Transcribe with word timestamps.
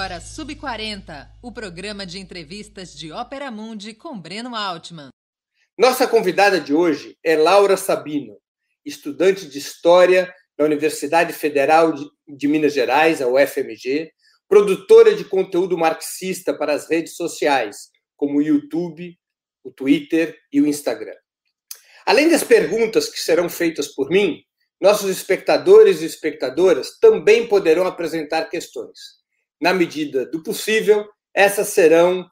agora 0.00 0.18
Sub40, 0.18 1.28
o 1.42 1.52
programa 1.52 2.06
de 2.06 2.18
entrevistas 2.18 2.96
de 2.96 3.12
Ópera 3.12 3.50
Mundi 3.50 3.92
com 3.92 4.18
Breno 4.18 4.56
Altman. 4.56 5.10
Nossa 5.76 6.08
convidada 6.08 6.58
de 6.58 6.72
hoje 6.72 7.18
é 7.22 7.36
Laura 7.36 7.76
Sabino, 7.76 8.38
estudante 8.82 9.46
de 9.46 9.58
História 9.58 10.34
da 10.56 10.64
Universidade 10.64 11.34
Federal 11.34 11.92
de 12.26 12.48
Minas 12.48 12.72
Gerais, 12.72 13.20
a 13.20 13.28
UFMG, 13.28 14.10
produtora 14.48 15.14
de 15.14 15.22
conteúdo 15.22 15.76
marxista 15.76 16.56
para 16.56 16.72
as 16.72 16.88
redes 16.88 17.14
sociais, 17.14 17.90
como 18.16 18.38
o 18.38 18.42
YouTube, 18.42 19.18
o 19.62 19.70
Twitter 19.70 20.34
e 20.50 20.62
o 20.62 20.66
Instagram. 20.66 21.16
Além 22.06 22.30
das 22.30 22.42
perguntas 22.42 23.10
que 23.10 23.20
serão 23.20 23.50
feitas 23.50 23.88
por 23.88 24.08
mim, 24.08 24.42
nossos 24.80 25.10
espectadores 25.10 26.00
e 26.00 26.06
espectadoras 26.06 26.98
também 26.98 27.46
poderão 27.46 27.86
apresentar 27.86 28.46
questões. 28.48 29.19
Na 29.60 29.74
medida 29.74 30.24
do 30.24 30.42
possível, 30.42 31.06
essas 31.34 31.68
serão 31.68 32.26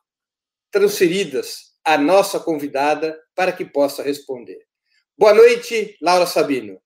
transferidas 0.70 1.74
à 1.84 1.98
nossa 1.98 2.40
convidada 2.40 3.18
para 3.34 3.52
que 3.52 3.64
possa 3.64 4.02
responder. 4.02 4.58
Boa 5.16 5.34
noite, 5.34 5.96
Laura 6.00 6.26
Sabino. 6.26 6.80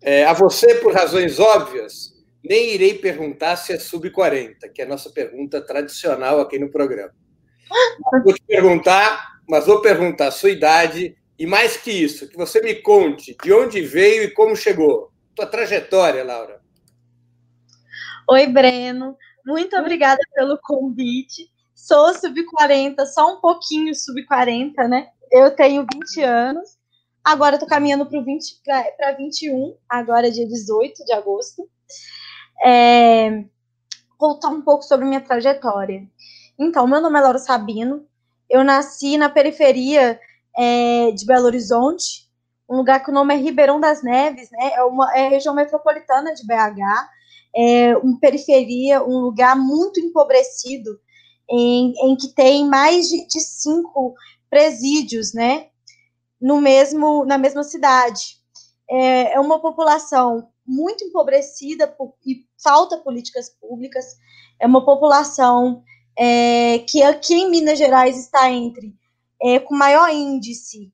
É, 0.00 0.24
a 0.24 0.32
você, 0.32 0.76
por 0.76 0.94
razões 0.94 1.38
óbvias, 1.40 2.14
nem 2.42 2.74
irei 2.74 2.94
perguntar 2.94 3.56
se 3.56 3.72
é 3.72 3.78
sub-40, 3.78 4.70
que 4.72 4.80
é 4.80 4.84
a 4.84 4.88
nossa 4.88 5.10
pergunta 5.10 5.60
tradicional 5.60 6.40
aqui 6.40 6.58
no 6.58 6.70
programa. 6.70 7.14
Vou 8.24 8.32
te 8.32 8.42
perguntar, 8.46 9.40
mas 9.48 9.66
vou 9.66 9.80
perguntar 9.82 10.28
a 10.28 10.32
sua 10.32 10.50
idade 10.50 11.16
e 11.38 11.46
mais 11.46 11.76
que 11.76 11.90
isso, 11.90 12.28
que 12.28 12.36
você 12.36 12.60
me 12.60 12.76
conte 12.76 13.36
de 13.42 13.52
onde 13.52 13.80
veio 13.80 14.22
e 14.22 14.30
como 14.30 14.54
chegou. 14.54 15.12
Tua 15.34 15.46
trajetória, 15.46 16.24
Laura. 16.24 16.59
Oi, 18.32 18.46
Breno. 18.46 19.16
Muito 19.44 19.76
obrigada 19.76 20.20
pelo 20.32 20.56
convite. 20.62 21.50
Sou 21.74 22.14
sub-40, 22.14 23.04
só 23.06 23.34
um 23.34 23.40
pouquinho 23.40 23.92
sub-40, 23.92 24.86
né? 24.88 25.08
Eu 25.32 25.50
tenho 25.50 25.84
20 25.92 26.22
anos. 26.22 26.78
Agora 27.24 27.56
estou 27.56 27.68
caminhando 27.68 28.06
para 28.06 29.12
21, 29.16 29.76
agora 29.88 30.30
dia 30.30 30.46
18 30.46 31.04
de 31.04 31.12
agosto. 31.12 31.68
É, 32.64 33.42
contar 34.16 34.50
um 34.50 34.62
pouco 34.62 34.84
sobre 34.84 35.06
minha 35.06 35.20
trajetória. 35.20 36.06
Então, 36.56 36.86
meu 36.86 37.00
nome 37.00 37.18
é 37.18 37.22
Laura 37.22 37.38
Sabino. 37.40 38.06
Eu 38.48 38.62
nasci 38.62 39.18
na 39.18 39.28
periferia 39.28 40.20
é, 40.56 41.10
de 41.10 41.26
Belo 41.26 41.46
Horizonte, 41.46 42.30
um 42.68 42.76
lugar 42.76 43.02
que 43.02 43.10
o 43.10 43.14
nome 43.14 43.34
é 43.34 43.38
Ribeirão 43.38 43.80
das 43.80 44.04
Neves, 44.04 44.52
né? 44.52 44.74
É 44.74 44.84
uma 44.84 45.12
é 45.18 45.26
região 45.26 45.52
metropolitana 45.52 46.32
de 46.32 46.46
BH, 46.46 47.10
é 47.54 47.96
uma 47.96 48.18
periferia, 48.18 49.02
um 49.02 49.18
lugar 49.18 49.56
muito 49.56 50.00
empobrecido, 50.00 50.98
em, 51.50 51.92
em 52.04 52.16
que 52.16 52.28
tem 52.28 52.66
mais 52.66 53.08
de, 53.08 53.26
de 53.26 53.40
cinco 53.40 54.14
presídios, 54.48 55.34
né? 55.34 55.68
No 56.40 56.60
mesmo, 56.60 57.24
na 57.24 57.36
mesma 57.36 57.62
cidade. 57.62 58.38
É, 58.88 59.34
é 59.34 59.40
uma 59.40 59.60
população 59.60 60.48
muito 60.66 61.04
empobrecida 61.04 61.88
por, 61.88 62.14
e 62.24 62.46
falta 62.62 62.96
políticas 62.98 63.50
públicas. 63.60 64.04
É 64.60 64.66
uma 64.66 64.84
população 64.84 65.82
é, 66.16 66.78
que 66.80 67.02
aqui 67.02 67.34
em 67.34 67.50
Minas 67.50 67.78
Gerais 67.78 68.18
está 68.18 68.50
entre 68.50 68.94
é, 69.42 69.58
com 69.58 69.74
maior 69.74 70.10
índice 70.10 70.92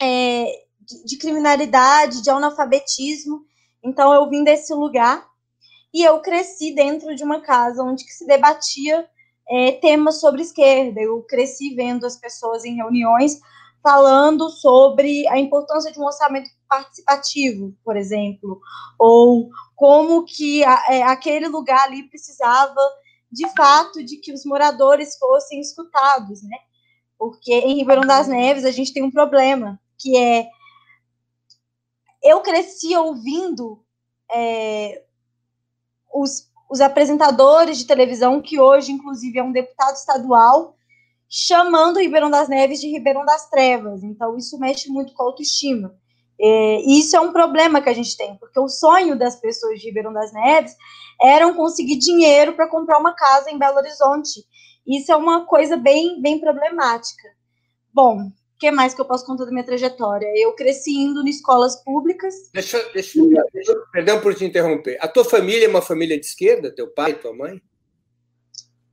é, 0.00 0.44
de, 0.80 1.04
de, 1.04 1.18
criminalidade, 1.18 2.22
de 2.22 2.30
analfabetismo. 2.30 3.44
Então, 3.82 4.12
eu 4.12 4.28
vim 4.28 4.44
desse 4.44 4.72
lugar 4.74 5.26
e 5.94 6.02
eu 6.02 6.20
cresci 6.20 6.74
dentro 6.74 7.14
de 7.14 7.22
uma 7.22 7.40
casa 7.40 7.84
onde 7.84 8.02
se 8.12 8.26
debatia 8.26 9.08
é, 9.48 9.72
temas 9.72 10.18
sobre 10.18 10.42
esquerda. 10.42 11.00
Eu 11.00 11.22
cresci 11.22 11.72
vendo 11.76 12.04
as 12.04 12.16
pessoas 12.16 12.64
em 12.64 12.74
reuniões 12.74 13.38
falando 13.80 14.50
sobre 14.50 15.28
a 15.28 15.38
importância 15.38 15.92
de 15.92 16.00
um 16.00 16.04
orçamento 16.04 16.50
participativo, 16.68 17.72
por 17.84 17.96
exemplo, 17.96 18.60
ou 18.98 19.50
como 19.76 20.24
que 20.24 20.64
a, 20.64 20.84
é, 20.88 21.02
aquele 21.04 21.46
lugar 21.46 21.84
ali 21.84 22.08
precisava 22.08 22.80
de 23.30 23.48
fato 23.50 24.02
de 24.02 24.16
que 24.16 24.32
os 24.32 24.44
moradores 24.44 25.16
fossem 25.16 25.60
escutados, 25.60 26.42
né? 26.42 26.56
Porque 27.16 27.52
em 27.52 27.76
Ribeirão 27.76 28.02
das 28.02 28.26
Neves 28.26 28.64
a 28.64 28.72
gente 28.72 28.92
tem 28.92 29.02
um 29.04 29.12
problema, 29.12 29.78
que 29.98 30.16
é 30.16 30.48
eu 32.20 32.40
cresci 32.40 32.96
ouvindo 32.96 33.84
é, 34.32 35.03
os, 36.14 36.48
os 36.70 36.80
apresentadores 36.80 37.78
de 37.78 37.86
televisão, 37.86 38.40
que 38.40 38.60
hoje, 38.60 38.92
inclusive, 38.92 39.38
é 39.38 39.42
um 39.42 39.52
deputado 39.52 39.96
estadual, 39.96 40.76
chamando 41.28 41.98
Ribeirão 41.98 42.30
das 42.30 42.48
Neves 42.48 42.80
de 42.80 42.88
Ribeirão 42.88 43.24
das 43.24 43.50
Trevas. 43.50 44.04
Então, 44.04 44.36
isso 44.36 44.58
mexe 44.58 44.88
muito 44.88 45.12
com 45.12 45.22
a 45.24 45.26
autoestima. 45.26 45.94
É, 46.40 46.80
e 46.80 47.00
isso 47.00 47.16
é 47.16 47.20
um 47.20 47.32
problema 47.32 47.80
que 47.80 47.88
a 47.88 47.92
gente 47.92 48.16
tem, 48.16 48.36
porque 48.36 48.58
o 48.58 48.68
sonho 48.68 49.16
das 49.16 49.36
pessoas 49.36 49.78
de 49.78 49.86
Ribeirão 49.86 50.12
das 50.12 50.32
Neves 50.32 50.74
era 51.20 51.52
conseguir 51.52 51.96
dinheiro 51.96 52.54
para 52.54 52.68
comprar 52.68 52.98
uma 52.98 53.14
casa 53.14 53.50
em 53.50 53.58
Belo 53.58 53.78
Horizonte. 53.78 54.44
Isso 54.86 55.12
é 55.12 55.16
uma 55.16 55.46
coisa 55.46 55.76
bem, 55.76 56.20
bem 56.20 56.40
problemática. 56.40 57.28
Bom, 57.92 58.30
o 58.54 58.58
que 58.58 58.70
mais 58.70 58.94
que 58.94 59.00
eu 59.00 59.04
posso 59.04 59.26
contar 59.26 59.44
da 59.44 59.50
minha 59.50 59.64
trajetória? 59.64 60.30
Eu 60.36 60.54
cresci 60.54 60.92
indo 60.92 61.22
em 61.22 61.28
escolas 61.28 61.82
públicas. 61.82 62.34
Deixa, 62.52 62.78
deixa, 62.92 63.20
deixa, 63.52 63.74
perdão 63.92 64.20
por 64.20 64.34
te 64.34 64.44
interromper. 64.44 64.96
A 65.00 65.08
tua 65.08 65.24
família 65.24 65.66
é 65.66 65.68
uma 65.68 65.82
família 65.82 66.18
de 66.18 66.24
esquerda? 66.24 66.72
Teu 66.72 66.88
pai, 66.88 67.14
tua 67.14 67.34
mãe? 67.34 67.60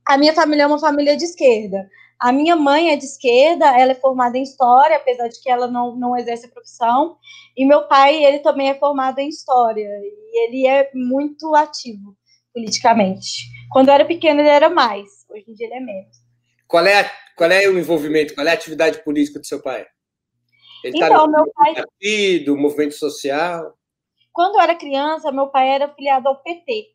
A 0.04 0.18
minha 0.18 0.34
família 0.34 0.64
é 0.64 0.66
uma 0.66 0.80
família 0.80 1.16
de 1.16 1.24
esquerda. 1.24 1.88
A 2.18 2.32
minha 2.32 2.56
mãe 2.56 2.90
é 2.90 2.96
de 2.96 3.04
esquerda, 3.04 3.66
ela 3.78 3.92
é 3.92 3.96
formada 3.96 4.36
em 4.36 4.42
história, 4.42 4.96
apesar 4.96 5.28
de 5.28 5.40
que 5.40 5.48
ela 5.48 5.68
não, 5.68 5.96
não 5.96 6.16
exerce 6.16 6.46
a 6.46 6.50
profissão. 6.50 7.16
E 7.56 7.64
meu 7.64 7.86
pai, 7.86 8.24
ele 8.24 8.40
também 8.40 8.68
é 8.68 8.74
formado 8.74 9.20
em 9.20 9.28
história. 9.28 9.88
E 9.88 10.44
ele 10.44 10.66
é 10.66 10.90
muito 10.92 11.54
ativo 11.54 12.16
politicamente. 12.52 13.44
Quando 13.70 13.88
eu 13.88 13.94
era 13.94 14.04
pequeno, 14.04 14.40
ele 14.40 14.48
era 14.48 14.68
mais. 14.68 15.08
Hoje 15.30 15.44
em 15.48 15.54
dia, 15.54 15.66
ele 15.66 15.74
é 15.76 15.80
menos. 15.80 16.16
Qual 16.66 16.84
é, 16.86 17.00
a, 17.00 17.10
qual 17.36 17.50
é 17.50 17.68
o 17.68 17.78
envolvimento? 17.78 18.34
Qual 18.34 18.46
é 18.46 18.50
a 18.50 18.54
atividade 18.54 19.02
política 19.02 19.38
do 19.38 19.46
seu 19.46 19.60
pai? 19.62 19.86
Ele 20.84 20.98
tá 20.98 21.06
então, 21.06 21.30
tá 21.30 21.38
meu 21.38 21.52
pai. 21.52 21.74
Partido, 21.74 22.56
movimento 22.56 22.94
social? 22.94 23.76
Quando 24.32 24.56
eu 24.56 24.60
era 24.60 24.74
criança, 24.74 25.30
meu 25.30 25.48
pai 25.48 25.68
era 25.68 25.92
filiado 25.94 26.28
ao 26.28 26.42
PT. 26.42 26.88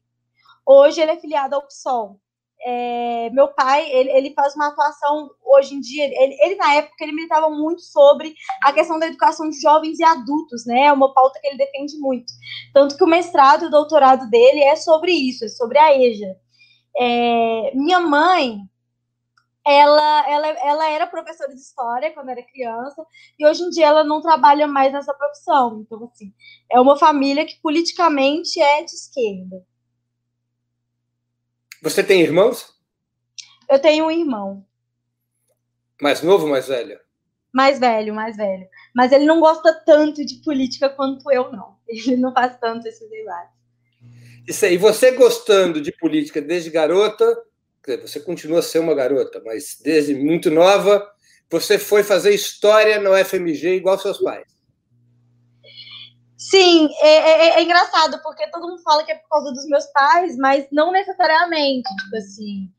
Hoje, 0.66 1.02
ele 1.02 1.12
é 1.12 1.20
filiado 1.20 1.56
ao 1.56 1.66
PSOL 1.66 2.20
é, 2.66 3.30
meu 3.32 3.48
pai, 3.50 3.90
ele, 3.92 4.10
ele 4.12 4.34
faz 4.34 4.56
uma 4.56 4.68
atuação 4.68 5.30
hoje 5.46 5.76
em 5.76 5.80
dia, 5.80 6.06
ele, 6.06 6.38
ele, 6.42 6.56
na 6.56 6.74
época 6.76 6.96
ele 7.02 7.14
militava 7.14 7.50
muito 7.50 7.82
sobre 7.82 8.34
a 8.64 8.74
questão 8.74 9.00
da 9.00 9.08
educação 9.08 9.50
de 9.50 9.60
jovens 9.60 10.00
e 10.00 10.04
adultos, 10.04 10.66
né? 10.66 10.86
É 10.86 10.92
uma 10.92 11.14
pauta 11.14 11.40
que 11.40 11.48
ele 11.48 11.58
defende 11.58 11.98
muito. 11.98 12.32
Tanto 12.74 12.98
que 12.98 13.04
o 13.04 13.08
mestrado 13.08 13.64
e 13.64 13.68
o 13.68 13.72
doutorado 13.72 14.30
dele 14.30 14.62
é 14.64 14.76
sobre 14.76 15.12
isso, 15.12 15.46
é 15.46 15.50
sobre 15.50 15.78
a 15.78 15.96
EJA. 15.98 16.36
É, 17.00 17.72
minha 17.76 18.00
mãe, 18.00 18.60
ela, 19.68 20.32
ela, 20.32 20.48
ela 20.48 20.90
era 20.90 21.06
professora 21.06 21.54
de 21.54 21.60
história 21.60 22.14
quando 22.14 22.30
era 22.30 22.42
criança, 22.42 23.06
e 23.38 23.46
hoje 23.46 23.64
em 23.64 23.70
dia 23.70 23.88
ela 23.88 24.04
não 24.04 24.22
trabalha 24.22 24.66
mais 24.66 24.94
nessa 24.94 25.14
profissão. 25.14 25.82
Então, 25.82 26.06
assim, 26.06 26.34
é 26.72 26.80
uma 26.80 26.98
família 26.98 27.46
que 27.46 27.60
politicamente 27.62 28.62
é 28.62 28.84
de 28.84 28.92
esquerda. 28.92 29.66
Você 31.82 32.04
tem 32.04 32.22
irmãos? 32.22 32.74
Eu 33.70 33.80
tenho 33.80 34.06
um 34.06 34.12
irmão. 34.12 34.66
Mais 36.02 36.22
novo 36.22 36.46
ou 36.46 36.52
mais 36.52 36.68
velho? 36.68 37.00
Mais 37.54 37.80
velho, 37.80 38.14
mais 38.14 38.38
velho. 38.38 38.68
Mas 38.96 39.12
ele 39.12 39.26
não 39.26 39.40
gosta 39.40 39.74
tanto 39.86 40.26
de 40.26 40.36
política 40.44 40.90
quanto 40.90 41.30
eu, 41.32 41.52
não. 41.52 41.78
Ele 41.88 42.18
não 42.18 42.34
faz 42.34 42.58
tanto 42.60 42.88
esses 42.88 43.10
debates. 43.10 43.56
Isso 44.48 44.66
aí, 44.66 44.78
você 44.78 45.12
gostando 45.12 45.82
de 45.82 45.92
política 45.92 46.42
desde 46.42 46.70
garota, 46.70 47.26
você 47.96 48.20
continua 48.20 48.60
a 48.60 48.64
ser 48.64 48.80
uma 48.80 48.94
garota, 48.94 49.42
mas 49.46 49.78
desde 49.82 50.14
muito 50.16 50.52
nova, 50.52 51.08
você 51.50 51.80
foi 51.80 52.04
fazer 52.04 52.34
história 52.34 53.00
no 53.00 53.16
FMG 53.16 53.76
igual 53.76 53.98
seus 53.98 54.18
pais. 54.18 54.46
Sim, 56.38 56.90
é, 57.02 57.08
é, 57.08 57.60
é, 57.60 57.64
engraçado, 57.64 58.22
porque 58.22 58.48
todo 58.48 58.68
mundo 58.68 58.82
fala 58.84 59.04
que 59.04 59.12
é 59.12 59.16
por 59.16 59.28
causa 59.30 59.52
dos 59.52 59.66
meus 59.68 59.86
pais, 59.88 60.38
mas 60.38 60.68
não 60.72 60.92
necessariamente, 60.92 61.90
tipo 61.96 62.16
assim. 62.16 62.70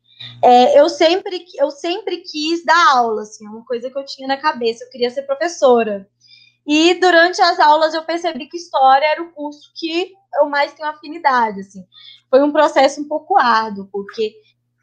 É, 0.42 0.78
eu, 0.78 0.88
sempre, 0.88 1.44
eu 1.56 1.70
sempre 1.70 2.18
quis 2.18 2.64
dar 2.64 2.96
aula, 2.96 3.22
assim, 3.22 3.46
é 3.46 3.48
uma 3.48 3.64
coisa 3.64 3.90
que 3.90 3.98
eu 3.98 4.04
tinha 4.04 4.28
na 4.28 4.36
cabeça, 4.36 4.84
eu 4.84 4.90
queria 4.90 5.10
ser 5.10 5.22
professora. 5.22 6.08
E 6.66 6.94
durante 6.94 7.40
as 7.40 7.58
aulas 7.58 7.94
eu 7.94 8.04
percebi 8.04 8.46
que 8.46 8.58
história 8.58 9.06
era 9.06 9.22
o 9.22 9.32
curso 9.32 9.72
que 9.74 10.12
eu 10.34 10.46
mais 10.48 10.72
tenho 10.74 10.88
afinidade, 10.88 11.60
assim. 11.60 11.84
Foi 12.30 12.42
um 12.42 12.52
processo 12.52 13.00
um 13.00 13.08
pouco 13.08 13.36
árduo, 13.38 13.88
porque 13.90 14.34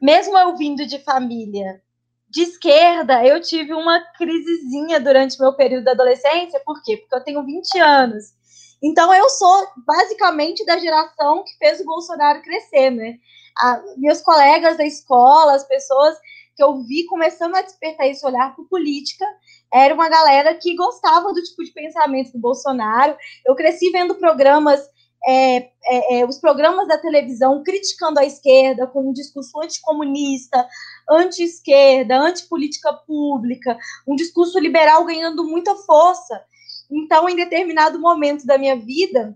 mesmo 0.01 0.37
eu 0.37 0.55
vindo 0.55 0.85
de 0.85 0.99
família 0.99 1.81
de 2.29 2.41
esquerda, 2.41 3.25
eu 3.25 3.41
tive 3.41 3.73
uma 3.73 3.99
crisezinha 4.17 4.99
durante 4.99 5.39
meu 5.39 5.53
período 5.53 5.85
da 5.85 5.91
adolescência, 5.91 6.61
por 6.65 6.83
quê? 6.83 6.97
Porque 6.97 7.15
eu 7.15 7.23
tenho 7.23 7.45
20 7.45 7.79
anos. 7.79 8.25
Então 8.83 9.13
eu 9.13 9.29
sou 9.29 9.67
basicamente 9.85 10.65
da 10.65 10.77
geração 10.77 11.43
que 11.43 11.57
fez 11.57 11.79
o 11.79 11.85
Bolsonaro 11.85 12.41
crescer, 12.41 12.89
né? 12.89 13.15
A, 13.57 13.81
meus 13.97 14.21
colegas 14.21 14.77
da 14.77 14.85
escola, 14.85 15.55
as 15.55 15.65
pessoas 15.65 16.17
que 16.55 16.63
eu 16.63 16.83
vi 16.83 17.05
começando 17.05 17.55
a 17.55 17.61
despertar 17.61 18.07
esse 18.07 18.25
olhar 18.25 18.55
por 18.55 18.67
política, 18.67 19.25
era 19.73 19.93
uma 19.93 20.09
galera 20.09 20.53
que 20.55 20.75
gostava 20.75 21.33
do 21.33 21.41
tipo 21.41 21.63
de 21.63 21.71
pensamento 21.71 22.31
do 22.33 22.39
Bolsonaro. 22.39 23.15
Eu 23.45 23.55
cresci 23.55 23.91
vendo 23.91 24.15
programas, 24.15 24.81
é, 25.27 25.57
é, 25.57 26.19
é, 26.19 26.25
os 26.25 26.39
programas 26.39 26.87
da 26.87 26.97
televisão 26.97 27.63
criticando 27.63 28.19
a 28.19 28.25
esquerda 28.25 28.85
com 28.87 29.09
um 29.09 29.13
discurso 29.13 29.59
anticomunista, 29.59 30.67
anti-esquerda, 31.09 32.17
anti-política 32.17 32.93
pública, 32.93 33.77
um 34.07 34.15
discurso 34.15 34.59
liberal 34.59 35.03
ganhando 35.05 35.43
muita 35.43 35.75
força. 35.75 36.41
Então, 36.91 37.27
em 37.27 37.35
determinado 37.35 37.99
momento 37.99 38.45
da 38.45 38.57
minha 38.57 38.75
vida, 38.75 39.35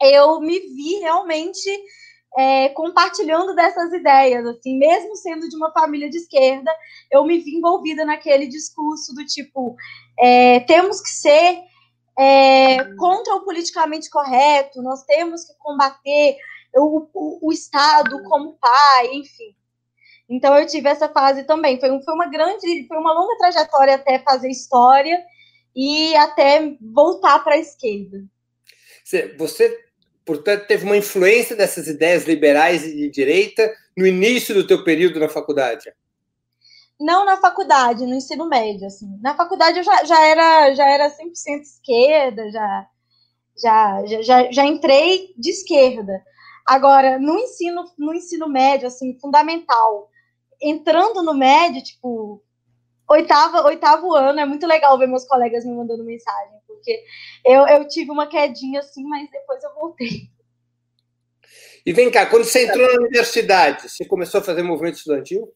eu 0.00 0.40
me 0.40 0.60
vi 0.60 1.00
realmente 1.00 1.68
é, 2.38 2.68
compartilhando 2.68 3.54
dessas 3.54 3.92
ideias, 3.92 4.46
assim, 4.46 4.78
mesmo 4.78 5.16
sendo 5.16 5.48
de 5.48 5.56
uma 5.56 5.72
família 5.72 6.08
de 6.08 6.18
esquerda, 6.18 6.70
eu 7.10 7.24
me 7.24 7.38
vi 7.38 7.56
envolvida 7.56 8.04
naquele 8.04 8.46
discurso 8.46 9.14
do 9.14 9.24
tipo, 9.24 9.74
é, 10.18 10.60
temos 10.60 11.00
que 11.00 11.08
ser 11.08 11.62
é, 12.18 12.82
contra 12.96 13.34
o 13.34 13.44
politicamente 13.44 14.08
correto, 14.08 14.82
nós 14.82 15.04
temos 15.04 15.44
que 15.44 15.54
combater 15.58 16.36
o, 16.74 17.08
o, 17.12 17.48
o, 17.48 17.52
Estado 17.52 18.22
como 18.24 18.58
pai, 18.58 19.14
enfim. 19.14 19.54
Então 20.28 20.56
eu 20.56 20.66
tive 20.66 20.88
essa 20.88 21.08
fase 21.08 21.44
também. 21.44 21.78
Foi, 21.78 21.88
foi 22.02 22.14
uma 22.14 22.28
grande, 22.28 22.86
foi 22.88 22.96
uma 22.96 23.12
longa 23.12 23.36
trajetória 23.38 23.94
até 23.94 24.18
fazer 24.18 24.50
história 24.50 25.22
e 25.74 26.16
até 26.16 26.76
voltar 26.80 27.44
para 27.44 27.54
a 27.54 27.58
esquerda. 27.58 28.24
Você 29.38 29.86
portanto, 30.24 30.66
teve 30.66 30.84
uma 30.84 30.96
influência 30.96 31.54
dessas 31.54 31.86
ideias 31.86 32.24
liberais 32.24 32.84
e 32.84 32.96
de 32.96 33.08
direita 33.08 33.72
no 33.96 34.04
início 34.06 34.52
do 34.52 34.66
teu 34.66 34.82
período 34.82 35.20
na 35.20 35.28
faculdade? 35.28 35.92
Não 36.98 37.24
na 37.24 37.36
faculdade, 37.36 38.06
no 38.06 38.14
ensino 38.14 38.48
médio, 38.48 38.86
assim. 38.86 39.18
Na 39.20 39.34
faculdade 39.34 39.78
eu 39.78 39.84
já, 39.84 40.04
já 40.04 40.26
era 40.26 40.74
já 40.74 40.88
era 40.88 41.10
100% 41.10 41.60
esquerda, 41.60 42.50
já, 42.50 42.88
já, 43.56 44.06
já, 44.22 44.52
já 44.52 44.64
entrei 44.64 45.34
de 45.36 45.50
esquerda. 45.50 46.22
Agora, 46.66 47.18
no 47.18 47.38
ensino, 47.38 47.84
no 47.98 48.14
ensino 48.14 48.48
médio, 48.48 48.88
assim, 48.88 49.18
fundamental, 49.20 50.10
entrando 50.60 51.22
no 51.22 51.34
médio, 51.34 51.82
tipo, 51.82 52.42
oitava, 53.08 53.64
oitavo 53.66 54.12
ano, 54.14 54.40
é 54.40 54.44
muito 54.44 54.66
legal 54.66 54.98
ver 54.98 55.06
meus 55.06 55.24
colegas 55.24 55.64
me 55.64 55.72
mandando 55.72 56.04
mensagem, 56.04 56.58
porque 56.66 57.04
eu, 57.44 57.66
eu 57.68 57.86
tive 57.86 58.10
uma 58.10 58.26
quedinha 58.26 58.80
assim, 58.80 59.04
mas 59.04 59.30
depois 59.30 59.62
eu 59.62 59.74
voltei. 59.74 60.28
E 61.84 61.92
vem 61.92 62.10
cá, 62.10 62.26
quando 62.26 62.44
você 62.44 62.66
entrou 62.66 62.84
na 62.84 63.00
universidade, 63.00 63.88
você 63.88 64.04
começou 64.04 64.40
a 64.40 64.44
fazer 64.44 64.62
movimento 64.62 64.96
estudantil? 64.96 65.48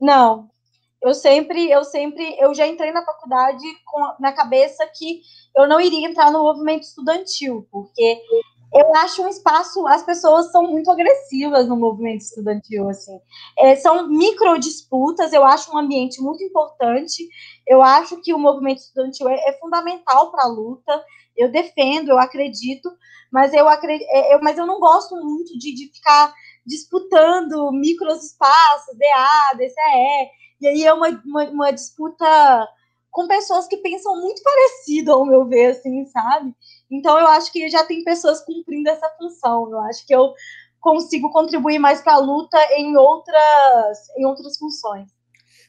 Não. 0.00 0.48
Eu 1.02 1.14
sempre, 1.14 1.70
eu 1.70 1.82
sempre, 1.82 2.36
eu 2.38 2.54
já 2.54 2.66
entrei 2.66 2.92
na 2.92 3.04
faculdade 3.04 3.64
com 3.86 4.00
na 4.20 4.32
cabeça 4.32 4.86
que 4.86 5.22
eu 5.56 5.66
não 5.66 5.80
iria 5.80 6.06
entrar 6.06 6.30
no 6.30 6.42
movimento 6.42 6.82
estudantil, 6.82 7.66
porque 7.70 8.20
eu 8.72 8.94
acho 8.96 9.22
um 9.22 9.28
espaço, 9.28 9.86
as 9.88 10.02
pessoas 10.04 10.52
são 10.52 10.62
muito 10.62 10.90
agressivas 10.90 11.66
no 11.66 11.76
movimento 11.76 12.20
estudantil, 12.20 12.88
assim. 12.88 13.18
É, 13.58 13.74
são 13.76 14.06
micro 14.08 14.58
disputas, 14.58 15.32
eu 15.32 15.44
acho 15.44 15.74
um 15.74 15.78
ambiente 15.78 16.20
muito 16.20 16.44
importante. 16.44 17.28
Eu 17.66 17.82
acho 17.82 18.20
que 18.22 18.32
o 18.32 18.38
movimento 18.38 18.78
estudantil 18.78 19.28
é, 19.28 19.34
é 19.48 19.58
fundamental 19.58 20.30
para 20.30 20.44
a 20.44 20.48
luta. 20.48 21.04
Eu 21.36 21.50
defendo, 21.50 22.10
eu 22.10 22.18
acredito, 22.18 22.88
mas 23.32 23.52
eu, 23.52 23.68
acredito, 23.68 24.06
é, 24.10 24.34
eu, 24.34 24.40
mas 24.40 24.56
eu 24.56 24.66
não 24.66 24.78
gosto 24.78 25.16
muito 25.16 25.58
de, 25.58 25.74
de 25.74 25.92
ficar 25.92 26.32
disputando 26.70 27.72
micros 27.72 28.24
espaços, 28.24 28.96
DA, 28.96 29.56
DCE. 29.56 30.30
E 30.60 30.66
aí 30.68 30.84
é 30.84 30.92
uma, 30.92 31.08
uma, 31.24 31.44
uma 31.50 31.70
disputa 31.72 32.68
com 33.10 33.26
pessoas 33.26 33.66
que 33.66 33.76
pensam 33.78 34.20
muito 34.20 34.40
parecido, 34.42 35.12
ao 35.12 35.26
meu 35.26 35.44
ver, 35.46 35.72
assim, 35.72 36.06
sabe? 36.06 36.54
Então, 36.90 37.18
eu 37.18 37.26
acho 37.26 37.52
que 37.52 37.68
já 37.68 37.84
tem 37.84 38.04
pessoas 38.04 38.40
cumprindo 38.44 38.88
essa 38.88 39.08
função. 39.18 39.68
Eu 39.70 39.80
acho 39.80 40.06
que 40.06 40.14
eu 40.14 40.32
consigo 40.78 41.30
contribuir 41.30 41.78
mais 41.78 42.00
para 42.00 42.14
a 42.14 42.18
luta 42.18 42.56
em 42.76 42.96
outras, 42.96 43.98
em 44.16 44.24
outras 44.24 44.56
funções. 44.56 45.10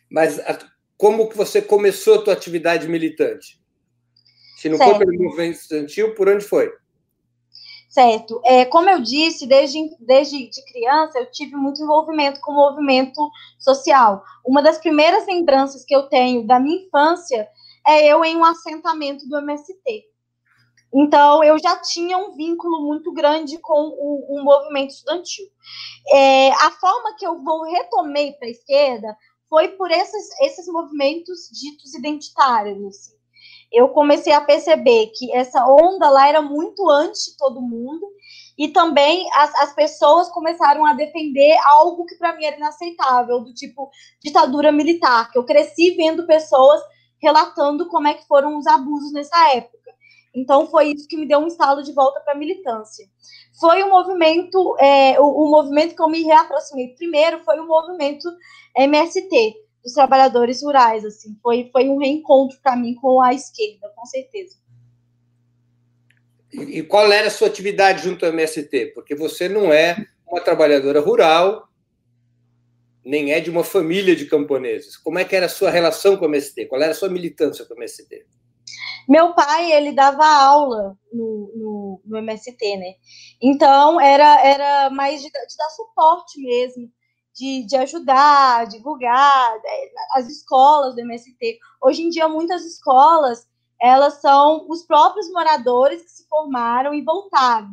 Mas 0.10 0.40
como 0.98 1.28
que 1.28 1.36
você 1.36 1.62
começou 1.62 2.16
a 2.16 2.22
tua 2.22 2.34
atividade 2.34 2.88
militante? 2.88 3.60
Se 4.58 4.70
não 4.70 4.78
certo. 4.78 4.98
foi 4.98 5.06
pelo 5.06 5.24
movimento 5.24 5.56
estudantil, 5.56 6.14
por 6.14 6.30
onde 6.30 6.46
foi? 6.46 6.72
Certo. 7.92 8.40
É, 8.46 8.64
como 8.64 8.90
eu 8.90 9.02
disse, 9.02 9.46
desde, 9.46 9.78
desde 10.00 10.50
de 10.50 10.64
criança, 10.64 11.20
eu 11.20 11.30
tive 11.30 11.58
muito 11.58 11.84
envolvimento 11.84 12.40
com 12.40 12.54
o 12.54 12.56
movimento 12.56 13.20
social. 13.60 14.24
Uma 14.46 14.64
das 14.64 14.78
primeiras 14.78 15.28
lembranças 15.28 15.84
que 15.84 15.94
eu 15.94 16.04
tenho 16.04 16.48
da 16.48 16.58
minha 16.58 16.86
infância 16.86 17.50
é 17.86 18.08
eu 18.08 18.24
em 18.24 18.38
um 18.38 18.46
assentamento 18.46 19.28
do 19.28 19.38
MST. 19.40 20.06
Então, 20.94 21.44
eu 21.44 21.60
já 21.60 21.82
tinha 21.82 22.18
um 22.18 22.32
vínculo 22.32 22.82
muito 22.88 23.12
grande 23.12 23.58
com 23.58 23.74
o, 23.74 24.40
o 24.40 24.42
movimento 24.42 24.92
estudantil. 24.92 25.48
É, 26.14 26.50
a 26.50 26.72
forma 26.72 27.18
que 27.18 27.28
eu 27.28 27.44
vou 27.44 27.64
retomei 27.64 28.32
para 28.34 28.48
a 28.48 28.52
esquerda 28.52 29.18
foi 29.50 29.68
por 29.68 29.92
esses, 29.92 30.30
esses 30.40 30.66
movimentos 30.68 31.50
ditos 31.52 31.94
identitários. 31.94 32.86
Assim. 32.86 33.21
Eu 33.72 33.90
comecei 33.90 34.34
a 34.34 34.42
perceber 34.42 35.12
que 35.16 35.34
essa 35.34 35.66
onda 35.66 36.10
lá 36.10 36.28
era 36.28 36.42
muito 36.42 36.90
anti 36.90 37.38
todo 37.38 37.62
mundo, 37.62 38.06
e 38.58 38.68
também 38.68 39.28
as, 39.34 39.56
as 39.56 39.74
pessoas 39.74 40.30
começaram 40.30 40.86
a 40.86 40.94
defender 40.94 41.58
algo 41.66 42.06
que 42.06 42.16
para 42.16 42.36
mim 42.36 42.46
era 42.46 42.58
inaceitável, 42.58 43.40
do 43.40 43.54
tipo 43.54 43.90
ditadura 44.22 44.72
militar, 44.72 45.32
que 45.32 45.38
eu 45.38 45.46
cresci 45.46 45.96
vendo 45.96 46.28
pessoas 46.28 46.82
relatando 47.22 47.88
como 47.88 48.08
é 48.08 48.14
que 48.14 48.28
foram 48.28 48.58
os 48.58 48.68
abusos 48.68 49.14
nessa 49.14 49.56
época. 49.56 49.92
Então 50.34 50.68
foi 50.68 50.92
isso 50.92 51.08
que 51.08 51.18
me 51.18 51.28
deu 51.28 51.40
um 51.40 51.48
estalo 51.48 51.84
de 51.84 51.92
volta 51.92 52.20
para 52.22 52.34
a 52.34 52.38
militância. 52.38 53.06
Foi 53.60 53.84
um 53.84 53.90
movimento, 53.90 54.76
é, 54.80 55.20
o, 55.20 55.26
o, 55.26 55.52
movimento 55.52 55.96
que 55.96 56.02
eu 56.02 56.10
me 56.10 56.24
reaproximei 56.24 56.96
primeiro 56.96 57.44
foi 57.44 57.60
o 57.60 57.68
movimento 57.68 58.30
MST 58.76 59.56
dos 59.84 59.94
trabalhadores 59.94 60.62
rurais, 60.62 61.04
assim, 61.04 61.36
foi, 61.42 61.70
foi 61.72 61.90
um 61.90 61.98
reencontro 61.98 62.58
para 62.62 62.76
mim 62.76 62.96
com 62.96 63.22
a 63.22 63.34
esquerda, 63.34 63.92
com 63.96 64.06
certeza. 64.06 64.58
E, 66.54 66.80
e 66.80 66.84
qual 66.84 67.12
era 67.12 67.28
a 67.28 67.32
sua 67.32 67.48
atividade 67.48 68.04
junto 68.04 68.26
ao 68.26 68.32
MST? 68.32 68.88
Porque 68.94 69.16
você 69.16 69.50
não 69.50 69.72
é 69.72 70.06
uma 70.28 70.42
trabalhadora 70.42 71.00
rural, 71.00 71.68
nem 73.04 73.32
é 73.32 73.40
de 73.40 73.50
uma 73.50 73.64
família 73.64 74.16
de 74.16 74.26
camponeses. 74.26 74.96
Como 74.98 75.18
é 75.18 75.26
que 75.26 75.36
era 75.36 75.48
a 75.48 75.50
sua 75.50 75.72
relação 75.72 76.16
com 76.18 76.26
o 76.26 76.28
MST? 76.28 76.66
Qual 76.68 76.82
era 76.82 76.92
a 76.92 76.96
sua 76.96 77.10
militância 77.10 77.66
com 77.66 77.74
o 77.74 77.78
MST? 77.78 78.26
Meu 79.10 79.34
pai, 79.34 79.72
ele 79.72 79.92
dava 79.92 80.26
aula 80.26 80.96
no, 81.12 81.52
no, 81.56 82.02
no 82.06 82.18
MST, 82.20 82.78
né? 82.78 82.94
Então, 83.42 84.00
era, 84.00 84.46
era 84.46 84.90
mais 84.92 85.22
de, 85.22 85.28
de 85.28 85.58
dar 85.58 85.70
suporte 85.70 86.40
mesmo, 86.40 86.90
de, 87.34 87.66
de 87.66 87.76
ajudar, 87.78 88.68
divulgar 88.68 89.56
é, 89.66 89.92
as 90.14 90.28
escolas 90.28 90.96
do 90.96 91.02
MST. 91.02 91.60
Hoje 91.82 92.04
em 92.04 92.10
dia, 92.10 92.28
muitas 92.28 92.66
escolas, 92.66 93.48
elas 93.82 94.22
são 94.22 94.66
os 94.70 94.84
próprios 94.84 95.30
moradores 95.32 96.04
que 96.04 96.12
se 96.12 96.28
formaram 96.28 96.94
e 96.94 97.02
voltaram. 97.02 97.70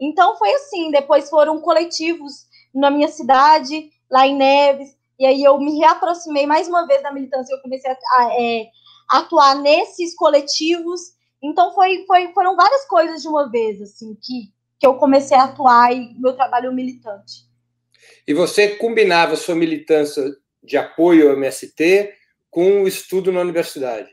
Então, 0.00 0.36
foi 0.36 0.52
assim, 0.54 0.90
depois 0.90 1.30
foram 1.30 1.60
coletivos 1.60 2.46
na 2.74 2.90
minha 2.90 3.08
cidade, 3.08 3.90
lá 4.10 4.26
em 4.26 4.36
Neves, 4.36 4.96
e 5.18 5.24
aí 5.24 5.42
eu 5.42 5.58
me 5.58 5.78
reaproximei 5.78 6.46
mais 6.46 6.66
uma 6.66 6.86
vez 6.86 7.02
da 7.02 7.12
militância, 7.12 7.54
eu 7.54 7.62
comecei 7.62 7.90
a, 7.90 7.96
a 8.18 8.34
é, 8.34 8.66
atuar 9.08 9.54
nesses 9.56 10.14
coletivos. 10.14 11.00
Então 11.42 11.72
foi, 11.72 12.04
foi, 12.06 12.32
foram 12.32 12.56
várias 12.56 12.84
coisas 12.86 13.22
de 13.22 13.28
uma 13.28 13.48
vez 13.48 13.80
assim 13.80 14.16
que, 14.20 14.52
que 14.78 14.86
eu 14.86 14.96
comecei 14.96 15.36
a 15.36 15.44
atuar 15.44 15.94
e 15.94 16.14
meu 16.18 16.34
trabalho 16.34 16.72
militante. 16.72 17.43
E 18.26 18.32
você 18.32 18.76
combinava 18.76 19.36
sua 19.36 19.54
militância 19.54 20.24
de 20.62 20.76
apoio 20.76 21.30
ao 21.30 21.36
MST 21.36 22.14
com 22.50 22.82
o 22.82 22.88
estudo 22.88 23.30
na 23.30 23.40
universidade? 23.40 24.10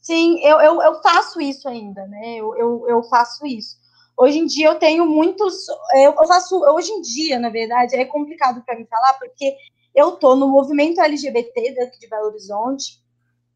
Sim, 0.00 0.38
eu, 0.44 0.60
eu, 0.60 0.82
eu 0.82 1.02
faço 1.02 1.40
isso 1.40 1.68
ainda, 1.68 2.06
né? 2.06 2.36
Eu, 2.36 2.54
eu, 2.56 2.88
eu 2.88 3.02
faço 3.04 3.46
isso. 3.46 3.76
Hoje 4.16 4.38
em 4.38 4.46
dia 4.46 4.68
eu 4.68 4.76
tenho 4.76 5.06
muitos. 5.06 5.66
Eu 5.94 6.14
faço. 6.28 6.56
Hoje 6.72 6.92
em 6.92 7.00
dia, 7.00 7.38
na 7.38 7.48
verdade, 7.48 7.96
é 7.96 8.04
complicado 8.04 8.62
para 8.64 8.76
mim 8.76 8.86
falar, 8.86 9.14
porque 9.14 9.56
eu 9.94 10.12
tô 10.12 10.36
no 10.36 10.48
movimento 10.48 11.00
LGBT 11.00 11.74
daqui 11.74 11.98
de 11.98 12.08
Belo 12.08 12.26
Horizonte, 12.26 13.00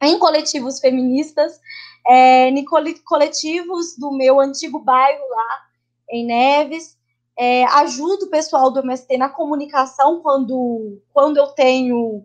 em 0.02 0.18
coletivos 0.18 0.80
feministas, 0.80 1.60
é, 2.06 2.48
em 2.48 2.64
coletivos 2.64 3.96
do 3.96 4.10
meu 4.10 4.40
antigo 4.40 4.80
bairro 4.80 5.22
lá, 5.28 5.60
em 6.10 6.26
Neves. 6.26 6.97
É, 7.38 7.64
ajudo 7.66 8.25
o 8.25 8.30
pessoal 8.30 8.71
do 8.71 8.80
MST 8.80 9.16
na 9.16 9.28
comunicação 9.28 10.21
quando, 10.21 11.00
quando 11.12 11.37
eu 11.37 11.47
tenho, 11.49 12.25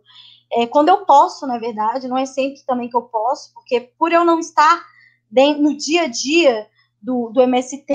é, 0.52 0.66
quando 0.66 0.90
eu 0.90 1.06
posso, 1.06 1.46
na 1.46 1.60
verdade, 1.60 2.08
não 2.08 2.18
é 2.18 2.26
sempre 2.26 2.64
também 2.66 2.90
que 2.90 2.98
eu 2.98 3.04
posso, 3.04 3.54
porque 3.54 3.92
por 3.98 4.12
eu 4.12 4.26
não 4.26 4.40
estar 4.40 4.84
no 5.60 5.76
dia 5.76 6.04
a 6.04 6.08
dia 6.08 6.68
do, 7.02 7.30
do 7.30 7.42
MST, 7.42 7.86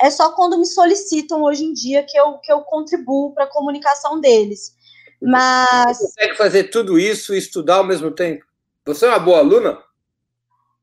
é 0.00 0.10
só 0.10 0.32
quando 0.32 0.58
me 0.58 0.66
solicitam 0.66 1.42
hoje 1.42 1.64
em 1.64 1.72
dia 1.72 2.04
que 2.04 2.16
eu, 2.16 2.38
que 2.38 2.52
eu 2.52 2.60
contribuo 2.60 3.34
para 3.34 3.44
a 3.44 3.50
comunicação 3.50 4.20
deles. 4.20 4.76
Mas. 5.20 5.98
Você 5.98 6.06
consegue 6.06 6.36
fazer 6.36 6.64
tudo 6.64 6.98
isso 6.98 7.34
e 7.34 7.38
estudar 7.38 7.76
ao 7.76 7.84
mesmo 7.84 8.10
tempo? 8.10 8.44
Você 8.86 9.06
é 9.06 9.08
uma 9.08 9.18
boa 9.18 9.38
aluna? 9.38 9.82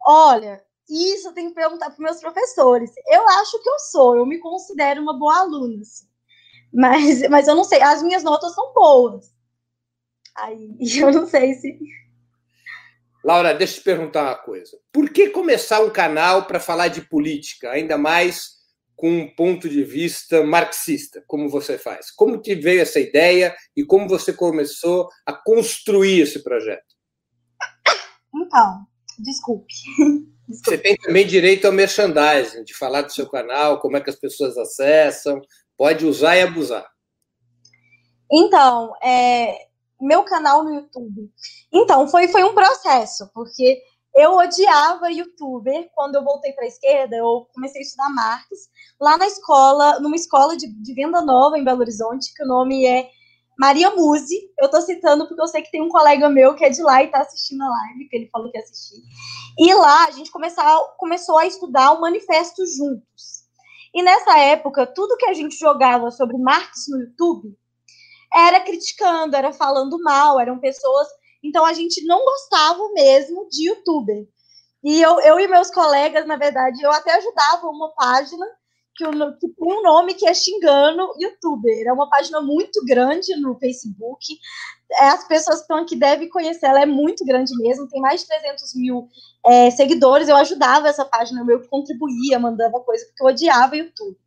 Olha, 0.05 0.61
isso 0.91 1.29
eu 1.29 1.33
tenho 1.33 1.49
que 1.49 1.55
perguntar 1.55 1.89
para 1.89 2.03
meus 2.03 2.19
professores. 2.19 2.91
Eu 3.07 3.27
acho 3.27 3.61
que 3.61 3.69
eu 3.69 3.79
sou, 3.79 4.17
eu 4.17 4.25
me 4.25 4.39
considero 4.39 5.01
uma 5.01 5.17
boa 5.17 5.39
aluna. 5.39 5.81
Assim. 5.81 6.05
Mas, 6.73 7.21
mas 7.29 7.47
eu 7.47 7.55
não 7.55 7.63
sei, 7.63 7.81
as 7.81 8.03
minhas 8.03 8.23
notas 8.23 8.53
são 8.53 8.73
boas. 8.73 9.33
Aí 10.35 10.75
eu 10.99 11.11
não 11.11 11.27
sei 11.27 11.53
se. 11.53 11.79
Laura, 13.23 13.53
deixa 13.53 13.75
eu 13.75 13.79
te 13.79 13.83
perguntar 13.83 14.23
uma 14.23 14.35
coisa. 14.35 14.77
Por 14.91 15.09
que 15.09 15.29
começar 15.29 15.79
um 15.79 15.91
canal 15.91 16.45
para 16.45 16.59
falar 16.59 16.87
de 16.87 17.01
política, 17.01 17.69
ainda 17.69 17.97
mais 17.97 18.59
com 18.95 19.09
um 19.09 19.35
ponto 19.35 19.69
de 19.69 19.83
vista 19.83 20.43
marxista, 20.43 21.23
como 21.25 21.49
você 21.49 21.77
faz? 21.77 22.11
Como 22.11 22.41
te 22.41 22.53
veio 22.55 22.81
essa 22.81 22.99
ideia 22.99 23.55
e 23.75 23.83
como 23.83 24.07
você 24.07 24.33
começou 24.33 25.07
a 25.25 25.33
construir 25.33 26.21
esse 26.21 26.43
projeto? 26.43 26.95
Então, 28.33 28.85
desculpe. 29.19 29.73
Você 30.51 30.77
tem 30.77 30.95
também 30.97 31.25
direito 31.25 31.65
ao 31.65 31.71
merchandising, 31.71 32.63
de 32.63 32.75
falar 32.75 33.03
do 33.03 33.11
seu 33.11 33.29
canal, 33.29 33.79
como 33.79 33.97
é 33.97 34.01
que 34.01 34.09
as 34.09 34.15
pessoas 34.15 34.57
acessam. 34.57 35.41
Pode 35.77 36.05
usar 36.05 36.37
e 36.37 36.41
abusar. 36.41 36.85
Então, 38.31 38.93
é, 39.03 39.67
meu 39.99 40.23
canal 40.23 40.63
no 40.63 40.73
YouTube. 40.73 41.29
Então, 41.71 42.07
foi, 42.07 42.27
foi 42.27 42.43
um 42.43 42.53
processo, 42.53 43.29
porque 43.33 43.81
eu 44.15 44.37
odiava 44.37 45.11
youtuber. 45.11 45.89
Quando 45.93 46.15
eu 46.15 46.23
voltei 46.23 46.53
para 46.53 46.65
a 46.65 46.67
esquerda, 46.67 47.15
eu 47.15 47.47
comecei 47.53 47.81
a 47.81 47.83
estudar 47.83 48.09
Marx 48.09 48.47
lá 48.99 49.17
na 49.17 49.27
escola, 49.27 49.99
numa 49.99 50.15
escola 50.15 50.57
de, 50.57 50.67
de, 50.67 50.93
venda 50.93 51.21
nova 51.21 51.57
em 51.57 51.63
Belo 51.63 51.79
Horizonte, 51.79 52.33
que 52.33 52.43
o 52.43 52.47
nome 52.47 52.85
é 52.85 53.09
Maria 53.61 53.91
Muse. 53.91 54.51
Eu 54.57 54.65
estou 54.65 54.81
citando 54.81 55.27
porque 55.27 55.39
eu 55.39 55.45
sei 55.45 55.61
que 55.61 55.69
tem 55.69 55.83
um 55.83 55.87
colega 55.87 56.27
meu 56.27 56.55
que 56.55 56.65
é 56.65 56.69
de 56.71 56.81
lá 56.81 57.03
e 57.03 57.05
está 57.05 57.19
assistindo 57.19 57.61
a 57.61 57.69
live, 57.69 58.09
que 58.09 58.15
ele 58.15 58.29
falou 58.31 58.49
que 58.49 58.57
ia 58.57 58.63
assistir. 58.63 59.03
E 59.59 59.71
lá 59.75 60.05
a 60.05 60.11
gente 60.11 60.31
começou, 60.31 60.63
começou 60.97 61.37
a 61.37 61.45
estudar 61.45 61.91
o 61.91 62.01
manifesto 62.01 62.65
juntos. 62.65 63.43
E 63.93 64.01
nessa 64.01 64.35
época, 64.39 64.87
tudo 64.87 65.15
que 65.15 65.27
a 65.27 65.33
gente 65.35 65.59
jogava 65.59 66.09
sobre 66.09 66.39
Marx 66.39 66.87
no 66.89 67.01
YouTube 67.01 67.55
era 68.33 68.61
criticando, 68.61 69.35
era 69.35 69.53
falando 69.53 70.01
mal, 70.01 70.39
eram 70.39 70.57
pessoas. 70.57 71.07
Então 71.43 71.63
a 71.63 71.73
gente 71.73 72.03
não 72.03 72.17
gostava 72.25 72.91
mesmo 72.93 73.47
de 73.47 73.69
youtuber. 73.69 74.27
E 74.83 74.99
eu, 74.99 75.19
eu 75.19 75.39
e 75.39 75.47
meus 75.47 75.69
colegas, 75.69 76.25
na 76.25 76.35
verdade, 76.35 76.81
eu 76.81 76.91
até 76.91 77.13
ajudava 77.13 77.67
uma 77.67 77.93
página 77.93 78.47
que, 78.95 79.05
o, 79.05 79.37
que 79.37 79.47
tem 79.47 79.73
um 79.73 79.81
nome 79.81 80.13
que 80.13 80.27
é 80.27 80.33
Xingando 80.33 81.13
Youtuber. 81.19 81.87
É 81.87 81.93
uma 81.93 82.09
página 82.09 82.41
muito 82.41 82.83
grande 82.85 83.35
no 83.37 83.57
Facebook. 83.57 84.37
É, 84.99 85.07
as 85.09 85.27
pessoas 85.27 85.57
que 85.57 85.61
estão 85.63 85.77
aqui 85.77 85.95
devem 85.95 86.29
conhecer, 86.29 86.65
ela 86.65 86.81
é 86.81 86.85
muito 86.85 87.23
grande 87.25 87.55
mesmo, 87.57 87.87
tem 87.87 88.01
mais 88.01 88.21
de 88.21 88.27
300 88.27 88.75
mil 88.75 89.07
é, 89.45 89.71
seguidores. 89.71 90.27
Eu 90.27 90.35
ajudava 90.35 90.89
essa 90.89 91.05
página, 91.05 91.45
eu 91.47 91.67
contribuía, 91.67 92.39
mandava 92.39 92.79
coisa, 92.81 93.05
porque 93.05 93.23
eu 93.23 93.27
odiava 93.27 93.77
YouTube. 93.77 94.17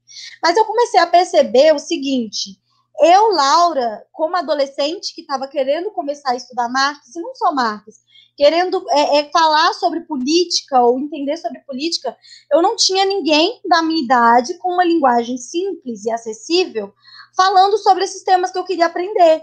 Mas 0.42 0.56
eu 0.56 0.64
comecei 0.64 1.00
a 1.00 1.06
perceber 1.06 1.74
o 1.74 1.78
seguinte: 1.78 2.58
eu, 3.00 3.30
Laura, 3.30 4.06
como 4.12 4.36
adolescente 4.36 5.14
que 5.14 5.22
estava 5.22 5.48
querendo 5.48 5.90
começar 5.90 6.32
a 6.32 6.36
estudar 6.36 6.68
e 6.68 7.20
não 7.20 7.34
só 7.34 7.52
Marx, 7.52 8.04
querendo 8.36 8.84
é, 8.90 9.18
é, 9.18 9.30
falar 9.30 9.72
sobre 9.74 10.00
política 10.00 10.80
ou 10.80 10.98
entender 10.98 11.36
sobre 11.36 11.60
política, 11.60 12.16
eu 12.52 12.60
não 12.60 12.76
tinha 12.76 13.04
ninguém 13.04 13.60
da 13.68 13.82
minha 13.82 14.02
idade 14.02 14.58
com 14.58 14.72
uma 14.72 14.84
linguagem 14.84 15.36
simples 15.38 16.04
e 16.04 16.10
acessível 16.10 16.92
falando 17.36 17.78
sobre 17.78 18.04
esses 18.04 18.22
temas 18.22 18.50
que 18.50 18.58
eu 18.58 18.64
queria 18.64 18.86
aprender. 18.86 19.42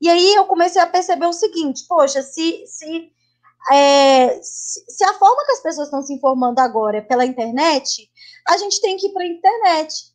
E 0.00 0.08
aí 0.08 0.34
eu 0.34 0.46
comecei 0.46 0.80
a 0.80 0.86
perceber 0.86 1.26
o 1.26 1.32
seguinte: 1.32 1.84
poxa, 1.88 2.22
se, 2.22 2.64
se, 2.66 3.10
é, 3.72 4.40
se 4.42 5.04
a 5.04 5.14
forma 5.14 5.44
que 5.46 5.52
as 5.52 5.62
pessoas 5.62 5.88
estão 5.88 6.02
se 6.02 6.12
informando 6.12 6.60
agora 6.60 6.98
é 6.98 7.02
pela 7.02 7.24
internet, 7.24 8.10
a 8.48 8.56
gente 8.56 8.80
tem 8.80 8.96
que 8.96 9.06
ir 9.06 9.12
para 9.12 9.22
a 9.22 9.26
internet. 9.26 10.12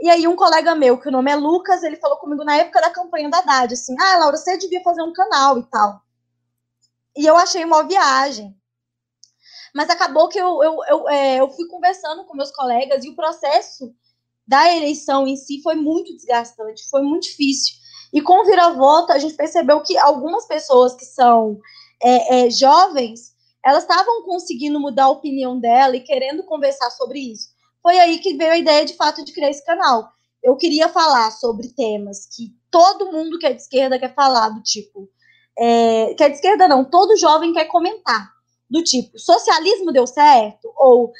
E 0.00 0.08
aí 0.08 0.26
um 0.26 0.36
colega 0.36 0.74
meu, 0.74 0.98
que 0.98 1.08
o 1.08 1.12
nome 1.12 1.30
é 1.30 1.36
Lucas, 1.36 1.82
ele 1.82 1.96
falou 1.96 2.16
comigo 2.18 2.42
na 2.42 2.56
época 2.56 2.80
da 2.80 2.90
campanha 2.90 3.28
da 3.28 3.38
Haddad, 3.38 3.74
assim, 3.74 3.94
ah, 4.00 4.16
Laura, 4.18 4.36
você 4.36 4.56
devia 4.56 4.82
fazer 4.82 5.02
um 5.02 5.12
canal 5.12 5.58
e 5.58 5.62
tal. 5.64 6.00
E 7.16 7.26
eu 7.26 7.36
achei 7.36 7.64
uma 7.64 7.82
viagem. 7.82 8.54
Mas 9.74 9.88
acabou 9.88 10.28
que 10.28 10.38
eu, 10.38 10.62
eu, 10.62 10.78
eu, 10.88 11.08
é, 11.08 11.40
eu 11.40 11.48
fui 11.50 11.66
conversando 11.68 12.24
com 12.24 12.36
meus 12.36 12.50
colegas 12.50 13.04
e 13.04 13.10
o 13.10 13.16
processo 13.16 13.94
da 14.46 14.74
eleição 14.74 15.26
em 15.26 15.36
si 15.36 15.62
foi 15.62 15.76
muito 15.76 16.14
desgastante, 16.16 16.88
foi 16.88 17.02
muito 17.02 17.24
difícil. 17.24 17.76
E 18.12 18.20
com 18.20 18.42
o 18.42 18.44
vira-volta, 18.44 19.12
a 19.12 19.18
gente 19.18 19.34
percebeu 19.34 19.80
que 19.82 19.96
algumas 19.96 20.46
pessoas 20.46 20.94
que 20.94 21.04
são 21.04 21.60
é, 22.02 22.46
é, 22.46 22.50
jovens, 22.50 23.32
elas 23.64 23.84
estavam 23.84 24.24
conseguindo 24.24 24.80
mudar 24.80 25.04
a 25.04 25.10
opinião 25.10 25.60
dela 25.60 25.94
e 25.94 26.00
querendo 26.00 26.42
conversar 26.42 26.90
sobre 26.90 27.20
isso 27.20 27.50
foi 27.82 27.98
aí 27.98 28.18
que 28.18 28.34
veio 28.34 28.52
a 28.52 28.58
ideia 28.58 28.84
de 28.84 28.94
fato 28.94 29.24
de 29.24 29.32
criar 29.32 29.50
esse 29.50 29.64
canal. 29.64 30.10
Eu 30.42 30.56
queria 30.56 30.88
falar 30.88 31.30
sobre 31.32 31.68
temas 31.68 32.26
que 32.26 32.54
todo 32.70 33.12
mundo 33.12 33.38
que 33.38 33.46
é 33.46 33.52
de 33.52 33.60
esquerda 33.60 33.98
quer 33.98 34.14
falar, 34.14 34.50
do 34.50 34.62
tipo. 34.62 35.08
É, 35.60 36.14
que 36.14 36.24
é 36.24 36.28
de 36.30 36.36
esquerda 36.36 36.66
não, 36.66 36.84
todo 36.84 37.18
jovem 37.18 37.52
quer 37.52 37.66
comentar. 37.66 38.32
Do 38.70 38.82
tipo, 38.82 39.18
socialismo 39.18 39.92
deu 39.92 40.06
certo? 40.06 40.72
Ou 40.76 41.12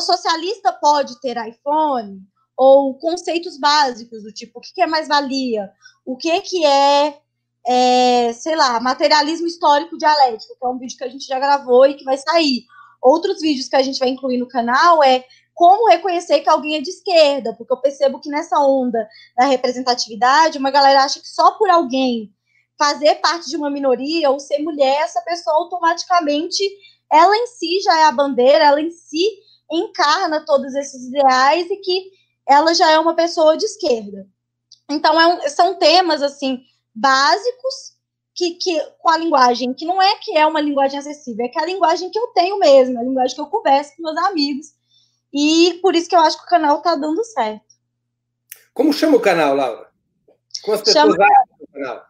socialista 0.00 0.72
pode 0.72 1.18
ter 1.20 1.36
iPhone? 1.36 2.20
Ou 2.56 2.98
conceitos 2.98 3.58
básicos, 3.58 4.22
do 4.22 4.32
tipo, 4.32 4.58
o 4.58 4.62
que, 4.62 4.82
é 4.82 4.86
mais-valia? 4.86 5.70
O 6.04 6.16
que, 6.16 6.40
que 6.40 6.64
é, 6.64 7.18
é, 7.66 8.32
sei 8.32 8.56
lá, 8.56 8.80
materialismo 8.80 9.46
histórico 9.46 9.96
dialético, 9.96 10.56
que 10.58 10.66
é 10.66 10.68
um 10.68 10.78
vídeo 10.78 10.98
que 10.98 11.04
a 11.04 11.08
gente 11.08 11.26
já 11.26 11.38
gravou 11.38 11.86
e 11.86 11.94
que 11.94 12.04
vai 12.04 12.18
sair. 12.18 12.64
Outros 13.00 13.40
vídeos 13.40 13.68
que 13.68 13.76
a 13.76 13.82
gente 13.82 13.98
vai 13.98 14.08
incluir 14.08 14.38
no 14.38 14.48
canal 14.48 15.02
é 15.02 15.24
como 15.54 15.88
reconhecer 15.88 16.40
que 16.40 16.50
alguém 16.50 16.76
é 16.76 16.80
de 16.82 16.90
esquerda, 16.90 17.54
porque 17.54 17.72
eu 17.72 17.80
percebo 17.80 18.20
que 18.20 18.28
nessa 18.28 18.58
onda 18.58 19.08
da 19.36 19.46
representatividade, 19.46 20.58
uma 20.58 20.70
galera 20.70 21.02
acha 21.02 21.20
que 21.20 21.28
só 21.28 21.52
por 21.52 21.70
alguém 21.70 22.30
fazer 22.78 23.16
parte 23.16 23.48
de 23.48 23.56
uma 23.56 23.70
minoria 23.70 24.30
ou 24.30 24.38
ser 24.38 24.58
mulher, 24.58 25.02
essa 25.02 25.20
pessoa 25.22 25.56
automaticamente, 25.56 26.62
ela 27.10 27.36
em 27.36 27.46
si 27.46 27.80
já 27.80 27.98
é 28.00 28.04
a 28.04 28.12
bandeira, 28.12 28.64
ela 28.64 28.80
em 28.80 28.90
si 28.90 29.28
encarna 29.70 30.44
todos 30.44 30.74
esses 30.74 31.08
ideais 31.08 31.70
e 31.70 31.76
que 31.76 32.10
ela 32.46 32.74
já 32.74 32.90
é 32.90 32.98
uma 32.98 33.14
pessoa 33.14 33.56
de 33.56 33.64
esquerda. 33.64 34.26
Então, 34.88 35.20
é 35.20 35.26
um, 35.26 35.48
são 35.48 35.74
temas, 35.74 36.22
assim, 36.22 36.62
básicos, 36.94 37.96
que, 38.34 38.52
que, 38.52 38.78
com 38.98 39.08
a 39.08 39.16
linguagem, 39.16 39.72
que 39.72 39.86
não 39.86 40.00
é 40.00 40.16
que 40.16 40.36
é 40.36 40.46
uma 40.46 40.60
linguagem 40.60 40.98
acessível, 40.98 41.44
é 41.44 41.48
que 41.48 41.58
é 41.58 41.62
a 41.62 41.66
linguagem 41.66 42.10
que 42.10 42.18
eu 42.18 42.28
tenho 42.28 42.58
mesmo, 42.58 42.96
é 42.96 43.00
a 43.00 43.04
linguagem 43.04 43.34
que 43.34 43.40
eu 43.40 43.46
converso 43.46 43.96
com 43.96 44.02
meus 44.02 44.18
amigos, 44.18 44.66
e 45.32 45.78
por 45.82 45.96
isso 45.96 46.08
que 46.08 46.14
eu 46.14 46.20
acho 46.20 46.38
que 46.38 46.44
o 46.44 46.48
canal 46.48 46.82
tá 46.82 46.94
dando 46.94 47.24
certo. 47.24 47.64
Como 48.74 48.92
chama 48.92 49.16
o 49.16 49.20
canal, 49.20 49.56
Laura? 49.56 49.90
Como 50.62 50.74
as 50.74 50.82
pessoas 50.82 51.14
chama, 51.14 51.26
o 51.60 51.72
canal? 51.72 52.06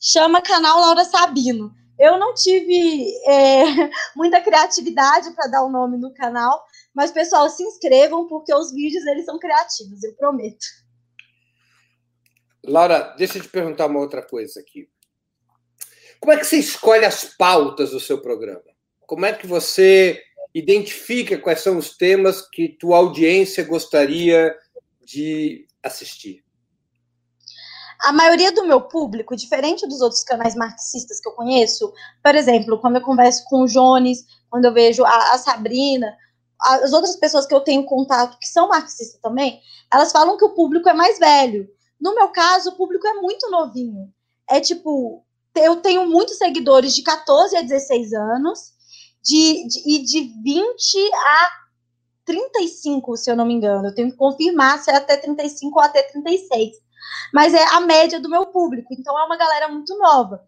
Chama 0.00 0.40
canal 0.40 0.80
Laura 0.80 1.04
Sabino. 1.04 1.74
Eu 1.98 2.18
não 2.18 2.32
tive 2.34 3.12
é, 3.26 3.64
muita 4.14 4.40
criatividade 4.40 5.32
para 5.34 5.48
dar 5.48 5.64
o 5.64 5.70
nome 5.70 5.98
no 5.98 6.14
canal, 6.14 6.64
mas 6.94 7.10
pessoal, 7.10 7.48
se 7.50 7.62
inscrevam 7.62 8.28
porque 8.28 8.54
os 8.54 8.72
vídeos 8.72 9.04
eles 9.06 9.24
são 9.24 9.38
criativos, 9.38 10.02
eu 10.04 10.14
prometo. 10.14 10.64
Laura, 12.64 13.14
deixa 13.16 13.38
eu 13.38 13.42
te 13.42 13.48
perguntar 13.48 13.86
uma 13.86 13.98
outra 13.98 14.22
coisa 14.22 14.60
aqui. 14.60 14.88
Como 16.20 16.32
é 16.32 16.36
que 16.36 16.44
você 16.44 16.58
escolhe 16.58 17.04
as 17.04 17.24
pautas 17.24 17.90
do 17.90 18.00
seu 18.00 18.20
programa? 18.20 18.62
Como 19.06 19.24
é 19.24 19.32
que 19.32 19.46
você 19.46 20.22
identifica 20.54 21.38
quais 21.38 21.60
são 21.60 21.78
os 21.78 21.96
temas 21.96 22.46
que 22.48 22.68
tua 22.68 22.96
audiência 22.98 23.64
gostaria 23.64 24.56
de 25.04 25.66
assistir. 25.82 26.44
A 28.00 28.12
maioria 28.12 28.52
do 28.52 28.64
meu 28.64 28.80
público, 28.80 29.34
diferente 29.34 29.86
dos 29.86 30.00
outros 30.00 30.22
canais 30.22 30.54
marxistas 30.54 31.20
que 31.20 31.28
eu 31.28 31.32
conheço, 31.32 31.92
por 32.22 32.34
exemplo, 32.34 32.78
quando 32.78 32.96
eu 32.96 33.02
converso 33.02 33.44
com 33.46 33.62
o 33.62 33.66
Jones, 33.66 34.24
quando 34.48 34.66
eu 34.66 34.72
vejo 34.72 35.04
a, 35.04 35.34
a 35.34 35.38
Sabrina, 35.38 36.16
as 36.60 36.92
outras 36.92 37.16
pessoas 37.16 37.46
que 37.46 37.54
eu 37.54 37.60
tenho 37.60 37.84
contato 37.84 38.38
que 38.38 38.46
são 38.46 38.68
marxistas 38.68 39.20
também, 39.20 39.60
elas 39.92 40.12
falam 40.12 40.36
que 40.36 40.44
o 40.44 40.54
público 40.54 40.88
é 40.88 40.94
mais 40.94 41.18
velho. 41.18 41.68
No 42.00 42.14
meu 42.14 42.28
caso, 42.28 42.70
o 42.70 42.76
público 42.76 43.06
é 43.06 43.14
muito 43.14 43.50
novinho. 43.50 44.12
É 44.48 44.60
tipo, 44.60 45.24
eu 45.54 45.76
tenho 45.76 46.08
muitos 46.08 46.38
seguidores 46.38 46.94
de 46.94 47.02
14 47.02 47.56
a 47.56 47.62
16 47.62 48.12
anos 48.12 48.72
de, 49.22 49.66
de, 49.66 49.94
e 49.94 50.02
de 50.02 50.20
20 50.42 51.10
a 51.14 51.50
35, 52.24 53.16
se 53.16 53.30
eu 53.30 53.36
não 53.36 53.46
me 53.46 53.54
engano. 53.54 53.88
Eu 53.88 53.94
tenho 53.94 54.10
que 54.10 54.16
confirmar 54.16 54.82
se 54.82 54.90
é 54.90 54.96
até 54.96 55.16
35 55.16 55.78
ou 55.78 55.84
até 55.84 56.02
36. 56.02 56.76
Mas 57.32 57.54
é 57.54 57.64
a 57.74 57.80
média 57.80 58.20
do 58.20 58.28
meu 58.28 58.46
público, 58.46 58.92
então 58.92 59.18
é 59.18 59.24
uma 59.24 59.36
galera 59.36 59.68
muito 59.68 59.96
nova. 59.98 60.42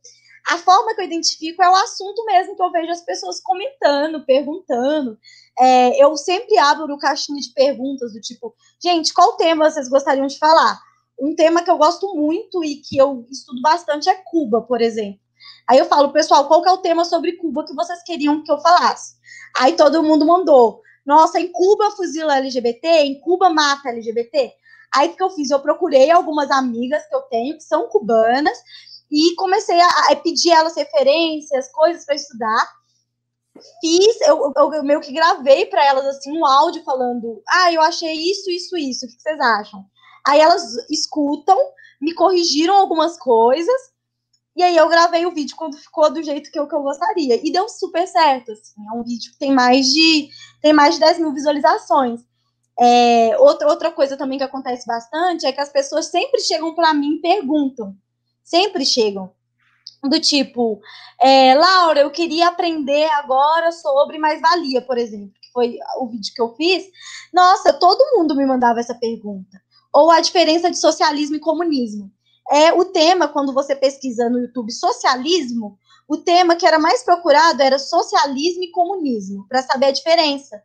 A 0.48 0.58
forma 0.58 0.94
que 0.94 1.00
eu 1.00 1.04
identifico 1.04 1.62
é 1.62 1.68
o 1.68 1.76
assunto 1.76 2.24
mesmo 2.24 2.56
que 2.56 2.62
eu 2.62 2.70
vejo 2.70 2.90
as 2.90 3.02
pessoas 3.02 3.40
comentando, 3.40 4.24
perguntando. 4.24 5.18
é, 5.58 6.02
eu 6.02 6.16
sempre 6.16 6.56
abro 6.58 6.94
o 6.94 6.98
caixinha 6.98 7.40
de 7.40 7.52
perguntas 7.52 8.12
do 8.12 8.20
tipo, 8.20 8.54
gente, 8.82 9.12
qual 9.12 9.36
tema 9.36 9.70
vocês 9.70 9.88
gostariam 9.88 10.26
de 10.26 10.38
falar? 10.38 10.80
Um 11.20 11.34
tema 11.34 11.62
que 11.62 11.70
eu 11.70 11.76
gosto 11.76 12.14
muito 12.14 12.64
e 12.64 12.76
que 12.76 12.96
eu 12.96 13.26
estudo 13.30 13.60
bastante 13.60 14.08
é 14.08 14.14
Cuba, 14.14 14.62
por 14.62 14.80
exemplo. 14.80 15.20
Aí 15.68 15.78
eu 15.78 15.84
falo, 15.84 16.12
pessoal, 16.12 16.48
qual 16.48 16.62
que 16.62 16.68
é 16.68 16.72
o 16.72 16.78
tema 16.78 17.04
sobre 17.04 17.36
Cuba 17.36 17.64
que 17.64 17.74
vocês 17.74 18.02
queriam 18.02 18.42
que 18.42 18.50
eu 18.50 18.58
falasse? 18.58 19.14
Aí 19.56 19.74
todo 19.74 20.02
mundo 20.02 20.26
mandou. 20.26 20.80
Nossa, 21.04 21.38
em 21.40 21.48
Cuba 21.52 21.90
fuzila 21.90 22.38
LGBT, 22.38 22.88
em 22.88 23.20
Cuba 23.20 23.50
mata 23.50 23.90
LGBT. 23.90 24.52
Aí 24.94 25.08
o 25.08 25.16
que 25.16 25.22
eu 25.22 25.30
fiz? 25.30 25.50
Eu 25.50 25.60
procurei 25.60 26.10
algumas 26.10 26.50
amigas 26.50 27.06
que 27.06 27.14
eu 27.14 27.22
tenho 27.22 27.56
que 27.56 27.62
são 27.62 27.88
cubanas 27.88 28.58
e 29.10 29.34
comecei 29.36 29.80
a, 29.80 29.88
a 30.10 30.16
pedir 30.16 30.50
elas 30.50 30.76
referências, 30.76 31.70
coisas 31.72 32.04
para 32.04 32.14
estudar 32.14 32.80
fiz, 33.80 34.20
eu, 34.22 34.52
eu, 34.56 34.72
eu 34.74 34.84
meio 34.84 35.00
que 35.00 35.12
gravei 35.12 35.66
para 35.66 35.84
elas 35.84 36.06
assim 36.06 36.32
um 36.32 36.46
áudio 36.46 36.82
falando: 36.84 37.42
"Ah, 37.48 37.72
eu 37.72 37.80
achei 37.82 38.12
isso, 38.12 38.50
isso, 38.50 38.76
isso. 38.76 39.06
O 39.06 39.08
que 39.08 39.20
vocês 39.20 39.38
acham?" 39.40 39.84
Aí 40.26 40.40
elas 40.40 40.62
escutam, 40.90 41.58
me 42.00 42.14
corrigiram 42.14 42.74
algumas 42.74 43.18
coisas. 43.18 43.90
E 44.56 44.62
aí 44.62 44.76
eu 44.76 44.88
gravei 44.88 45.24
o 45.26 45.32
vídeo 45.32 45.56
quando 45.56 45.78
ficou 45.78 46.12
do 46.12 46.22
jeito 46.22 46.50
que 46.50 46.58
eu, 46.58 46.66
que 46.68 46.74
eu 46.74 46.82
gostaria. 46.82 47.40
E 47.46 47.52
deu 47.52 47.68
super 47.68 48.06
certo. 48.06 48.52
Assim, 48.52 48.74
é 48.86 48.92
um 48.92 49.02
vídeo 49.02 49.32
que 49.32 49.38
tem 49.38 49.52
mais 49.52 49.86
de, 49.86 50.28
tem 50.60 50.72
mais 50.72 50.94
de 50.94 51.00
10 51.00 51.18
mil 51.20 51.32
visualizações. 51.32 52.20
É, 52.80 53.36
outra, 53.38 53.68
outra 53.68 53.92
coisa 53.92 54.16
também 54.16 54.38
que 54.38 54.44
acontece 54.44 54.86
bastante 54.86 55.44
é 55.44 55.52
que 55.52 55.60
as 55.60 55.68
pessoas 55.68 56.06
sempre 56.06 56.40
chegam 56.40 56.74
para 56.74 56.94
mim 56.94 57.16
e 57.16 57.20
perguntam. 57.20 57.94
Sempre 58.42 58.86
chegam 58.86 59.32
do 60.02 60.18
tipo, 60.18 60.80
é, 61.20 61.54
Laura, 61.54 62.00
eu 62.00 62.10
queria 62.10 62.48
aprender 62.48 63.06
agora 63.10 63.70
sobre 63.70 64.18
mais-valia, 64.18 64.80
por 64.80 64.96
exemplo, 64.96 65.34
que 65.42 65.52
foi 65.52 65.76
o 65.98 66.08
vídeo 66.08 66.32
que 66.34 66.40
eu 66.40 66.54
fiz. 66.54 66.86
Nossa, 67.32 67.72
todo 67.72 68.16
mundo 68.16 68.34
me 68.34 68.46
mandava 68.46 68.80
essa 68.80 68.94
pergunta. 68.94 69.60
Ou 69.92 70.10
a 70.10 70.20
diferença 70.20 70.70
de 70.70 70.78
socialismo 70.78 71.36
e 71.36 71.40
comunismo. 71.40 72.10
É 72.50 72.72
o 72.72 72.86
tema, 72.86 73.28
quando 73.28 73.52
você 73.52 73.76
pesquisa 73.76 74.28
no 74.30 74.40
YouTube 74.40 74.72
socialismo, 74.72 75.78
o 76.08 76.16
tema 76.16 76.56
que 76.56 76.66
era 76.66 76.78
mais 76.78 77.04
procurado 77.04 77.62
era 77.62 77.78
socialismo 77.78 78.64
e 78.64 78.70
comunismo, 78.70 79.46
para 79.48 79.62
saber 79.62 79.86
a 79.86 79.92
diferença. 79.92 80.62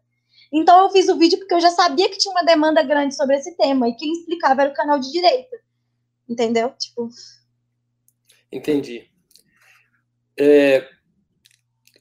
Então 0.56 0.84
eu 0.84 0.90
fiz 0.90 1.10
o 1.10 1.18
vídeo 1.18 1.38
porque 1.38 1.54
eu 1.54 1.60
já 1.60 1.70
sabia 1.72 2.10
que 2.10 2.18
tinha 2.18 2.32
uma 2.32 2.46
demanda 2.46 2.82
grande 2.82 3.14
sobre 3.14 3.36
esse 3.36 3.58
tema, 3.58 3.90
e 3.90 3.96
quem 3.96 4.14
explicava 4.14 4.62
era 4.62 4.72
o 4.72 4.74
canal 4.74 4.98
de 4.98 5.12
direita. 5.12 5.58
Entendeu? 6.30 6.74
Tipo. 6.80 7.10
Entendi. 8.50 9.06
É, 10.40 10.88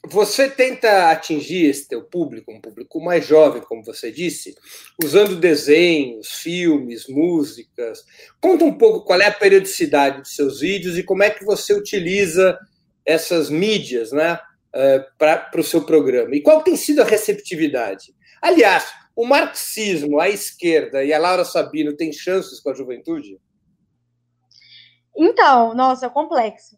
você 0.07 0.49
tenta 0.49 1.11
atingir 1.11 1.67
esse 1.67 1.89
teu 1.89 2.05
público, 2.05 2.53
um 2.53 2.61
público 2.61 3.01
mais 3.01 3.27
jovem, 3.27 3.61
como 3.61 3.83
você 3.83 4.13
disse, 4.13 4.55
usando 5.03 5.35
desenhos, 5.35 6.29
filmes, 6.29 7.09
músicas. 7.09 8.05
Conta 8.41 8.65
um 8.65 8.79
pouco 8.79 9.05
qual 9.05 9.21
é 9.21 9.27
a 9.27 9.33
periodicidade 9.35 10.21
dos 10.21 10.37
seus 10.37 10.61
vídeos 10.61 10.97
e 10.97 11.03
como 11.03 11.25
é 11.25 11.31
que 11.31 11.45
você 11.45 11.75
utiliza 11.75 12.57
essas 13.05 13.51
mídias 13.51 14.13
né, 14.13 14.39
é, 14.73 15.01
para 15.19 15.61
o 15.61 15.65
seu 15.65 15.83
programa. 15.85 16.37
E 16.37 16.41
qual 16.41 16.63
tem 16.63 16.77
sido 16.77 17.03
a 17.03 17.05
receptividade? 17.05 18.15
Aliás, 18.45 18.93
o 19.17 19.27
marxismo, 19.27 20.21
a 20.21 20.29
esquerda 20.29 21.03
e 21.03 21.15
a 21.15 21.19
Laura 21.19 21.47
Sabino 21.47 21.97
têm 21.97 22.13
chances 22.13 22.61
com 22.61 22.69
a 22.69 22.75
juventude? 22.75 23.41
Então, 25.17 25.73
nossa, 25.75 26.05
é 26.05 26.11
complexo. 26.11 26.77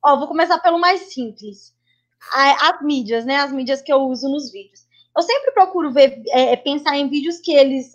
Ó, 0.00 0.16
vou 0.16 0.28
começar 0.28 0.60
pelo 0.60 0.78
mais 0.78 1.12
simples. 1.12 1.74
As 2.32 2.80
mídias, 2.80 3.24
né? 3.24 3.38
As 3.38 3.50
mídias 3.50 3.82
que 3.82 3.92
eu 3.92 4.02
uso 4.02 4.28
nos 4.28 4.52
vídeos. 4.52 4.86
Eu 5.16 5.22
sempre 5.22 5.50
procuro 5.50 5.92
ver, 5.92 6.22
é, 6.28 6.52
é, 6.52 6.56
pensar 6.56 6.96
em 6.96 7.08
vídeos 7.08 7.40
que 7.40 7.52
eles, 7.52 7.90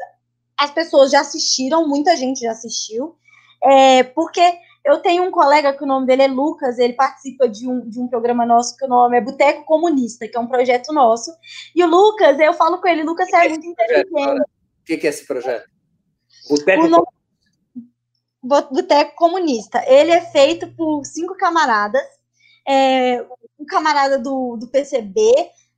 as 0.58 0.72
pessoas 0.72 1.10
já 1.10 1.22
assistiram, 1.22 1.88
muita 1.88 2.18
gente 2.18 2.42
já 2.42 2.52
assistiu, 2.52 3.16
é, 3.64 4.04
porque 4.04 4.42
eu 4.90 5.00
tenho 5.00 5.24
um 5.24 5.32
colega 5.32 5.74
que 5.74 5.84
o 5.84 5.88
nome 5.88 6.06
dele 6.06 6.24
é 6.24 6.28
Lucas, 6.28 6.80
ele 6.80 6.94
participa 6.94 7.48
de 7.48 7.68
um, 7.68 7.88
de 7.88 8.00
um 8.00 8.08
programa 8.08 8.46
nosso 8.46 8.76
que 8.78 8.86
o 8.86 8.88
nome 8.88 9.18
é 9.18 9.22
Boteco 9.22 9.66
Comunista, 9.66 10.28
que 10.28 10.38
é 10.38 10.40
um 10.40 10.48
projeto 10.48 10.94
nosso. 10.94 11.32
E 11.76 11.84
o 11.84 11.88
Lucas, 11.88 12.40
eu 12.40 12.54
falo 12.54 12.80
com 12.80 12.88
ele, 12.88 13.04
Lucas, 13.04 13.30
você 13.30 13.36
é 13.36 13.50
muito 13.50 13.66
inteligente. 13.66 14.12
O 14.12 14.86
que, 14.86 14.98
que 14.98 15.08
é 15.08 15.10
esse 15.10 15.26
projeto? 15.26 15.68
Boteco 16.50 16.82
Comunista 16.82 17.20
Boteco 18.42 19.16
Comunista. 19.16 19.84
Ele 19.86 20.12
é 20.12 20.22
feito 20.22 20.74
por 20.76 21.06
cinco 21.06 21.36
camaradas, 21.36 22.02
é, 22.68 23.22
um 23.60 23.66
camarada 23.66 24.18
do, 24.18 24.58
do 24.58 24.68
PCB, 24.70 25.20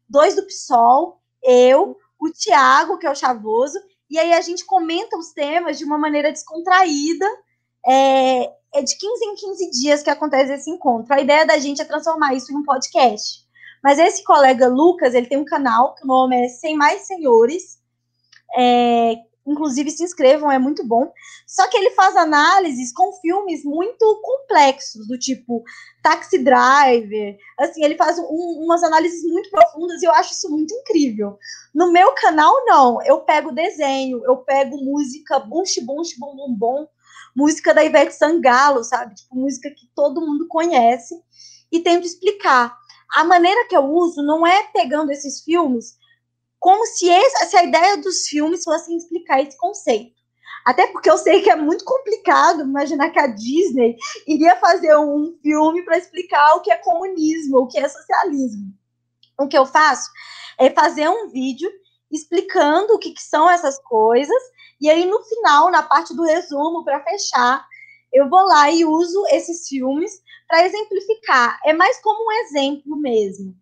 dois 0.08 0.36
do 0.36 0.46
PSOL, 0.46 1.22
eu, 1.44 1.98
o 2.20 2.30
Tiago, 2.30 2.98
que 2.98 3.08
é 3.08 3.12
o 3.12 3.16
Chavoso, 3.16 3.80
e 4.10 4.20
aí 4.20 4.34
a 4.34 4.42
gente 4.42 4.66
comenta 4.66 5.18
os 5.18 5.32
temas 5.32 5.78
de 5.78 5.86
uma 5.86 5.98
maneira 5.98 6.32
descontraída. 6.32 7.26
É, 7.86 8.44
é 8.74 8.82
de 8.82 8.98
15 8.98 9.26
em 9.26 9.36
15 9.36 9.72
dias 9.72 10.04
que 10.04 10.10
acontece 10.10 10.54
esse 10.54 10.70
encontro. 10.70 11.14
A 11.14 11.22
ideia 11.22 11.46
da 11.46 11.58
gente 11.58 11.82
é 11.82 11.86
transformar 11.86 12.34
isso 12.34 12.52
em 12.52 12.56
um 12.56 12.64
podcast. 12.64 13.42
Mas 13.84 13.98
esse 13.98 14.24
colega 14.24 14.68
Lucas, 14.68 15.14
ele 15.14 15.28
tem 15.28 15.38
um 15.38 15.46
canal 15.46 15.96
que 15.96 16.04
o 16.04 16.08
nome 16.08 16.46
é 16.46 16.48
Sem 16.48 16.76
Mais 16.76 17.08
Senhores, 17.08 17.80
é, 18.56 19.16
inclusive 19.46 19.90
se 19.90 20.04
inscrevam, 20.04 20.52
é 20.52 20.60
muito 20.60 20.86
bom. 20.86 21.12
Só 21.48 21.68
que 21.68 21.78
ele 21.78 21.92
faz 21.92 22.16
análises 22.16 22.94
com 22.94 23.12
filmes 23.14 23.64
muito 23.64 24.22
complexos, 24.22 25.08
do 25.08 25.18
tipo 25.18 25.64
Taxi 26.04 26.38
Driver, 26.38 27.38
assim, 27.60 27.84
ele 27.84 27.96
faz 27.96 28.20
um, 28.20 28.64
umas 28.64 28.84
análises 28.84 29.24
muito 29.24 29.50
profundas 29.50 30.02
e 30.02 30.06
eu 30.06 30.12
acho 30.12 30.34
isso 30.34 30.50
muito 30.50 30.74
incrível. 30.74 31.38
No 31.74 31.92
meu 31.92 32.14
canal, 32.14 32.54
não, 32.66 33.02
eu 33.04 33.22
pego 33.22 33.52
desenho, 33.52 34.24
eu 34.26 34.38
pego 34.38 34.78
música 34.78 35.40
bunch, 35.40 35.82
bunch, 35.82 36.20
bom, 36.20 36.36
bom, 36.36 36.54
bom, 36.54 36.88
música 37.36 37.74
da 37.74 37.84
Ivete 37.84 38.14
Sangalo, 38.14 38.84
sabe? 38.84 39.16
Tipo, 39.16 39.36
música 39.36 39.70
que 39.70 39.88
todo 39.96 40.22
mundo 40.22 40.48
conhece, 40.48 41.16
e 41.72 41.80
tento 41.80 42.06
explicar. 42.06 42.78
A 43.16 43.24
maneira 43.24 43.68
que 43.68 43.76
eu 43.76 43.84
uso 43.86 44.22
não 44.22 44.46
é 44.46 44.64
pegando 44.74 45.12
esses 45.12 45.42
filmes 45.42 45.98
como 46.60 46.86
se, 46.86 47.10
esse, 47.10 47.46
se 47.48 47.58
a 47.58 47.64
ideia 47.64 47.98
dos 47.98 48.28
filmes 48.28 48.64
fosse 48.64 48.96
explicar 48.96 49.42
esse 49.42 49.58
conceito. 49.58 50.14
Até 50.64 50.86
porque 50.88 51.10
eu 51.10 51.18
sei 51.18 51.42
que 51.42 51.50
é 51.50 51.56
muito 51.56 51.84
complicado 51.84 52.62
imaginar 52.62 53.10
que 53.10 53.20
a 53.20 53.26
Disney 53.26 53.98
iria 54.28 54.56
fazer 54.58 54.96
um 54.96 55.36
filme 55.42 55.84
para 55.84 55.98
explicar 55.98 56.56
o 56.56 56.62
que 56.62 56.72
é 56.72 56.78
comunismo, 56.78 57.58
o 57.58 57.68
que 57.68 57.80
é 57.80 57.90
socialismo. 57.90 58.72
O 59.40 59.48
que 59.48 59.58
eu 59.58 59.66
faço 59.66 60.08
é 60.60 60.70
fazer 60.70 61.10
um 61.10 61.32
vídeo 61.32 61.68
explicando 62.12 62.94
o 62.94 63.00
que, 63.00 63.12
que 63.14 63.22
são 63.22 63.50
essas 63.50 63.80
coisas, 63.84 64.42
e 64.80 64.90
aí 64.90 65.06
no 65.06 65.24
final, 65.24 65.72
na 65.72 65.84
parte 65.84 66.16
do 66.16 66.24
resumo, 66.24 66.84
para 66.84 67.04
fechar, 67.04 67.66
eu 68.12 68.30
vou 68.30 68.42
lá 68.46 68.70
e 68.70 68.84
uso 68.84 69.24
esses 69.30 69.68
filmes 69.68 70.22
para 70.48 70.66
exemplificar. 70.66 71.60
É 71.66 71.74
mais 71.74 72.02
como 72.02 72.28
um 72.28 72.32
exemplo 72.32 72.98
mesmo. 72.98 73.56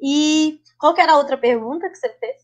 E 0.00 0.60
qual 0.78 0.96
era 0.98 1.12
a 1.12 1.18
outra 1.18 1.38
pergunta 1.38 1.88
que 1.88 1.96
você 1.96 2.08
fez? 2.18 2.36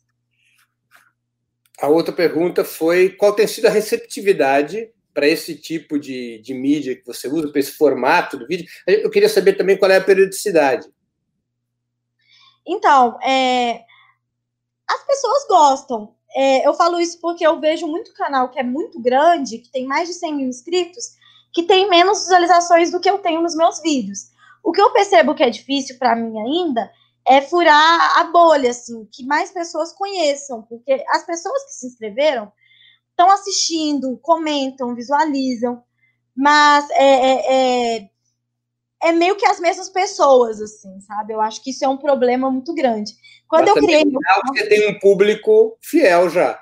A 1.80 1.88
outra 1.88 2.12
pergunta 2.12 2.64
foi 2.64 3.10
qual 3.10 3.32
tem 3.32 3.46
sido 3.46 3.66
a 3.66 3.70
receptividade 3.70 4.92
para 5.12 5.26
esse 5.26 5.56
tipo 5.56 5.98
de, 5.98 6.38
de 6.38 6.54
mídia 6.54 6.94
que 6.94 7.04
você 7.04 7.26
usa, 7.26 7.48
para 7.48 7.58
esse 7.58 7.72
formato 7.72 8.36
do 8.36 8.46
vídeo. 8.46 8.68
Eu 8.86 9.10
queria 9.10 9.28
saber 9.28 9.54
também 9.54 9.76
qual 9.76 9.90
é 9.90 9.96
a 9.96 10.04
periodicidade. 10.04 10.88
Então, 12.64 13.18
é, 13.22 13.82
as 14.88 15.04
pessoas 15.04 15.46
gostam. 15.46 16.14
É, 16.34 16.66
eu 16.66 16.74
falo 16.74 17.00
isso 17.00 17.20
porque 17.20 17.46
eu 17.46 17.58
vejo 17.60 17.86
muito 17.86 18.12
canal 18.14 18.50
que 18.50 18.58
é 18.58 18.62
muito 18.62 19.00
grande, 19.00 19.58
que 19.58 19.70
tem 19.70 19.86
mais 19.86 20.08
de 20.08 20.14
100 20.14 20.34
mil 20.34 20.48
inscritos, 20.48 21.04
que 21.52 21.62
tem 21.62 21.88
menos 21.88 22.20
visualizações 22.20 22.90
do 22.90 23.00
que 23.00 23.08
eu 23.08 23.18
tenho 23.18 23.42
nos 23.42 23.54
meus 23.54 23.80
vídeos. 23.80 24.30
O 24.62 24.72
que 24.72 24.80
eu 24.80 24.92
percebo 24.92 25.34
que 25.34 25.42
é 25.42 25.50
difícil 25.50 25.98
para 25.98 26.14
mim 26.14 26.38
ainda 26.38 26.90
é 27.26 27.40
furar 27.40 28.18
a 28.18 28.24
bolha, 28.24 28.70
assim, 28.70 29.06
que 29.12 29.24
mais 29.24 29.50
pessoas 29.50 29.92
conheçam, 29.92 30.62
porque 30.62 31.04
as 31.10 31.24
pessoas 31.24 31.64
que 31.64 31.72
se 31.72 31.86
inscreveram 31.86 32.50
estão 33.10 33.30
assistindo, 33.30 34.18
comentam, 34.22 34.94
visualizam, 34.94 35.82
mas 36.34 36.88
é, 36.90 37.96
é, 37.96 38.10
é, 39.02 39.08
é, 39.08 39.12
meio 39.12 39.36
que 39.36 39.46
as 39.46 39.60
mesmas 39.60 39.88
pessoas, 39.88 40.60
assim, 40.60 41.00
sabe? 41.00 41.32
Eu 41.32 41.40
acho 41.40 41.62
que 41.62 41.70
isso 41.70 41.84
é 41.84 41.88
um 41.88 41.96
problema 41.96 42.50
muito 42.50 42.74
grande. 42.74 43.12
Quando 43.48 43.68
mas 43.68 43.76
eu 43.76 43.82
criei. 43.82 44.04
Você 44.04 44.68
tem 44.68 44.90
um 44.90 44.98
público 44.98 45.76
fiel 45.80 46.28
já. 46.28 46.58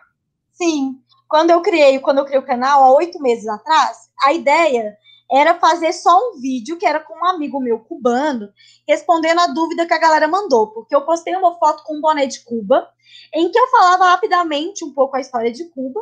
Sim. 0.53 0.97
Quando 1.29 1.51
eu 1.51 1.61
criei, 1.61 1.99
quando 1.99 2.19
eu 2.19 2.25
criei 2.25 2.41
o 2.41 2.47
canal 2.47 2.85
há 2.85 2.95
oito 2.95 3.21
meses 3.21 3.49
atrás, 3.49 4.09
a 4.25 4.33
ideia 4.33 4.97
era 5.31 5.59
fazer 5.59 5.93
só 5.93 6.17
um 6.17 6.41
vídeo 6.41 6.79
que 6.79 6.87
era 6.87 7.01
com 7.01 7.15
um 7.15 7.27
amigo 7.27 7.61
meu 7.61 7.81
cubano, 7.81 8.49
respondendo 8.87 9.41
a 9.41 9.49
dúvida 9.49 9.87
que 9.87 9.95
a 9.95 9.99
galera 9.99 10.29
mandou, 10.29 10.69
porque 10.69 10.95
eu 10.95 11.05
postei 11.05 11.35
uma 11.35 11.59
foto 11.59 11.83
com 11.85 11.97
um 11.97 12.01
boné 12.01 12.27
de 12.27 12.45
Cuba, 12.45 12.89
em 13.35 13.51
que 13.51 13.59
eu 13.59 13.67
falava 13.69 14.05
rapidamente 14.05 14.85
um 14.85 14.93
pouco 14.93 15.17
a 15.17 15.21
história 15.21 15.51
de 15.51 15.65
Cuba, 15.71 16.01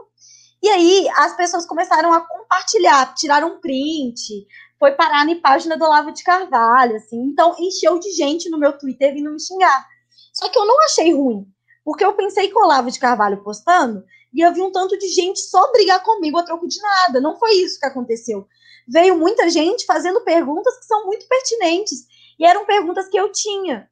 e 0.63 0.69
aí 0.69 1.09
as 1.17 1.37
pessoas 1.37 1.67
começaram 1.67 2.13
a 2.13 2.21
compartilhar, 2.21 3.15
tiraram 3.15 3.57
um 3.57 3.61
print, 3.61 4.47
foi 4.85 4.93
parar 4.93 5.25
na 5.25 5.35
página 5.37 5.79
do 5.79 5.85
Olavo 5.87 6.13
de 6.13 6.23
Carvalho, 6.23 6.97
assim, 6.97 7.19
então 7.23 7.57
encheu 7.59 7.99
de 7.99 8.11
gente 8.11 8.51
no 8.51 8.59
meu 8.59 8.77
Twitter 8.77 9.15
vindo 9.15 9.31
me 9.31 9.41
xingar. 9.41 9.87
Só 10.31 10.47
que 10.51 10.59
eu 10.59 10.67
não 10.67 10.79
achei 10.85 11.11
ruim, 11.15 11.47
Porque 11.83 12.05
eu 12.05 12.13
pensei 12.13 12.49
que 12.49 12.55
o 12.55 12.63
Olavo 12.63 12.91
de 12.91 12.99
Carvalho 12.99 13.43
postando, 13.43 14.05
e 14.31 14.43
eu 14.43 14.53
vi 14.53 14.61
um 14.61 14.71
tanto 14.71 14.99
de 14.99 15.09
gente 15.09 15.41
só 15.41 15.73
brigar 15.73 16.03
comigo 16.03 16.37
a 16.37 16.43
troco 16.43 16.69
de 16.69 16.79
nada. 16.83 17.19
Não 17.19 17.35
foi 17.39 17.53
isso 17.53 17.81
que 17.81 17.87
aconteceu. 17.87 18.47
Veio 18.87 19.17
muita 19.17 19.49
gente 19.49 19.87
fazendo 19.87 20.21
perguntas 20.21 20.79
que 20.79 20.85
são 20.85 21.07
muito 21.07 21.27
pertinentes. 21.27 22.01
E 22.39 22.45
eram 22.45 22.67
perguntas 22.67 23.09
que 23.09 23.17
eu 23.17 23.33
tinha. 23.33 23.89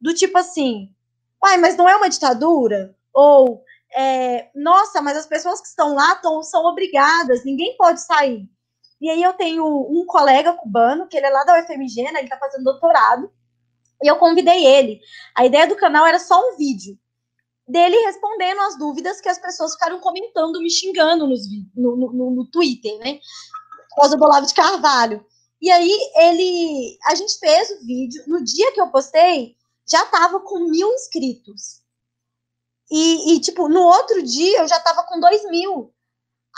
Do 0.00 0.14
tipo 0.14 0.38
assim, 0.38 0.94
pai, 1.40 1.56
mas 1.56 1.76
não 1.76 1.88
é 1.88 1.96
uma 1.96 2.08
ditadura? 2.08 2.94
Ou, 3.12 3.64
é, 3.92 4.50
nossa, 4.54 5.02
mas 5.02 5.16
as 5.16 5.26
pessoas 5.26 5.60
que 5.60 5.66
estão 5.66 5.96
lá 5.96 6.14
tão, 6.14 6.44
são 6.44 6.64
obrigadas, 6.66 7.44
ninguém 7.44 7.76
pode 7.76 8.00
sair. 8.02 8.48
E 9.00 9.08
aí 9.08 9.22
eu 9.22 9.32
tenho 9.32 9.64
um 9.64 10.04
colega 10.06 10.52
cubano, 10.52 11.06
que 11.06 11.16
ele 11.16 11.26
é 11.26 11.30
lá 11.30 11.44
da 11.44 11.60
UFMG, 11.60 12.02
né, 12.02 12.18
ele 12.18 12.22
está 12.22 12.36
fazendo 12.36 12.64
doutorado, 12.64 13.30
e 14.02 14.08
eu 14.08 14.16
convidei 14.16 14.66
ele. 14.66 15.00
A 15.36 15.46
ideia 15.46 15.66
do 15.66 15.76
canal 15.76 16.06
era 16.06 16.18
só 16.18 16.40
um 16.40 16.56
vídeo 16.56 16.98
dele 17.66 17.96
respondendo 17.98 18.60
as 18.62 18.78
dúvidas 18.78 19.20
que 19.20 19.28
as 19.28 19.38
pessoas 19.38 19.74
ficaram 19.74 20.00
comentando, 20.00 20.60
me 20.60 20.70
xingando 20.70 21.26
nos, 21.26 21.42
no, 21.76 21.96
no, 21.96 22.30
no 22.30 22.50
Twitter, 22.50 22.98
né? 22.98 23.20
Por 23.90 23.96
causa 24.02 24.16
do 24.16 24.24
Olavo 24.24 24.46
de 24.46 24.54
Carvalho. 24.54 25.24
E 25.60 25.70
aí 25.70 25.92
ele, 26.16 26.98
a 27.04 27.14
gente 27.14 27.38
fez 27.38 27.70
o 27.70 27.84
vídeo. 27.84 28.22
No 28.26 28.42
dia 28.42 28.72
que 28.72 28.80
eu 28.80 28.90
postei, 28.90 29.56
já 29.86 30.04
tava 30.06 30.40
com 30.40 30.70
mil 30.70 30.88
inscritos. 30.94 31.82
E, 32.90 33.34
e, 33.34 33.40
tipo, 33.40 33.68
no 33.68 33.82
outro 33.82 34.22
dia 34.22 34.60
eu 34.60 34.68
já 34.68 34.80
tava 34.80 35.02
com 35.04 35.20
dois 35.20 35.44
mil. 35.50 35.92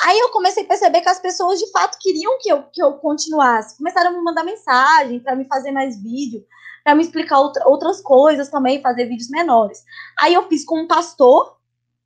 Aí 0.04 0.18
eu 0.18 0.30
comecei 0.30 0.64
a 0.64 0.66
perceber 0.66 1.00
que 1.00 1.08
as 1.08 1.20
pessoas 1.20 1.58
de 1.58 1.70
fato 1.70 1.98
queriam 1.98 2.38
que 2.40 2.50
eu, 2.50 2.62
que 2.64 2.82
eu 2.82 2.94
continuasse. 2.94 3.76
Começaram 3.76 4.10
a 4.10 4.12
me 4.12 4.22
mandar 4.22 4.44
mensagem 4.44 5.20
para 5.20 5.36
me 5.36 5.44
fazer 5.46 5.70
mais 5.70 6.00
vídeo 6.02 6.44
para 6.84 6.94
me 6.94 7.02
explicar 7.02 7.38
outra, 7.38 7.68
outras 7.68 8.00
coisas 8.00 8.48
também, 8.48 8.80
fazer 8.80 9.06
vídeos 9.06 9.28
menores. 9.28 9.84
Aí 10.18 10.34
eu 10.34 10.48
fiz 10.48 10.64
com 10.64 10.80
um 10.80 10.86
pastor, 10.86 11.56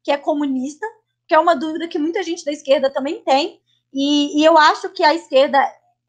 que 0.03 0.11
é 0.11 0.17
comunista, 0.17 0.87
que 1.27 1.35
é 1.35 1.39
uma 1.39 1.55
dúvida 1.55 1.89
que 1.89 1.99
muita 1.99 2.23
gente 2.23 2.45
da 2.45 2.53
esquerda 2.53 2.91
também 2.91 3.23
tem, 3.23 3.61
e, 3.93 4.41
e 4.41 4.45
eu 4.45 4.59
acho 4.59 4.91
que 4.91 5.05
a 5.05 5.15
esquerda 5.15 5.59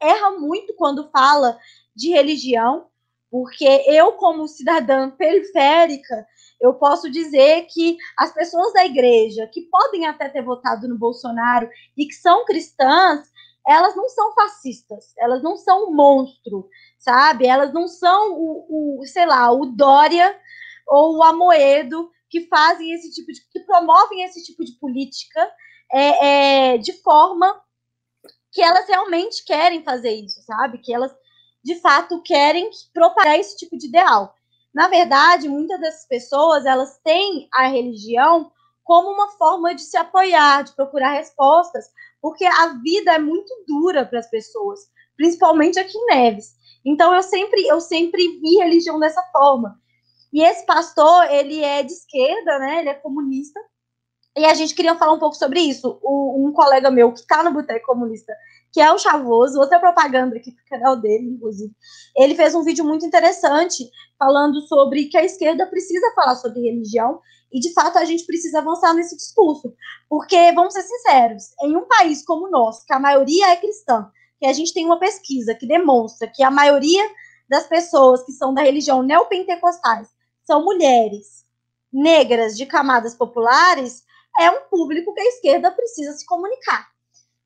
erra 0.00 0.32
muito 0.32 0.74
quando 0.74 1.08
fala 1.10 1.58
de 1.94 2.10
religião, 2.10 2.86
porque 3.30 3.64
eu, 3.86 4.12
como 4.12 4.46
cidadã 4.46 5.10
periférica, 5.10 6.26
eu 6.60 6.74
posso 6.74 7.10
dizer 7.10 7.66
que 7.66 7.96
as 8.18 8.32
pessoas 8.32 8.72
da 8.72 8.84
igreja 8.84 9.46
que 9.52 9.62
podem 9.62 10.06
até 10.06 10.28
ter 10.28 10.42
votado 10.42 10.88
no 10.88 10.98
Bolsonaro 10.98 11.68
e 11.96 12.06
que 12.06 12.14
são 12.14 12.44
cristãs, 12.44 13.30
elas 13.66 13.96
não 13.96 14.08
são 14.08 14.32
fascistas, 14.34 15.12
elas 15.18 15.42
não 15.42 15.56
são 15.56 15.88
um 15.88 15.94
monstro, 15.94 16.68
sabe? 16.98 17.46
Elas 17.46 17.72
não 17.72 17.88
são 17.88 18.32
o, 18.32 19.00
o, 19.00 19.06
sei 19.06 19.26
lá, 19.26 19.50
o 19.50 19.66
Dória 19.66 20.38
ou 20.86 21.16
o 21.16 21.22
Amoedo 21.22 22.10
que 22.28 22.46
fazem 22.48 22.92
esse 22.92 23.10
tipo 23.12 23.32
de, 23.32 23.40
que 23.50 23.60
promovem 23.60 24.22
esse 24.22 24.42
tipo 24.44 24.64
de 24.64 24.72
política 24.72 25.50
é, 25.92 26.74
é, 26.74 26.78
de 26.78 26.92
forma 27.02 27.60
que 28.52 28.62
elas 28.62 28.88
realmente 28.88 29.44
querem 29.44 29.82
fazer 29.84 30.12
isso, 30.12 30.42
sabe? 30.42 30.78
Que 30.78 30.92
elas 30.92 31.14
de 31.62 31.74
fato 31.80 32.22
querem 32.22 32.70
propagar 32.94 33.38
esse 33.38 33.56
tipo 33.56 33.76
de 33.76 33.88
ideal. 33.88 34.34
Na 34.76 34.88
verdade, 34.88 35.48
muitas 35.48 35.80
dessas 35.80 36.06
pessoas 36.06 36.66
elas 36.66 37.00
têm 37.02 37.48
a 37.50 37.66
religião 37.66 38.52
como 38.84 39.10
uma 39.10 39.30
forma 39.30 39.74
de 39.74 39.80
se 39.80 39.96
apoiar, 39.96 40.64
de 40.64 40.76
procurar 40.76 41.12
respostas, 41.12 41.86
porque 42.20 42.44
a 42.44 42.74
vida 42.84 43.14
é 43.14 43.18
muito 43.18 43.50
dura 43.66 44.04
para 44.04 44.18
as 44.18 44.28
pessoas, 44.28 44.80
principalmente 45.16 45.78
aqui 45.78 45.96
em 45.96 46.06
Neves. 46.08 46.54
Então 46.84 47.14
eu 47.14 47.22
sempre 47.22 47.66
eu 47.66 47.80
sempre 47.80 48.38
vi 48.38 48.58
religião 48.58 49.00
dessa 49.00 49.22
forma. 49.32 49.80
E 50.30 50.42
esse 50.42 50.66
pastor, 50.66 51.24
ele 51.30 51.64
é 51.64 51.82
de 51.82 51.92
esquerda, 51.92 52.58
né? 52.58 52.80
Ele 52.80 52.90
é 52.90 52.94
comunista. 52.94 53.58
E 54.36 54.44
a 54.44 54.52
gente 54.52 54.74
queria 54.74 54.94
falar 54.94 55.14
um 55.14 55.18
pouco 55.18 55.36
sobre 55.36 55.58
isso. 55.58 55.98
O, 56.02 56.46
um 56.46 56.52
colega 56.52 56.90
meu 56.90 57.14
que 57.14 57.20
está 57.20 57.42
no 57.42 57.54
Boteco 57.54 57.86
Comunista, 57.86 58.36
que 58.72 58.80
é 58.80 58.92
o 58.92 58.98
Chavoso, 58.98 59.58
outra 59.58 59.78
propaganda 59.78 60.36
aqui 60.36 60.52
pro 60.52 60.64
canal 60.66 60.96
dele, 60.96 61.30
inclusive, 61.30 61.72
ele 62.16 62.34
fez 62.34 62.54
um 62.54 62.62
vídeo 62.62 62.84
muito 62.84 63.06
interessante 63.06 63.88
falando 64.18 64.60
sobre 64.62 65.06
que 65.06 65.16
a 65.16 65.24
esquerda 65.24 65.66
precisa 65.66 66.12
falar 66.14 66.36
sobre 66.36 66.60
religião 66.60 67.20
e, 67.52 67.60
de 67.60 67.72
fato, 67.72 67.98
a 67.98 68.04
gente 68.04 68.26
precisa 68.26 68.58
avançar 68.58 68.92
nesse 68.94 69.16
discurso. 69.16 69.74
Porque, 70.08 70.52
vamos 70.52 70.74
ser 70.74 70.82
sinceros, 70.82 71.44
em 71.62 71.76
um 71.76 71.86
país 71.86 72.24
como 72.24 72.46
o 72.46 72.50
nosso, 72.50 72.84
que 72.84 72.92
a 72.92 72.98
maioria 72.98 73.50
é 73.50 73.56
cristã, 73.56 74.10
que 74.38 74.46
a 74.46 74.52
gente 74.52 74.74
tem 74.74 74.84
uma 74.84 74.98
pesquisa 74.98 75.54
que 75.54 75.66
demonstra 75.66 76.28
que 76.28 76.42
a 76.42 76.50
maioria 76.50 77.02
das 77.48 77.66
pessoas 77.66 78.24
que 78.24 78.32
são 78.32 78.52
da 78.52 78.62
religião 78.62 79.02
neopentecostais 79.02 80.08
são 80.44 80.64
mulheres 80.64 81.46
negras 81.92 82.56
de 82.56 82.66
camadas 82.66 83.14
populares, 83.14 84.04
é 84.38 84.50
um 84.50 84.68
público 84.68 85.14
que 85.14 85.20
a 85.20 85.28
esquerda 85.28 85.70
precisa 85.70 86.12
se 86.12 86.26
comunicar. 86.26 86.86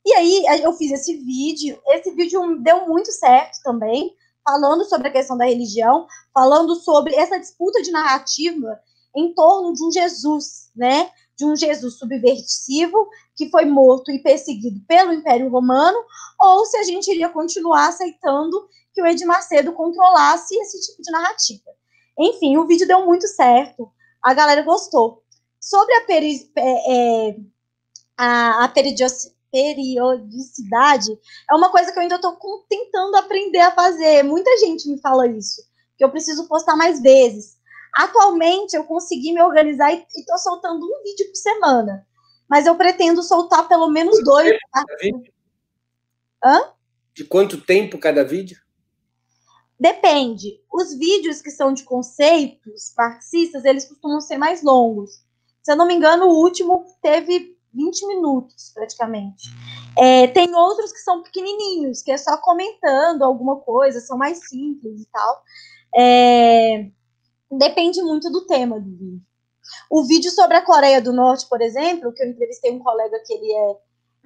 E 0.05 0.15
aí 0.15 0.45
eu 0.63 0.73
fiz 0.73 0.91
esse 0.93 1.17
vídeo, 1.17 1.81
esse 1.89 2.11
vídeo 2.13 2.59
deu 2.63 2.87
muito 2.87 3.13
certo 3.13 3.59
também, 3.63 4.15
falando 4.45 4.85
sobre 4.85 5.09
a 5.09 5.13
questão 5.13 5.37
da 5.37 5.45
religião, 5.45 6.07
falando 6.33 6.75
sobre 6.77 7.15
essa 7.15 7.39
disputa 7.39 7.83
de 7.83 7.91
narrativa 7.91 8.81
em 9.15 9.35
torno 9.35 9.73
de 9.73 9.85
um 9.85 9.91
Jesus, 9.91 10.71
né? 10.75 11.11
De 11.37 11.45
um 11.45 11.57
Jesus 11.57 11.99
subversivo 11.99 13.09
que 13.37 13.51
foi 13.51 13.65
morto 13.65 14.11
e 14.11 14.23
perseguido 14.23 14.81
pelo 14.87 15.13
Império 15.13 15.49
Romano, 15.49 15.99
ou 16.39 16.65
se 16.67 16.77
a 16.77 16.83
gente 16.83 17.11
iria 17.11 17.29
continuar 17.29 17.89
aceitando 17.89 18.69
que 18.93 19.03
o 19.03 19.07
Edir 19.07 19.27
Macedo 19.27 19.73
controlasse 19.73 20.55
esse 20.55 20.81
tipo 20.81 21.03
de 21.03 21.11
narrativa. 21.11 21.71
Enfim, 22.19 22.57
o 22.57 22.67
vídeo 22.67 22.87
deu 22.87 23.07
muito 23.07 23.27
certo, 23.27 23.91
a 24.23 24.35
galera 24.35 24.63
gostou. 24.63 25.23
Sobre 25.59 25.95
a, 25.95 26.05
peri 26.05 26.51
é, 26.57 27.29
é, 27.29 27.37
a, 28.17 28.65
a 28.65 28.69
é 31.51 31.55
uma 31.55 31.71
coisa 31.71 31.93
que 31.93 31.99
eu 31.99 32.03
ainda 32.03 32.17
estou 32.17 32.37
tentando 32.69 33.17
aprender 33.17 33.61
a 33.61 33.71
fazer. 33.71 34.23
Muita 34.23 34.57
gente 34.59 34.89
me 34.89 35.01
fala 35.01 35.27
isso, 35.27 35.63
que 35.97 36.05
eu 36.05 36.11
preciso 36.11 36.47
postar 36.49 36.77
mais 36.77 37.01
vezes. 37.01 37.59
Atualmente, 37.95 38.75
eu 38.75 38.85
consegui 38.85 39.33
me 39.33 39.43
organizar 39.43 39.93
e 39.93 40.05
estou 40.17 40.39
soltando 40.39 40.85
um 40.85 41.03
vídeo 41.03 41.27
por 41.27 41.37
semana 41.37 42.07
mas 42.51 42.67
eu 42.67 42.75
pretendo 42.75 43.23
soltar 43.23 43.69
pelo 43.69 43.89
menos 43.89 44.23
dois. 44.25 44.59
Hã? 46.45 46.73
De 47.15 47.23
quanto 47.23 47.61
tempo 47.61 47.97
cada 47.97 48.25
vídeo? 48.25 48.59
Depende. 49.79 50.61
Os 50.71 50.93
vídeos 50.99 51.41
que 51.41 51.51
são 51.51 51.73
de 51.73 51.85
conceitos 51.85 52.93
marxistas, 52.99 53.65
eles 53.65 53.89
costumam 53.89 54.21
ser 54.21 54.37
mais 54.37 54.65
longos. 54.65 55.25
Se 55.63 55.71
eu 55.71 55.77
não 55.77 55.87
me 55.87 55.95
engano, 55.95 56.27
o 56.27 56.43
último 56.43 56.85
teve 57.01 57.57
20 57.73 58.07
minutos, 58.07 58.73
praticamente. 58.75 59.49
É, 59.99 60.27
tem 60.29 60.55
outros 60.55 60.93
que 60.93 60.99
são 60.99 61.23
pequenininhos, 61.23 62.03
que 62.03 62.11
é 62.11 62.17
só 62.17 62.37
comentando 62.39 63.23
alguma 63.23 63.57
coisa, 63.57 64.01
são 64.01 64.19
mais 64.19 64.49
simples 64.49 65.03
e 65.03 65.07
tal. 65.11 65.43
É, 65.97 66.87
depende 67.51 68.03
muito 68.03 68.31
do 68.31 68.47
tema 68.47 68.79
do 68.79 68.91
vídeo. 68.91 69.21
O 69.91 70.05
vídeo 70.05 70.31
sobre 70.31 70.57
a 70.57 70.65
Coreia 70.65 71.01
do 71.01 71.13
Norte, 71.13 71.49
por 71.49 71.61
exemplo, 71.61 72.13
que 72.13 72.23
eu 72.23 72.29
entrevistei 72.29 72.73
um 72.73 72.81
colega 72.81 73.23
que 73.25 73.33
ele 73.33 73.53
é, 73.53 73.77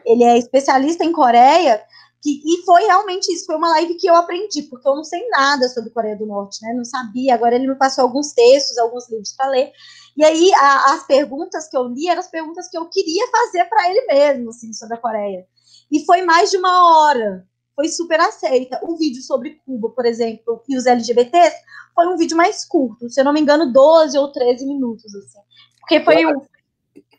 ele 0.07 0.25
é 0.25 0.39
especialista 0.39 1.05
em 1.05 1.13
Coreia, 1.13 1.83
que, 2.25 2.41
e 2.43 2.65
foi 2.65 2.85
realmente 2.85 3.31
isso, 3.31 3.45
foi 3.45 3.55
uma 3.55 3.69
live 3.69 3.97
que 3.97 4.07
eu 4.07 4.15
aprendi, 4.15 4.63
porque 4.63 4.89
eu 4.89 4.97
não 4.97 5.05
sei 5.05 5.29
nada 5.29 5.69
sobre 5.69 5.91
Coreia 5.91 6.17
do 6.17 6.25
Norte, 6.25 6.59
né? 6.63 6.73
Não 6.73 6.85
sabia. 6.85 7.35
Agora 7.35 7.55
ele 7.55 7.69
me 7.69 7.75
passou 7.75 8.03
alguns 8.03 8.33
textos, 8.33 8.79
alguns 8.79 9.11
livros 9.11 9.35
para 9.37 9.51
ler. 9.51 9.71
E 10.17 10.25
aí 10.25 10.51
a, 10.55 10.95
as 10.95 11.07
perguntas 11.07 11.69
que 11.69 11.77
eu 11.77 11.87
li 11.89 12.09
eram 12.09 12.21
as 12.21 12.31
perguntas 12.31 12.67
que 12.71 12.79
eu 12.79 12.89
queria 12.89 13.27
fazer 13.31 13.67
para 13.67 13.91
ele 13.91 14.07
mesmo, 14.07 14.49
assim, 14.49 14.73
sobre 14.73 14.95
a 14.95 15.01
Coreia. 15.01 15.47
E 15.93 16.03
foi 16.07 16.23
mais 16.23 16.51
de 16.51 16.57
uma 16.57 17.03
hora. 17.03 17.47
Foi 17.77 17.89
super 17.89 18.19
aceita. 18.19 18.81
O 18.83 18.97
vídeo 18.97 19.21
sobre 19.21 19.61
Cuba, 19.67 19.91
por 19.91 20.07
exemplo, 20.07 20.63
e 20.67 20.79
os 20.79 20.87
LGBTs, 20.87 21.57
foi 21.95 22.07
um 22.07 22.17
vídeo 22.17 22.39
mais 22.39 22.65
curto, 22.65 23.11
se 23.11 23.21
eu 23.21 23.25
não 23.25 23.35
me 23.35 23.41
engano, 23.41 23.71
12 23.71 24.17
ou 24.17 24.33
13 24.33 24.65
minutos, 24.65 25.15
assim. 25.15 25.41
Porque 25.81 26.01
foi 26.01 26.25
um. 26.25 26.41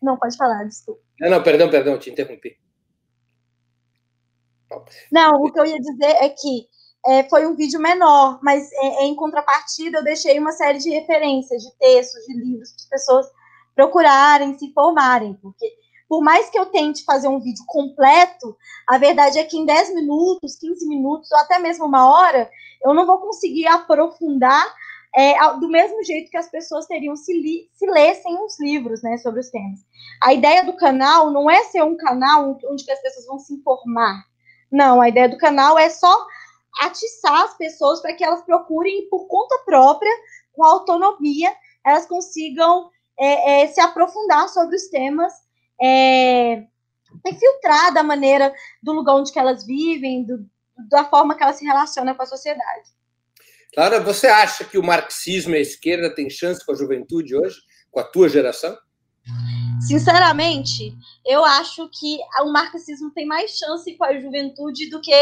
Não, 0.02 0.18
pode 0.18 0.36
falar, 0.36 0.64
desculpa. 0.64 1.00
Não, 1.20 1.30
não, 1.30 1.44
perdão, 1.44 1.70
perdão, 1.70 2.00
te 2.00 2.10
interrompi. 2.10 2.58
Não, 5.12 5.42
o 5.42 5.52
que 5.52 5.60
eu 5.60 5.66
ia 5.66 5.80
dizer 5.80 6.16
é 6.22 6.30
que 6.30 6.68
é, 7.08 7.24
foi 7.30 7.46
um 7.46 7.56
vídeo 7.56 7.80
menor, 7.80 8.40
mas 8.42 8.72
é, 8.74 9.04
em 9.04 9.16
contrapartida 9.16 10.00
eu 10.00 10.04
deixei 10.04 10.40
uma 10.40 10.52
série 10.52 10.80
de 10.80 10.90
referências, 10.90 11.62
de 11.62 11.72
textos, 11.78 12.26
de 12.26 12.34
livros, 12.34 12.72
para 12.72 12.84
as 12.84 12.90
pessoas 12.90 13.28
procurarem, 13.76 14.58
se 14.58 14.66
informarem, 14.66 15.36
porque 15.36 15.72
por 16.08 16.22
mais 16.24 16.50
que 16.50 16.58
eu 16.58 16.68
tente 16.68 17.04
fazer 17.04 17.28
um 17.28 17.40
vídeo 17.40 17.64
completo, 17.68 18.56
a 18.88 18.98
verdade 18.98 19.40
é 19.40 19.44
que 19.44 19.58
em 19.58 19.66
10 19.66 19.94
minutos, 19.96 20.56
15 20.58 20.88
minutos, 20.88 21.32
ou 21.32 21.40
até 21.40 21.60
mesmo 21.60 21.86
uma 21.86 22.10
hora, 22.10 22.50
eu 22.84 22.94
não 22.94 23.06
vou 23.06 23.18
conseguir 23.20 23.68
aprofundar 23.68 24.66
é, 25.16 25.34
do 25.60 25.70
mesmo 25.70 26.04
jeito 26.04 26.30
que 26.30 26.38
as 26.38 26.50
pessoas 26.50 26.86
teriam 26.86 27.16
se, 27.16 27.34
li, 27.34 27.70
se 27.74 27.86
lessem 27.88 28.36
uns 28.36 28.60
livros 28.60 29.02
né, 29.02 29.18
sobre 29.18 29.40
os 29.40 29.50
temas. 29.50 29.80
A 30.22 30.34
ideia 30.34 30.64
do 30.64 30.74
canal 30.74 31.32
não 31.32 31.50
é 31.50 31.64
ser 31.66 31.84
um 31.84 31.96
canal 31.96 32.58
onde 32.66 32.92
as 32.92 33.02
pessoas 33.02 33.26
vão 33.26 33.40
se 33.40 33.54
informar. 33.54 34.24
Não, 34.72 35.02
a 35.02 35.10
ideia 35.10 35.30
do 35.30 35.38
canal 35.38 35.78
é 35.78 35.90
só 35.90 36.26
atiçar 36.82 37.44
as 37.44 37.58
pessoas 37.58 38.02
para 38.02 38.14
que 38.14 38.24
elas 38.24 38.44
procurem 38.44 39.08
por 39.10 39.28
conta 39.28 39.58
própria, 39.66 40.12
com 40.54 40.64
autonomia, 40.64 41.54
elas 41.86 42.06
consigam 42.06 42.90
é, 43.18 43.64
é, 43.64 43.68
se 43.68 43.80
aprofundar 43.80 44.50
sobre 44.50 44.76
os 44.76 44.88
temas 44.88 45.34
é, 45.82 46.64
filtrar 47.40 47.94
da 47.94 48.04
maneira 48.04 48.54
do 48.82 48.94
lugar 48.94 49.16
onde 49.16 49.38
elas 49.38 49.66
vivem, 49.66 50.24
do, 50.24 50.46
da 50.90 51.06
forma 51.06 51.36
que 51.36 51.44
elas 51.44 51.58
se 51.58 51.66
relacionam 51.66 52.16
com 52.16 52.24
a 52.24 52.28
sociedade. 52.28 52.90
Clara, 53.74 54.00
você 54.00 54.28
acha 54.28 54.64
que 54.64 54.78
o 54.78 54.84
marxismo 54.84 55.54
e 55.54 55.58
a 55.58 55.62
esquerda 55.62 56.14
têm 56.14 56.30
chance 56.30 56.66
com 56.66 56.72
a 56.72 56.76
juventude 56.76 57.36
hoje, 57.36 57.58
com 57.92 58.00
a 58.00 58.04
tua 58.04 58.30
geração? 58.30 58.78
Sinceramente, 59.82 60.96
eu 61.26 61.44
acho 61.44 61.90
que 61.90 62.20
o 62.42 62.52
marxismo 62.52 63.12
tem 63.12 63.26
mais 63.26 63.58
chance 63.58 63.96
com 63.98 64.04
a 64.04 64.20
juventude 64.20 64.90
do 64.90 65.02
que 65.02 65.14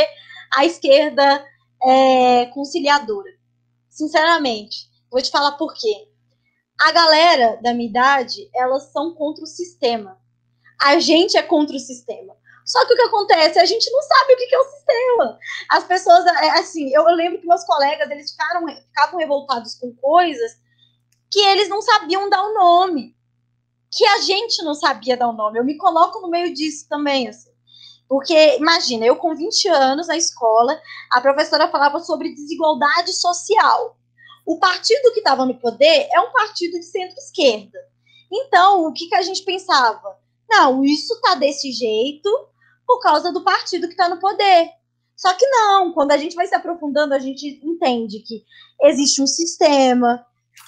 a 0.56 0.66
esquerda 0.66 1.46
é, 1.84 2.46
conciliadora. 2.48 3.30
Sinceramente, 3.90 4.90
vou 5.12 5.22
te 5.22 5.32
falar 5.32 5.54
por 5.54 5.74
quê. 5.74 6.08
A 6.80 6.92
galera 6.92 7.60
da 7.62 7.74
minha 7.74 7.90
idade, 7.90 8.50
elas 8.54 8.92
são 8.92 9.14
contra 9.14 9.44
o 9.44 9.48
sistema. 9.48 10.18
A 10.82 11.00
gente 11.00 11.38
é 11.38 11.44
contra 11.44 11.76
o 11.76 11.80
sistema. 11.80 12.36
Só 12.66 12.86
que 12.86 12.94
o 12.94 12.96
que 12.96 13.04
acontece? 13.04 13.60
A 13.60 13.66
gente 13.66 13.92
não 13.92 14.02
sabe 14.02 14.34
o 14.34 14.38
que 14.38 14.56
é 14.56 14.60
o 14.60 14.64
sistema. 14.64 15.40
As 15.70 15.84
pessoas, 15.84 16.26
é, 16.26 16.50
assim, 16.52 16.94
eu, 16.94 17.04
lembro 17.16 17.40
que 17.40 17.48
meus 17.48 17.64
colegas, 17.66 18.10
eles 18.10 18.32
ficaram, 18.32 18.66
ficavam 18.68 19.20
revoltados 19.20 19.76
com 19.76 19.94
coisas 19.96 20.58
que 21.30 21.40
eles 21.40 21.68
não 21.68 21.82
sabiam 21.82 22.30
dar 22.30 22.44
o 22.44 22.54
nome. 22.54 23.16
Que 23.96 24.06
a 24.06 24.20
gente 24.20 24.64
não 24.64 24.74
sabia 24.74 25.18
dar 25.18 25.30
o 25.30 25.34
nome. 25.34 25.60
Eu 25.60 25.66
me 25.66 25.78
coloco 25.78 26.20
no 26.20 26.30
meio 26.30 26.54
disso 26.54 26.88
também, 26.90 27.28
assim. 27.28 27.52
Porque, 28.08 28.58
imagina, 28.58 29.06
eu 29.06 29.16
com 29.16 29.36
20 29.36 29.68
anos 29.70 30.08
na 30.08 30.18
escola, 30.18 30.80
a 31.12 31.22
professora 31.22 31.70
falava 31.70 32.00
sobre 32.00 32.34
desigualdade 32.34 33.14
social. 33.14 33.98
O 34.46 34.60
partido 34.60 35.12
que 35.14 35.20
estava 35.20 35.46
no 35.46 35.56
poder 35.56 36.08
é 36.12 36.20
um 36.20 36.32
partido 36.32 36.78
de 36.80 36.86
centro-esquerda. 36.86 37.80
Então, 38.32 38.86
o 38.86 38.94
que, 38.94 39.08
que 39.08 39.16
a 39.16 39.22
gente 39.22 39.44
pensava? 39.44 40.18
Não, 40.50 40.84
isso 40.84 41.20
tá 41.22 41.36
desse 41.36 41.72
jeito 41.72 42.30
por 42.86 43.00
causa 43.00 43.32
do 43.32 43.44
partido 43.44 43.88
que 43.88 43.94
está 43.94 44.10
no 44.10 44.20
poder. 44.20 44.70
Só 45.16 45.34
que 45.34 45.48
não, 45.48 45.94
quando 45.94 46.12
a 46.12 46.18
gente 46.18 46.36
vai 46.36 46.48
se 46.48 46.56
aprofundando, 46.56 47.14
a 47.14 47.20
gente 47.20 47.60
entende 47.64 48.20
que 48.20 48.44
existe 48.82 49.22
um 49.22 49.28
sistema, 49.28 50.26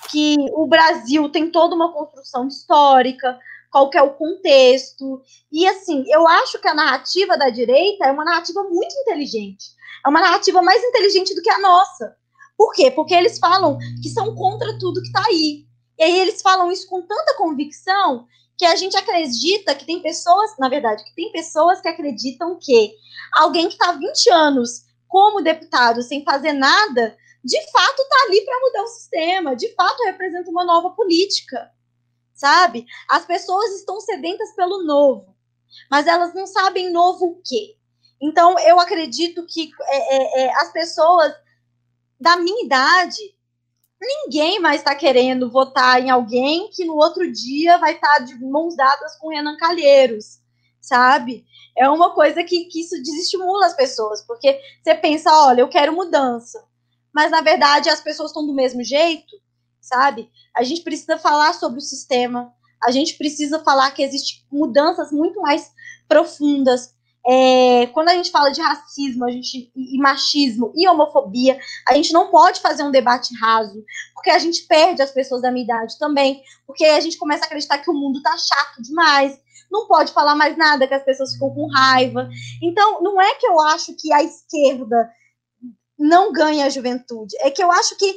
que 0.09 0.35
o 0.53 0.67
Brasil 0.67 1.29
tem 1.29 1.51
toda 1.51 1.75
uma 1.75 1.91
construção 1.91 2.47
histórica, 2.47 3.39
qual 3.71 3.89
é 3.93 4.01
o 4.01 4.13
contexto. 4.13 5.21
E 5.51 5.67
assim, 5.67 6.05
eu 6.07 6.27
acho 6.27 6.59
que 6.59 6.67
a 6.67 6.73
narrativa 6.73 7.37
da 7.37 7.49
direita 7.49 8.05
é 8.05 8.11
uma 8.11 8.23
narrativa 8.23 8.63
muito 8.63 8.95
inteligente. 8.95 9.65
É 10.05 10.09
uma 10.09 10.21
narrativa 10.21 10.61
mais 10.61 10.83
inteligente 10.83 11.35
do 11.35 11.41
que 11.41 11.49
a 11.49 11.59
nossa. 11.59 12.15
Por 12.57 12.73
quê? 12.73 12.89
Porque 12.89 13.13
eles 13.13 13.37
falam 13.37 13.77
que 14.01 14.09
são 14.09 14.33
contra 14.33 14.77
tudo 14.79 15.01
que 15.01 15.07
está 15.07 15.25
aí. 15.25 15.65
E 15.97 16.03
aí 16.03 16.19
eles 16.19 16.41
falam 16.41 16.71
isso 16.71 16.87
com 16.87 17.01
tanta 17.01 17.35
convicção 17.35 18.25
que 18.57 18.65
a 18.65 18.75
gente 18.75 18.95
acredita 18.95 19.75
que 19.75 19.85
tem 19.85 20.01
pessoas, 20.01 20.51
na 20.57 20.69
verdade, 20.69 21.03
que 21.03 21.13
tem 21.13 21.31
pessoas 21.31 21.81
que 21.81 21.89
acreditam 21.89 22.57
que 22.61 22.93
alguém 23.33 23.67
que 23.67 23.73
está 23.73 23.91
20 23.91 24.29
anos 24.29 24.85
como 25.07 25.41
deputado 25.41 26.01
sem 26.01 26.23
fazer 26.23 26.53
nada, 26.53 27.17
de 27.45 27.71
fato 27.71 28.01
está 28.01 28.23
ali 28.25 28.41
para 28.41 28.59
mudar 28.59 28.83
o 28.83 28.87
sistema, 28.87 29.55
de 29.55 29.71
fato 29.75 30.03
representa 30.05 30.49
uma 30.49 30.65
nova 30.65 30.89
política, 30.89 31.71
sabe? 32.33 32.87
As 33.07 33.23
pessoas 33.23 33.71
estão 33.75 34.01
sedentas 34.01 34.55
pelo 34.55 34.83
novo, 34.83 35.35
mas 35.89 36.07
elas 36.07 36.33
não 36.33 36.47
sabem 36.47 36.91
novo 36.91 37.25
o 37.27 37.41
quê. 37.45 37.77
Então, 38.19 38.57
eu 38.59 38.79
acredito 38.79 39.45
que 39.45 39.71
é, 39.79 40.15
é, 40.15 40.45
é, 40.45 40.55
as 40.55 40.71
pessoas 40.71 41.33
da 42.19 42.35
minha 42.37 42.65
idade 42.65 43.35
ninguém 44.01 44.59
mais 44.59 44.81
está 44.81 44.95
querendo 44.95 45.49
votar 45.49 46.01
em 46.01 46.09
alguém 46.09 46.69
que 46.71 46.83
no 46.83 46.95
outro 46.95 47.31
dia 47.31 47.77
vai 47.77 47.93
estar 47.93 48.17
tá 48.17 48.19
de 48.19 48.35
mãos 48.43 48.75
dadas 48.75 49.17
com 49.17 49.29
Renan 49.29 49.57
Calheiros, 49.57 50.39
sabe? 50.81 51.45
É 51.77 51.89
uma 51.89 52.13
coisa 52.13 52.43
que, 52.43 52.65
que 52.65 52.81
isso 52.81 53.01
desestimula 53.01 53.67
as 53.67 53.75
pessoas, 53.75 54.21
porque 54.25 54.59
você 54.83 54.95
pensa, 54.95 55.31
olha, 55.31 55.61
eu 55.61 55.69
quero 55.69 55.93
mudança, 55.93 56.63
mas 57.15 57.31
na 57.31 57.39
verdade 57.39 57.89
as 57.89 58.01
pessoas 58.01 58.31
estão 58.31 58.45
do 58.45 58.53
mesmo 58.53 58.83
jeito, 58.83 59.33
sabe? 59.79 60.29
A 60.53 60.63
gente 60.63 60.81
precisa 60.81 61.17
falar 61.17 61.53
sobre 61.53 61.79
o 61.79 61.81
sistema, 61.81 62.53
a 62.83 62.91
gente 62.91 63.13
precisa 63.13 63.63
falar 63.63 63.91
que 63.91 64.03
existem 64.03 64.43
mudanças 64.51 65.13
muito 65.13 65.41
mais 65.41 65.71
profundas, 66.09 66.93
é, 67.27 67.87
quando 67.87 68.09
a 68.09 68.13
gente 68.13 68.29
fala 68.29 68.51
de 68.51 68.61
racismo 68.61 69.25
a 69.25 69.31
gente, 69.31 69.71
e 69.75 69.97
machismo 69.97 70.71
e 70.75 70.87
homofobia, 70.87 71.59
a 71.87 71.95
gente 71.95 72.13
não 72.13 72.29
pode 72.29 72.59
fazer 72.59 72.83
um 72.83 72.91
debate 72.91 73.33
raso, 73.39 73.83
porque 74.13 74.29
a 74.29 74.37
gente 74.37 74.67
perde 74.67 75.01
as 75.01 75.09
pessoas 75.09 75.41
da 75.41 75.51
minha 75.51 75.63
idade 75.63 75.97
também, 75.97 76.43
porque 76.67 76.85
a 76.85 76.99
gente 76.99 77.17
começa 77.17 77.45
a 77.45 77.47
acreditar 77.47 77.79
que 77.79 77.89
o 77.89 77.95
mundo 77.95 78.21
tá 78.21 78.37
chato 78.37 78.79
demais, 78.79 79.39
não 79.71 79.87
pode 79.87 80.11
falar 80.11 80.35
mais 80.35 80.55
nada, 80.55 80.85
que 80.87 80.93
as 80.93 81.03
pessoas 81.03 81.33
ficam 81.33 81.49
com 81.49 81.67
raiva. 81.67 82.29
Então, 82.61 83.01
não 83.01 83.19
é 83.19 83.33
que 83.35 83.47
eu 83.47 83.59
acho 83.59 83.95
que 83.95 84.13
a 84.13 84.21
esquerda 84.21 85.09
não 85.97 86.31
ganha 86.31 86.65
a 86.65 86.69
juventude, 86.69 87.35
é 87.39 87.49
que 87.49 87.63
eu 87.63 87.71
acho 87.71 87.97
que 87.97 88.15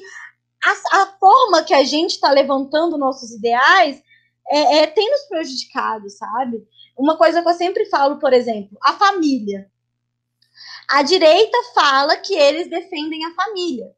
a, 0.64 1.02
a 1.02 1.06
forma 1.18 1.62
que 1.62 1.74
a 1.74 1.84
gente 1.84 2.12
está 2.12 2.30
levantando 2.30 2.98
nossos 2.98 3.30
ideais 3.30 4.02
é, 4.48 4.78
é, 4.78 4.86
tem 4.86 5.10
nos 5.10 5.22
prejudicado, 5.22 6.08
sabe? 6.10 6.66
Uma 6.96 7.16
coisa 7.16 7.42
que 7.42 7.48
eu 7.48 7.54
sempre 7.54 7.84
falo, 7.86 8.18
por 8.18 8.32
exemplo, 8.32 8.76
a 8.82 8.94
família. 8.94 9.70
A 10.88 11.02
direita 11.02 11.56
fala 11.74 12.16
que 12.16 12.34
eles 12.34 12.68
defendem 12.68 13.24
a 13.24 13.34
família. 13.34 13.94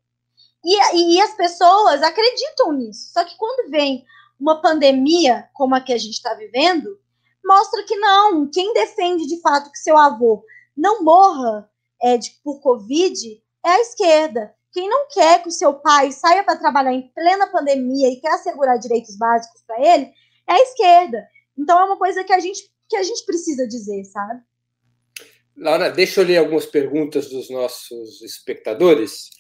E, 0.63 1.15
e 1.15 1.21
as 1.21 1.35
pessoas 1.35 2.03
acreditam 2.03 2.73
nisso. 2.73 3.13
Só 3.13 3.25
que 3.25 3.37
quando 3.37 3.71
vem 3.71 4.05
uma 4.39 4.61
pandemia 4.61 5.49
como 5.55 5.75
a 5.75 5.81
que 5.81 5.93
a 5.93 5.99
gente 5.99 6.15
está 6.15 6.35
vivendo, 6.35 6.99
mostra 7.45 7.85
que 7.85 7.97
não. 7.97 8.51
Quem 8.51 8.75
defende 8.75 9.27
de 9.27 9.41
fato 9.41 9.71
que 9.71 9.79
seu 9.79 9.97
avô 9.97 10.45
não 10.77 11.03
morra 11.03 11.71
é, 12.03 12.19
de, 12.19 12.31
por 12.43 12.61
Covid 12.61 13.43
é 13.65 13.71
a 13.71 13.81
esquerda. 13.81 14.55
Quem 14.73 14.89
não 14.89 15.09
quer 15.09 15.43
que 15.43 15.49
o 15.49 15.53
seu 15.53 15.75
pai 15.75 16.13
saia 16.13 16.45
para 16.45 16.59
trabalhar 16.59 16.93
em 16.93 17.11
plena 17.13 17.49
pandemia 17.49 18.09
e 18.09 18.21
quer 18.21 18.33
assegurar 18.33 18.79
direitos 18.79 19.17
básicos 19.17 19.63
para 19.67 19.81
ele 19.81 20.13
é 20.49 20.53
a 20.53 20.63
esquerda. 20.63 21.27
Então 21.59 21.79
é 21.79 21.85
uma 21.85 21.99
coisa 21.99 22.23
que 22.25 22.33
a 22.33 22.39
gente 22.39 22.71
que 22.89 22.97
a 22.97 23.03
gente 23.05 23.25
precisa 23.25 23.67
dizer, 23.69 24.03
sabe? 24.05 24.41
Laura, 25.57 25.91
deixa 25.91 26.21
eu 26.21 26.25
ler 26.25 26.39
algumas 26.39 26.67
perguntas 26.67 27.29
dos 27.29 27.49
nossos 27.49 28.21
espectadores. 28.23 29.31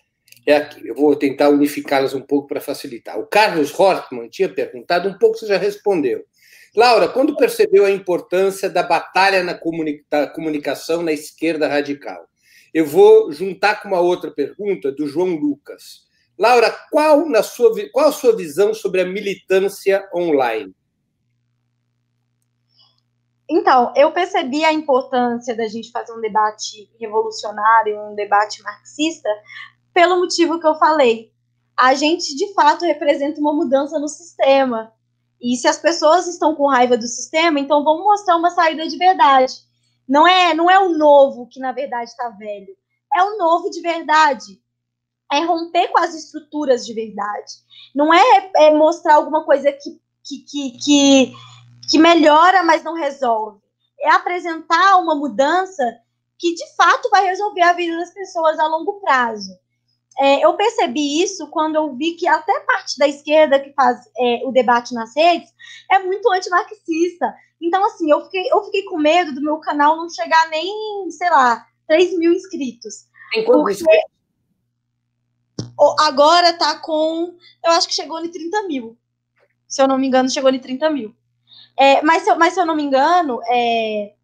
É 0.46 0.54
aqui, 0.54 0.86
eu 0.86 0.94
vou 0.94 1.16
tentar 1.16 1.48
unificá-las 1.48 2.14
um 2.14 2.20
pouco 2.20 2.46
para 2.46 2.60
facilitar. 2.60 3.18
O 3.18 3.26
Carlos 3.26 3.76
Hortman 3.78 4.28
tinha 4.28 4.48
perguntado, 4.48 5.08
um 5.08 5.18
pouco 5.18 5.36
você 5.36 5.46
já 5.46 5.56
respondeu. 5.56 6.24
Laura, 6.76 7.08
quando 7.08 7.36
percebeu 7.36 7.84
a 7.84 7.90
importância 7.90 8.70
da 8.70 8.82
batalha 8.84 9.42
na 9.42 9.54
comunica 9.54 10.28
comunicação 10.28 11.02
na 11.02 11.12
esquerda 11.12 11.66
radical? 11.66 12.29
Eu 12.72 12.86
vou 12.86 13.32
juntar 13.32 13.82
com 13.82 13.88
uma 13.88 14.00
outra 14.00 14.30
pergunta 14.30 14.92
do 14.92 15.06
João 15.06 15.34
Lucas. 15.34 16.08
Laura, 16.38 16.70
qual, 16.90 17.28
na 17.28 17.42
sua, 17.42 17.70
qual 17.90 18.08
a 18.08 18.12
sua 18.12 18.34
visão 18.34 18.72
sobre 18.72 19.00
a 19.00 19.06
militância 19.06 20.08
online? 20.14 20.74
Então, 23.50 23.92
eu 23.96 24.12
percebi 24.12 24.64
a 24.64 24.72
importância 24.72 25.56
da 25.56 25.66
gente 25.66 25.90
fazer 25.90 26.12
um 26.12 26.20
debate 26.20 26.88
revolucionário, 27.00 28.00
um 28.00 28.14
debate 28.14 28.62
marxista, 28.62 29.28
pelo 29.92 30.20
motivo 30.20 30.60
que 30.60 30.66
eu 30.66 30.76
falei. 30.76 31.32
A 31.76 31.94
gente, 31.94 32.36
de 32.36 32.54
fato, 32.54 32.84
representa 32.84 33.40
uma 33.40 33.52
mudança 33.52 33.98
no 33.98 34.06
sistema. 34.06 34.92
E 35.42 35.56
se 35.56 35.66
as 35.66 35.78
pessoas 35.78 36.28
estão 36.28 36.54
com 36.54 36.68
raiva 36.68 36.96
do 36.96 37.08
sistema, 37.08 37.58
então 37.58 37.82
vamos 37.82 38.04
mostrar 38.04 38.36
uma 38.36 38.50
saída 38.50 38.86
de 38.86 38.96
verdade. 38.96 39.54
Não 40.10 40.26
é, 40.26 40.52
não 40.52 40.70
é 40.70 40.78
o 40.78 40.90
novo 40.90 41.46
que, 41.46 41.60
na 41.60 41.72
verdade, 41.72 42.10
está 42.10 42.28
velho. 42.28 42.76
É 43.14 43.22
o 43.22 43.38
novo 43.38 43.70
de 43.70 43.80
verdade. 43.80 44.60
É 45.32 45.44
romper 45.44 45.88
com 45.88 45.98
as 46.00 46.14
estruturas 46.14 46.84
de 46.84 46.92
verdade. 46.92 47.52
Não 47.94 48.12
é, 48.12 48.50
é 48.56 48.74
mostrar 48.74 49.14
alguma 49.14 49.44
coisa 49.44 49.72
que, 49.72 50.00
que, 50.24 50.44
que, 50.44 50.78
que 50.78 51.34
que 51.90 51.98
melhora, 51.98 52.62
mas 52.62 52.84
não 52.84 52.94
resolve. 52.94 53.58
É 54.00 54.10
apresentar 54.12 54.96
uma 54.98 55.16
mudança 55.16 55.82
que 56.38 56.54
de 56.54 56.74
fato 56.76 57.10
vai 57.10 57.26
resolver 57.26 57.62
a 57.62 57.72
vida 57.72 57.96
das 57.96 58.14
pessoas 58.14 58.58
a 58.58 58.66
longo 58.68 59.00
prazo. 59.00 59.50
É, 60.18 60.44
eu 60.44 60.54
percebi 60.54 61.22
isso 61.22 61.48
quando 61.48 61.76
eu 61.76 61.94
vi 61.96 62.12
que 62.12 62.28
até 62.28 62.60
parte 62.60 62.96
da 62.96 63.08
esquerda 63.08 63.58
que 63.58 63.72
faz 63.72 63.98
é, 64.16 64.42
o 64.44 64.52
debate 64.52 64.94
nas 64.94 65.14
redes 65.14 65.52
é 65.90 65.98
muito 65.98 66.30
antimarxista. 66.32 67.34
Então, 67.60 67.84
assim, 67.84 68.10
eu 68.10 68.24
fiquei, 68.24 68.50
eu 68.50 68.64
fiquei 68.64 68.84
com 68.84 68.98
medo 68.98 69.34
do 69.34 69.42
meu 69.42 69.58
canal 69.58 69.96
não 69.96 70.08
chegar 70.08 70.48
nem, 70.48 71.10
sei 71.10 71.28
lá, 71.28 71.66
3 71.86 72.16
mil 72.16 72.32
inscritos. 72.32 73.06
Porque 73.32 74.02
agora 76.00 76.52
tá 76.52 76.78
com. 76.78 77.36
Eu 77.64 77.72
acho 77.72 77.86
que 77.88 77.94
chegou 77.94 78.24
em 78.24 78.30
30 78.30 78.62
mil. 78.66 78.96
Se 79.68 79.82
eu 79.82 79.88
não 79.88 79.98
me 79.98 80.06
engano, 80.06 80.30
chegou 80.30 80.50
em 80.50 80.58
30 80.58 80.90
mil. 80.90 81.14
É, 81.78 82.02
mas, 82.02 82.22
se 82.22 82.30
eu, 82.30 82.36
mas 82.36 82.54
se 82.54 82.60
eu 82.60 82.66
não 82.66 82.76
me 82.76 82.82
engano, 82.82 83.40
é... 83.46 84.14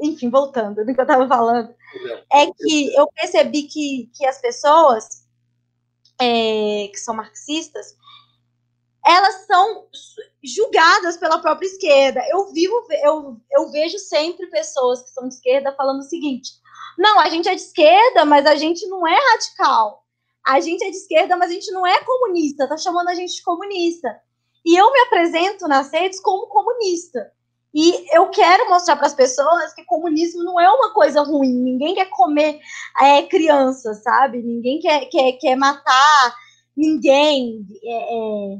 enfim, 0.00 0.28
voltando 0.28 0.84
do 0.84 0.94
que 0.94 1.00
eu 1.00 1.04
estava 1.04 1.26
falando, 1.26 1.74
é 2.32 2.46
que 2.46 2.94
eu 2.94 3.06
percebi 3.08 3.64
que, 3.64 4.10
que 4.14 4.26
as 4.26 4.40
pessoas 4.40 5.22
é, 6.20 6.88
que 6.88 6.98
são 6.98 7.14
marxistas, 7.14 7.96
elas 9.04 9.46
são 9.46 9.86
julgadas 10.42 11.16
pela 11.16 11.38
própria 11.38 11.66
esquerda. 11.66 12.22
Eu 12.28 12.52
vivo, 12.52 12.74
eu, 13.02 13.36
eu 13.50 13.70
vejo 13.70 13.98
sempre 13.98 14.46
pessoas 14.46 15.02
que 15.02 15.10
são 15.10 15.28
de 15.28 15.34
esquerda 15.34 15.74
falando 15.74 16.00
o 16.00 16.08
seguinte: 16.08 16.52
não, 16.98 17.18
a 17.20 17.28
gente 17.28 17.48
é 17.48 17.54
de 17.54 17.60
esquerda, 17.60 18.24
mas 18.24 18.46
a 18.46 18.54
gente 18.54 18.86
não 18.86 19.06
é 19.06 19.18
radical. 19.32 20.02
A 20.46 20.60
gente 20.60 20.84
é 20.84 20.90
de 20.90 20.96
esquerda, 20.96 21.36
mas 21.36 21.50
a 21.50 21.54
gente 21.54 21.70
não 21.70 21.86
é 21.86 22.02
comunista. 22.02 22.68
Tá 22.68 22.76
chamando 22.76 23.08
a 23.08 23.14
gente 23.14 23.36
de 23.36 23.42
comunista. 23.42 24.20
E 24.64 24.76
eu 24.76 24.92
me 24.92 25.00
apresento 25.00 25.68
nas 25.68 25.92
redes 25.92 26.20
como 26.20 26.48
comunista. 26.48 27.32
E 27.74 28.06
eu 28.14 28.28
quero 28.28 28.68
mostrar 28.68 28.96
para 28.96 29.06
as 29.06 29.14
pessoas 29.14 29.72
que 29.72 29.84
comunismo 29.84 30.42
não 30.44 30.60
é 30.60 30.68
uma 30.68 30.92
coisa 30.92 31.22
ruim. 31.22 31.54
Ninguém 31.54 31.94
quer 31.94 32.10
comer 32.10 32.60
é, 33.00 33.22
criança, 33.22 33.94
sabe? 33.94 34.42
Ninguém 34.42 34.78
quer, 34.78 35.06
quer, 35.06 35.32
quer 35.32 35.56
matar 35.56 36.36
ninguém 36.76 37.66
é, 37.84 37.94
é, 37.94 38.58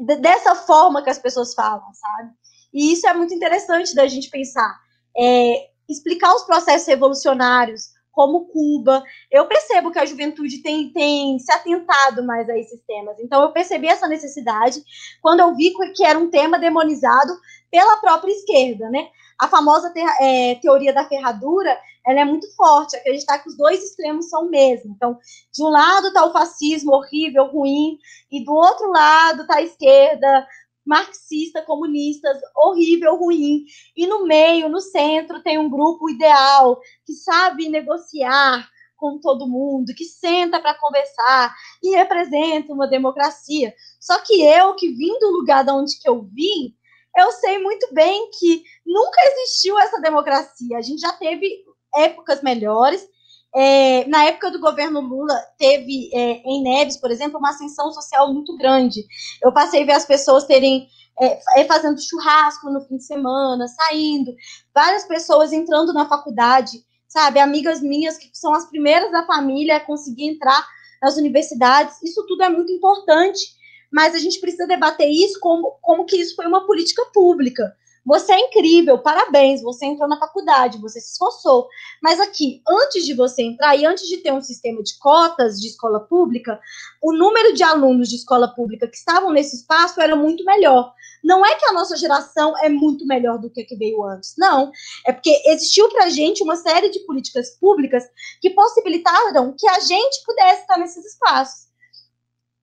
dessa 0.00 0.54
forma 0.54 1.02
que 1.02 1.10
as 1.10 1.18
pessoas 1.18 1.54
falam, 1.54 1.92
sabe? 1.92 2.32
E 2.72 2.92
isso 2.92 3.06
é 3.08 3.14
muito 3.14 3.34
interessante 3.34 3.94
da 3.94 4.06
gente 4.06 4.30
pensar. 4.30 4.78
É, 5.16 5.70
explicar 5.88 6.34
os 6.34 6.44
processos 6.44 6.86
revolucionários, 6.86 7.90
como 8.12 8.46
Cuba. 8.46 9.02
Eu 9.30 9.46
percebo 9.46 9.90
que 9.90 9.98
a 9.98 10.04
juventude 10.04 10.58
tem, 10.58 10.92
tem 10.92 11.38
se 11.38 11.50
atentado 11.52 12.24
mais 12.24 12.48
a 12.48 12.58
esses 12.58 12.80
temas. 12.86 13.18
Então, 13.18 13.42
eu 13.42 13.52
percebi 13.52 13.88
essa 13.88 14.06
necessidade 14.06 14.82
quando 15.22 15.40
eu 15.40 15.54
vi 15.54 15.72
que 15.94 16.04
era 16.04 16.18
um 16.18 16.30
tema 16.30 16.58
demonizado 16.58 17.32
pela 17.70 17.96
própria 17.96 18.32
esquerda, 18.32 18.90
né? 18.90 19.08
A 19.40 19.48
famosa 19.48 19.90
te, 19.90 20.00
é, 20.20 20.56
teoria 20.56 20.92
da 20.92 21.08
ferradura, 21.08 21.78
ela 22.06 22.20
é 22.20 22.24
muito 22.24 22.46
forte, 22.54 22.96
acreditar 22.96 23.38
que 23.38 23.48
os 23.48 23.56
dois 23.56 23.82
extremos 23.82 24.28
são 24.28 24.46
o 24.46 24.50
mesmo. 24.50 24.92
Então, 24.94 25.18
de 25.52 25.62
um 25.62 25.68
lado 25.68 26.08
está 26.08 26.24
o 26.24 26.32
fascismo 26.32 26.92
horrível, 26.92 27.46
ruim, 27.46 27.98
e 28.30 28.44
do 28.44 28.52
outro 28.52 28.90
lado 28.90 29.42
está 29.42 29.56
a 29.56 29.62
esquerda 29.62 30.46
marxista, 30.84 31.62
comunistas, 31.62 32.38
horrível, 32.56 33.16
ruim. 33.16 33.64
E 33.96 34.06
no 34.06 34.26
meio, 34.26 34.68
no 34.68 34.80
centro, 34.80 35.42
tem 35.42 35.58
um 35.58 35.70
grupo 35.70 36.08
ideal 36.10 36.80
que 37.06 37.12
sabe 37.12 37.68
negociar 37.68 38.68
com 38.96 39.18
todo 39.18 39.48
mundo, 39.48 39.94
que 39.96 40.04
senta 40.04 40.60
para 40.60 40.78
conversar 40.78 41.54
e 41.82 41.94
representa 41.96 42.72
uma 42.72 42.86
democracia. 42.86 43.72
Só 43.98 44.18
que 44.20 44.42
eu, 44.42 44.74
que 44.74 44.88
vim 44.90 45.18
do 45.18 45.30
lugar 45.30 45.64
de 45.64 45.70
onde 45.70 45.98
que 45.98 46.08
eu 46.08 46.22
vim, 46.22 46.76
eu 47.16 47.32
sei 47.32 47.58
muito 47.58 47.92
bem 47.94 48.30
que 48.38 48.62
nunca 48.84 49.20
existiu 49.32 49.78
essa 49.78 50.00
democracia. 50.00 50.76
A 50.76 50.82
gente 50.82 51.00
já 51.00 51.12
teve 51.12 51.64
épocas 51.94 52.42
melhores. 52.42 53.06
É, 53.54 54.06
na 54.06 54.24
época 54.24 54.50
do 54.50 54.60
governo 54.60 55.00
Lula, 55.00 55.34
teve 55.58 56.10
é, 56.14 56.42
em 56.44 56.62
Neves, 56.62 56.96
por 56.96 57.10
exemplo, 57.10 57.38
uma 57.38 57.50
ascensão 57.50 57.92
social 57.92 58.32
muito 58.32 58.56
grande. 58.56 59.04
Eu 59.42 59.52
passei 59.52 59.82
a 59.82 59.86
ver 59.86 59.92
as 59.92 60.04
pessoas 60.04 60.44
terem 60.44 60.88
é, 61.20 61.60
é, 61.60 61.64
fazendo 61.64 62.00
churrasco 62.00 62.70
no 62.70 62.80
fim 62.82 62.96
de 62.96 63.04
semana, 63.04 63.66
saindo, 63.66 64.32
várias 64.74 65.04
pessoas 65.04 65.52
entrando 65.52 65.92
na 65.92 66.08
faculdade, 66.08 66.84
sabe? 67.08 67.40
Amigas 67.40 67.80
minhas 67.80 68.16
que 68.16 68.30
são 68.32 68.54
as 68.54 68.68
primeiras 68.68 69.10
da 69.10 69.26
família 69.26 69.76
a 69.76 69.80
conseguir 69.80 70.28
entrar 70.28 70.64
nas 71.02 71.16
universidades. 71.16 72.00
Isso 72.02 72.24
tudo 72.26 72.44
é 72.44 72.48
muito 72.48 72.70
importante 72.70 73.58
mas 73.90 74.14
a 74.14 74.18
gente 74.18 74.40
precisa 74.40 74.66
debater 74.66 75.08
isso 75.10 75.40
como, 75.40 75.72
como 75.82 76.04
que 76.04 76.16
isso 76.16 76.36
foi 76.36 76.46
uma 76.46 76.66
política 76.66 77.04
pública. 77.12 77.74
Você 78.04 78.32
é 78.32 78.40
incrível, 78.40 78.98
parabéns, 78.98 79.62
você 79.62 79.84
entrou 79.84 80.08
na 80.08 80.18
faculdade, 80.18 80.80
você 80.80 81.00
se 81.00 81.12
esforçou. 81.12 81.68
Mas 82.02 82.18
aqui, 82.18 82.62
antes 82.68 83.04
de 83.04 83.14
você 83.14 83.42
entrar 83.42 83.76
e 83.76 83.84
antes 83.84 84.08
de 84.08 84.18
ter 84.18 84.32
um 84.32 84.40
sistema 84.40 84.82
de 84.82 84.98
cotas 84.98 85.60
de 85.60 85.68
escola 85.68 86.00
pública, 86.00 86.58
o 87.02 87.12
número 87.12 87.52
de 87.52 87.62
alunos 87.62 88.08
de 88.08 88.16
escola 88.16 88.48
pública 88.48 88.88
que 88.88 88.96
estavam 88.96 89.32
nesse 89.32 89.56
espaço 89.56 90.00
era 90.00 90.16
muito 90.16 90.44
melhor. 90.44 90.94
Não 91.22 91.44
é 91.44 91.54
que 91.56 91.66
a 91.66 91.72
nossa 91.72 91.96
geração 91.96 92.56
é 92.64 92.70
muito 92.70 93.06
melhor 93.06 93.38
do 93.38 93.50
que 93.50 93.60
a 93.60 93.66
que 93.66 93.76
veio 93.76 94.02
antes, 94.02 94.34
não. 94.38 94.72
É 95.06 95.12
porque 95.12 95.42
existiu 95.46 95.88
para 95.90 96.06
a 96.06 96.08
gente 96.08 96.42
uma 96.42 96.56
série 96.56 96.88
de 96.88 97.00
políticas 97.00 97.58
públicas 97.58 98.04
que 98.40 98.50
possibilitaram 98.50 99.54
que 99.58 99.68
a 99.68 99.80
gente 99.80 100.24
pudesse 100.24 100.62
estar 100.62 100.78
nesses 100.78 101.04
espaços. 101.04 101.68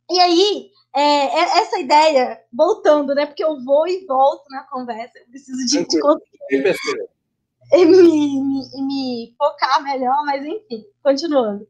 E 0.10 0.20
aí, 0.20 0.72
é, 0.98 1.26
é, 1.26 1.60
essa 1.60 1.78
ideia, 1.78 2.42
voltando, 2.52 3.14
né? 3.14 3.28
Porque 3.28 3.44
eu 3.44 3.64
vou 3.64 3.88
e 3.88 4.04
volto 4.08 4.46
na 4.50 4.64
conversa, 4.64 5.20
eu 5.20 5.28
preciso 5.28 5.64
de, 5.68 5.88
de 5.88 6.00
conseguir 6.00 6.76
me, 7.86 8.42
me, 8.42 8.82
me, 8.82 9.36
focar 9.38 9.84
melhor, 9.84 10.26
mas 10.26 10.44
enfim, 10.44 10.84
continuando. 11.04 11.68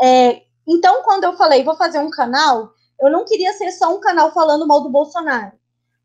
É, 0.00 0.42
então, 0.66 1.02
quando 1.02 1.24
eu 1.24 1.36
falei, 1.36 1.62
vou 1.62 1.76
fazer 1.76 1.98
um 1.98 2.08
canal, 2.08 2.72
eu 2.98 3.10
não 3.10 3.26
queria 3.26 3.52
ser 3.52 3.72
só 3.72 3.94
um 3.94 4.00
canal 4.00 4.32
falando 4.32 4.66
mal 4.66 4.80
do 4.80 4.88
Bolsonaro, 4.88 5.52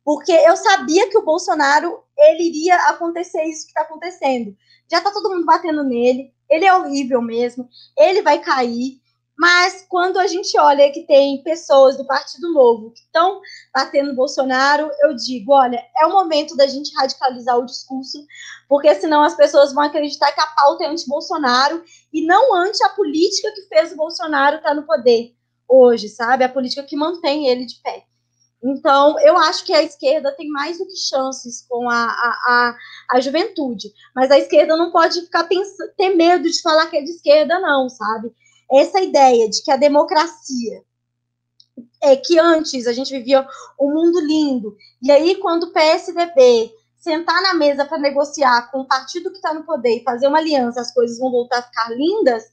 porque 0.03 0.33
eu 0.33 0.57
sabia 0.57 1.09
que 1.09 1.17
o 1.17 1.23
Bolsonaro 1.23 2.03
ele 2.17 2.49
iria 2.49 2.75
acontecer 2.89 3.43
isso 3.43 3.65
que 3.65 3.71
está 3.71 3.81
acontecendo. 3.81 4.53
Já 4.91 4.97
está 4.97 5.11
todo 5.11 5.29
mundo 5.29 5.45
batendo 5.45 5.85
nele, 5.85 6.33
ele 6.49 6.65
é 6.65 6.75
horrível 6.75 7.21
mesmo, 7.21 7.69
ele 7.97 8.21
vai 8.21 8.39
cair. 8.39 8.99
Mas 9.37 9.85
quando 9.87 10.17
a 10.17 10.25
gente 10.25 10.57
olha 10.59 10.91
que 10.91 11.03
tem 11.03 11.43
pessoas 11.43 11.95
do 11.95 12.05
Partido 12.05 12.51
Novo 12.51 12.89
que 12.91 13.01
estão 13.01 13.39
batendo 13.73 14.15
Bolsonaro, 14.15 14.89
eu 15.01 15.15
digo: 15.15 15.53
olha, 15.53 15.79
é 15.95 16.05
o 16.07 16.11
momento 16.11 16.55
da 16.55 16.65
gente 16.65 16.93
radicalizar 16.95 17.55
o 17.57 17.65
discurso, 17.65 18.25
porque 18.67 18.93
senão 18.95 19.21
as 19.21 19.35
pessoas 19.35 19.73
vão 19.73 19.83
acreditar 19.83 20.31
que 20.31 20.41
a 20.41 20.47
pauta 20.47 20.85
é 20.85 20.87
anti-Bolsonaro 20.87 21.83
e 22.11 22.25
não 22.25 22.55
anti 22.55 22.83
a 22.83 22.89
política 22.89 23.51
que 23.51 23.67
fez 23.67 23.91
o 23.91 23.97
Bolsonaro 23.97 24.55
estar 24.55 24.69
tá 24.69 24.75
no 24.75 24.87
poder 24.87 25.35
hoje, 25.69 26.09
sabe? 26.09 26.43
A 26.43 26.49
política 26.49 26.81
que 26.81 26.95
mantém 26.95 27.47
ele 27.47 27.65
de 27.65 27.75
pé. 27.83 28.05
Então, 28.63 29.19
eu 29.19 29.37
acho 29.37 29.63
que 29.65 29.73
a 29.73 29.83
esquerda 29.83 30.31
tem 30.31 30.49
mais 30.49 30.79
do 30.79 30.87
que 30.87 30.97
chances 30.97 31.63
com 31.69 31.87
a, 31.87 32.05
a, 32.05 32.75
a, 33.11 33.17
a 33.17 33.21
juventude. 33.21 33.93
Mas 34.15 34.31
a 34.31 34.39
esquerda 34.39 34.75
não 34.75 34.91
pode 34.91 35.21
ficar 35.21 35.47
ter 35.95 36.15
medo 36.15 36.49
de 36.49 36.61
falar 36.61 36.87
que 36.87 36.97
é 36.97 37.01
de 37.03 37.11
esquerda, 37.11 37.59
não, 37.59 37.87
sabe? 37.87 38.33
Essa 38.71 38.99
ideia 39.01 39.49
de 39.49 39.61
que 39.63 39.71
a 39.71 39.77
democracia 39.77 40.83
é 42.01 42.15
que 42.15 42.39
antes 42.39 42.87
a 42.87 42.93
gente 42.93 43.11
vivia 43.11 43.47
um 43.79 43.93
mundo 43.93 44.19
lindo, 44.19 44.75
e 45.01 45.11
aí 45.11 45.35
quando 45.35 45.63
o 45.63 45.71
PSDB 45.71 46.71
sentar 46.97 47.41
na 47.41 47.53
mesa 47.53 47.85
para 47.85 47.97
negociar 47.97 48.69
com 48.71 48.81
o 48.81 48.87
partido 48.87 49.29
que 49.29 49.37
está 49.37 49.53
no 49.53 49.63
poder 49.63 49.97
e 49.97 50.03
fazer 50.03 50.27
uma 50.27 50.39
aliança, 50.39 50.81
as 50.81 50.93
coisas 50.93 51.17
vão 51.19 51.31
voltar 51.31 51.59
a 51.59 51.63
ficar 51.63 51.89
lindas, 51.91 52.43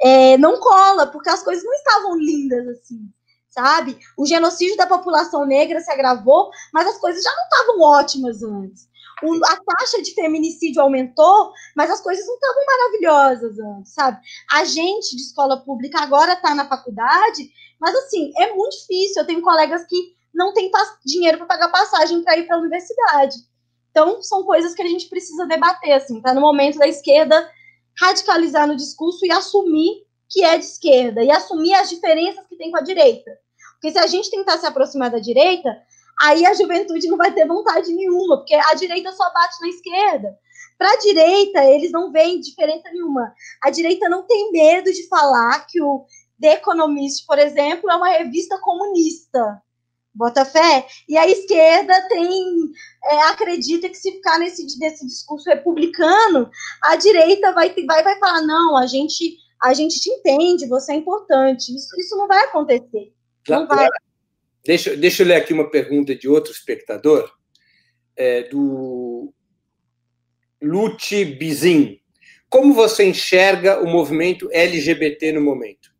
é, 0.00 0.36
não 0.38 0.60
cola, 0.60 1.06
porque 1.06 1.30
as 1.30 1.42
coisas 1.42 1.64
não 1.64 1.72
estavam 1.72 2.16
lindas 2.16 2.68
assim, 2.68 3.08
sabe? 3.48 3.98
O 4.16 4.26
genocídio 4.26 4.76
da 4.76 4.86
população 4.86 5.46
negra 5.46 5.80
se 5.80 5.90
agravou, 5.90 6.50
mas 6.72 6.86
as 6.86 6.98
coisas 6.98 7.22
já 7.22 7.30
não 7.34 7.44
estavam 7.44 7.80
ótimas 7.80 8.42
antes 8.42 8.88
a 9.22 9.56
taxa 9.56 10.02
de 10.02 10.12
feminicídio 10.14 10.82
aumentou, 10.82 11.52
mas 11.74 11.90
as 11.90 12.00
coisas 12.00 12.26
não 12.26 12.34
estavam 12.34 12.66
maravilhosas 12.66 13.58
antes, 13.58 13.94
sabe? 13.94 14.20
A 14.50 14.64
gente 14.64 15.16
de 15.16 15.22
escola 15.22 15.58
pública 15.64 16.00
agora 16.00 16.34
está 16.34 16.54
na 16.54 16.68
faculdade, 16.68 17.50
mas 17.80 17.94
assim, 17.94 18.32
é 18.36 18.54
muito 18.54 18.76
difícil. 18.78 19.22
Eu 19.22 19.26
tenho 19.26 19.42
colegas 19.42 19.86
que 19.86 20.14
não 20.34 20.52
têm 20.52 20.70
dinheiro 21.04 21.38
para 21.38 21.46
pagar 21.46 21.68
passagem 21.68 22.22
para 22.22 22.36
ir 22.36 22.46
para 22.46 22.56
a 22.56 22.60
universidade. 22.60 23.36
Então, 23.90 24.22
são 24.22 24.44
coisas 24.44 24.74
que 24.74 24.82
a 24.82 24.86
gente 24.86 25.08
precisa 25.08 25.46
debater, 25.46 25.92
assim, 25.92 26.20
tá 26.20 26.34
no 26.34 26.40
momento 26.42 26.78
da 26.78 26.86
esquerda 26.86 27.50
radicalizar 27.98 28.66
no 28.66 28.76
discurso 28.76 29.24
e 29.24 29.32
assumir 29.32 30.04
que 30.28 30.44
é 30.44 30.58
de 30.58 30.64
esquerda 30.64 31.24
e 31.24 31.30
assumir 31.30 31.72
as 31.74 31.88
diferenças 31.88 32.46
que 32.46 32.56
tem 32.56 32.70
com 32.70 32.76
a 32.76 32.82
direita. 32.82 33.30
Porque 33.72 33.90
se 33.90 33.98
a 33.98 34.06
gente 34.06 34.30
tentar 34.30 34.58
se 34.58 34.66
aproximar 34.66 35.10
da 35.10 35.18
direita, 35.18 35.74
aí 36.20 36.46
a 36.46 36.54
juventude 36.54 37.08
não 37.08 37.16
vai 37.16 37.32
ter 37.32 37.46
vontade 37.46 37.92
nenhuma, 37.92 38.38
porque 38.38 38.54
a 38.54 38.74
direita 38.74 39.12
só 39.12 39.32
bate 39.32 39.60
na 39.60 39.68
esquerda. 39.68 40.38
Para 40.78 40.92
a 40.92 40.98
direita, 40.98 41.64
eles 41.64 41.90
não 41.90 42.12
veem 42.12 42.40
diferença 42.40 42.90
nenhuma. 42.90 43.32
A 43.62 43.70
direita 43.70 44.08
não 44.08 44.26
tem 44.26 44.52
medo 44.52 44.92
de 44.92 45.08
falar 45.08 45.66
que 45.66 45.80
o 45.80 46.04
The 46.40 46.54
Economist, 46.54 47.24
por 47.26 47.38
exemplo, 47.38 47.90
é 47.90 47.96
uma 47.96 48.10
revista 48.10 48.58
comunista. 48.58 49.62
Bota 50.14 50.44
fé? 50.46 50.86
E 51.08 51.16
a 51.16 51.28
esquerda 51.28 52.08
tem 52.08 52.70
é, 53.04 53.22
acredita 53.24 53.88
que 53.88 53.96
se 53.96 54.12
ficar 54.12 54.38
nesse, 54.38 54.66
nesse 54.78 55.06
discurso 55.06 55.48
republicano, 55.48 56.50
a 56.82 56.96
direita 56.96 57.52
vai, 57.52 57.74
vai, 57.86 58.02
vai 58.02 58.18
falar: 58.18 58.40
não, 58.42 58.76
a 58.76 58.86
gente, 58.86 59.36
a 59.62 59.74
gente 59.74 60.00
te 60.00 60.10
entende, 60.10 60.66
você 60.66 60.92
é 60.92 60.96
importante. 60.96 61.74
Isso, 61.74 61.88
isso 61.98 62.16
não 62.16 62.26
vai 62.26 62.44
acontecer. 62.44 63.12
Não 63.48 63.66
vai. 63.66 63.88
Deixa, 64.66 64.96
deixa 64.96 65.22
eu 65.22 65.28
ler 65.28 65.36
aqui 65.36 65.52
uma 65.52 65.70
pergunta 65.70 66.14
de 66.14 66.28
outro 66.28 66.50
espectador, 66.50 67.32
é, 68.16 68.42
do 68.42 69.32
Lute 70.60 71.24
Bizin. 71.24 72.00
Como 72.48 72.74
você 72.74 73.04
enxerga 73.04 73.80
o 73.80 73.86
movimento 73.86 74.48
LGBT 74.50 75.32
no 75.32 75.40
momento? 75.40 75.94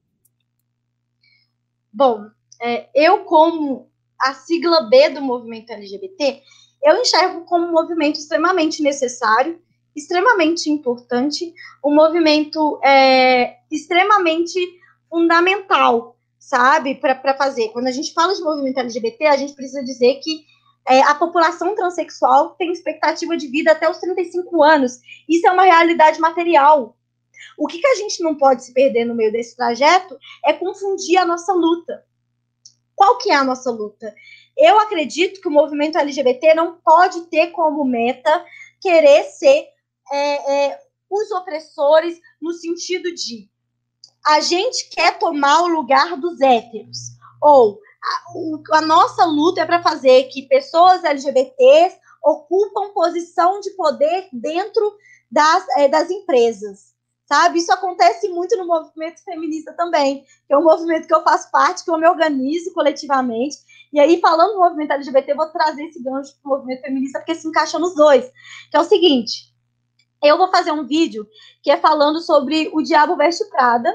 Bom, 1.93 2.27
é, 2.61 2.89
eu, 2.95 3.25
como 3.25 3.89
a 4.21 4.35
sigla 4.35 4.89
B 4.89 5.11
do 5.11 5.21
movimento 5.21 5.73
LGBT, 5.73 6.43
eu 6.83 7.01
enxergo 7.01 7.45
como 7.45 7.67
um 7.67 7.73
movimento 7.73 8.19
extremamente 8.19 8.83
necessário, 8.83 9.61
extremamente 9.95 10.69
importante, 10.69 11.55
um 11.85 11.95
movimento 11.95 12.81
é, 12.85 13.59
extremamente 13.71 14.59
fundamental 15.09 16.16
sabe, 16.47 16.95
para 16.95 17.37
fazer. 17.37 17.71
Quando 17.71 17.89
a 17.89 17.93
gente 17.93 18.13
fala 18.13 18.33
de 18.33 18.41
movimento 18.41 18.79
LGBT, 18.79 19.27
a 19.27 19.37
gente 19.37 19.53
precisa 19.53 19.83
dizer 19.83 20.21
que 20.23 20.47
é, 20.89 21.03
a 21.03 21.13
população 21.17 21.75
transexual 21.75 22.51
tem 22.51 22.71
expectativa 22.71 23.37
de 23.37 23.49
vida 23.49 23.73
até 23.73 23.91
os 23.91 23.99
35 23.99 24.63
anos. 24.63 25.01
Isso 25.29 25.45
é 25.45 25.51
uma 25.51 25.65
realidade 25.65 26.21
material. 26.21 26.97
O 27.59 27.67
que, 27.67 27.81
que 27.81 27.87
a 27.89 27.97
gente 27.97 28.23
não 28.23 28.37
pode 28.37 28.65
se 28.65 28.73
perder 28.73 29.05
no 29.05 29.15
meio 29.15 29.33
desse 29.33 29.57
trajeto 29.57 30.17
é 30.45 30.53
confundir 30.53 31.19
a 31.19 31.25
nossa 31.25 31.53
luta. 31.53 32.05
Qual 32.95 33.19
que 33.19 33.29
é 33.29 33.35
a 33.35 33.45
nossa 33.45 33.73
luta? 33.73 34.15
Eu 34.57 34.79
acredito 34.79 35.41
que 35.41 35.49
o 35.49 35.53
movimento 35.53 35.99
LGBT 35.99 36.55
não 36.55 36.77
pode 36.77 37.23
ter 37.23 37.49
como 37.49 37.85
meta 37.85 38.45
querer 38.81 39.25
ser 39.25 39.67
é, 40.13 40.69
é, 40.69 40.81
os 41.11 41.29
opressores 41.33 42.21
no 42.41 42.53
sentido 42.53 43.13
de 43.13 43.51
a 44.27 44.41
gente 44.41 44.89
quer 44.91 45.19
tomar 45.19 45.63
o 45.63 45.69
lugar 45.69 46.17
dos 46.17 46.41
héteros. 46.41 46.99
Ou 47.41 47.79
a, 48.73 48.79
a 48.79 48.81
nossa 48.81 49.25
luta 49.25 49.61
é 49.61 49.67
para 49.67 49.83
fazer 49.83 50.25
que 50.25 50.49
pessoas 50.49 51.05
LGBTs 51.05 51.97
ocupam 52.25 52.93
posição 52.93 53.61
de 53.61 53.71
poder 53.71 54.29
dentro 54.33 54.97
das, 55.31 55.69
é, 55.77 55.89
das 55.89 56.11
empresas. 56.11 56.95
Sabe? 57.25 57.59
Isso 57.59 57.73
acontece 57.73 58.29
muito 58.29 58.57
no 58.57 58.67
movimento 58.67 59.23
feminista 59.25 59.73
também, 59.73 60.25
que 60.47 60.55
é 60.55 60.57
um 60.57 60.63
movimento 60.63 61.09
que 61.09 61.15
eu 61.15 61.25
faço 61.25 61.51
parte, 61.51 61.85
que 61.85 61.91
eu 61.91 61.99
me 61.99 62.09
organizo 62.09 62.73
coletivamente. 62.73 63.57
E 63.93 63.99
aí, 63.99 64.21
falando 64.21 64.53
do 64.53 64.61
movimento 64.61 64.93
LGBT, 64.93 65.35
vou 65.35 65.47
trazer 65.47 65.85
esse 65.87 66.01
gancho 66.03 66.35
para 66.41 66.53
o 66.53 66.57
movimento 66.57 66.83
feminista, 66.83 67.19
porque 67.19 67.35
se 67.35 67.49
encaixa 67.49 67.81
nos 67.81 67.97
dois. 67.97 68.31
Que 68.71 68.77
é 68.77 68.81
o 68.81 68.85
seguinte: 68.85 69.53
eu 70.23 70.39
vou 70.39 70.49
fazer 70.49 70.71
um 70.71 70.87
vídeo 70.87 71.27
que 71.63 71.71
é 71.71 71.77
falando 71.77 72.21
sobre 72.21 72.71
o 72.73 72.81
Diabo 72.81 73.17
Veste 73.17 73.45
Prada, 73.51 73.93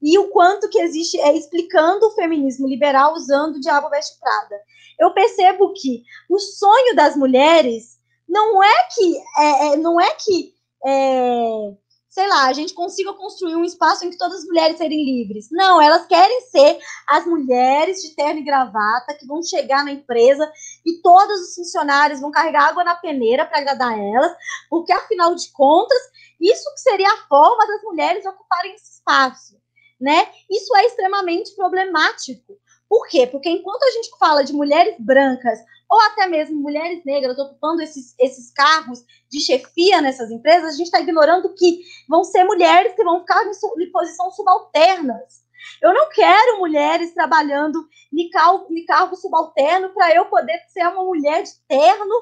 e 0.00 0.18
o 0.18 0.28
quanto 0.28 0.68
que 0.68 0.80
existe, 0.80 1.20
é 1.20 1.36
explicando 1.36 2.06
o 2.06 2.12
feminismo 2.12 2.68
liberal 2.68 3.14
usando 3.14 3.56
o 3.56 3.60
Diabo 3.60 3.90
Veste 3.90 4.18
Prada. 4.20 4.60
Eu 4.98 5.12
percebo 5.12 5.72
que 5.72 6.02
o 6.28 6.38
sonho 6.38 6.94
das 6.94 7.16
mulheres 7.16 7.98
não 8.28 8.62
é 8.62 8.88
que, 8.94 9.16
é, 9.38 9.66
é, 9.66 9.76
não 9.76 10.00
é 10.00 10.10
que, 10.10 10.54
é, 10.84 11.74
sei 12.08 12.28
lá, 12.28 12.46
a 12.46 12.52
gente 12.52 12.74
consiga 12.74 13.12
construir 13.14 13.56
um 13.56 13.64
espaço 13.64 14.04
em 14.04 14.10
que 14.10 14.18
todas 14.18 14.40
as 14.40 14.44
mulheres 14.44 14.76
serem 14.76 15.04
livres. 15.04 15.48
Não, 15.50 15.80
elas 15.80 16.06
querem 16.06 16.42
ser 16.42 16.78
as 17.08 17.26
mulheres 17.26 18.02
de 18.02 18.14
terno 18.14 18.40
e 18.40 18.44
gravata 18.44 19.14
que 19.18 19.26
vão 19.26 19.42
chegar 19.42 19.84
na 19.84 19.92
empresa 19.92 20.50
e 20.84 21.00
todos 21.00 21.40
os 21.40 21.54
funcionários 21.54 22.20
vão 22.20 22.30
carregar 22.30 22.68
água 22.68 22.84
na 22.84 22.94
peneira 22.94 23.46
para 23.46 23.58
agradar 23.58 23.98
elas, 23.98 24.32
porque 24.68 24.92
afinal 24.92 25.34
de 25.34 25.50
contas, 25.52 25.98
isso 26.40 26.68
seria 26.76 27.08
a 27.08 27.28
forma 27.28 27.66
das 27.66 27.82
mulheres 27.82 28.26
ocuparem 28.26 28.74
esse 28.74 28.92
espaço 28.92 29.57
né? 30.00 30.28
Isso 30.50 30.74
é 30.76 30.86
extremamente 30.86 31.54
problemático. 31.54 32.58
Por 32.88 33.06
quê? 33.06 33.26
Porque 33.26 33.50
enquanto 33.50 33.82
a 33.82 33.90
gente 33.90 34.10
fala 34.18 34.42
de 34.42 34.52
mulheres 34.52 34.94
brancas 34.98 35.58
ou 35.90 36.00
até 36.02 36.26
mesmo 36.26 36.60
mulheres 36.60 37.02
negras 37.04 37.38
ocupando 37.38 37.82
esses, 37.82 38.14
esses 38.18 38.52
cargos 38.52 39.04
de 39.30 39.40
chefia 39.40 40.00
nessas 40.00 40.30
empresas, 40.30 40.74
a 40.74 40.76
gente 40.76 40.86
está 40.86 41.00
ignorando 41.00 41.54
que 41.54 41.80
vão 42.08 42.24
ser 42.24 42.44
mulheres 42.44 42.94
que 42.94 43.04
vão 43.04 43.20
ficar 43.20 43.42
em, 43.44 43.82
em 43.82 43.90
posição 43.90 44.30
subalternas. 44.30 45.46
Eu 45.82 45.92
não 45.92 46.08
quero 46.10 46.58
mulheres 46.58 47.12
trabalhando 47.12 47.86
em 48.12 48.28
cargo, 48.30 48.66
em 48.70 48.84
cargo 48.84 49.16
subalterno 49.16 49.90
para 49.90 50.14
eu 50.14 50.26
poder 50.26 50.60
ser 50.68 50.86
uma 50.88 51.04
mulher 51.04 51.42
de 51.42 51.50
terno, 51.66 52.14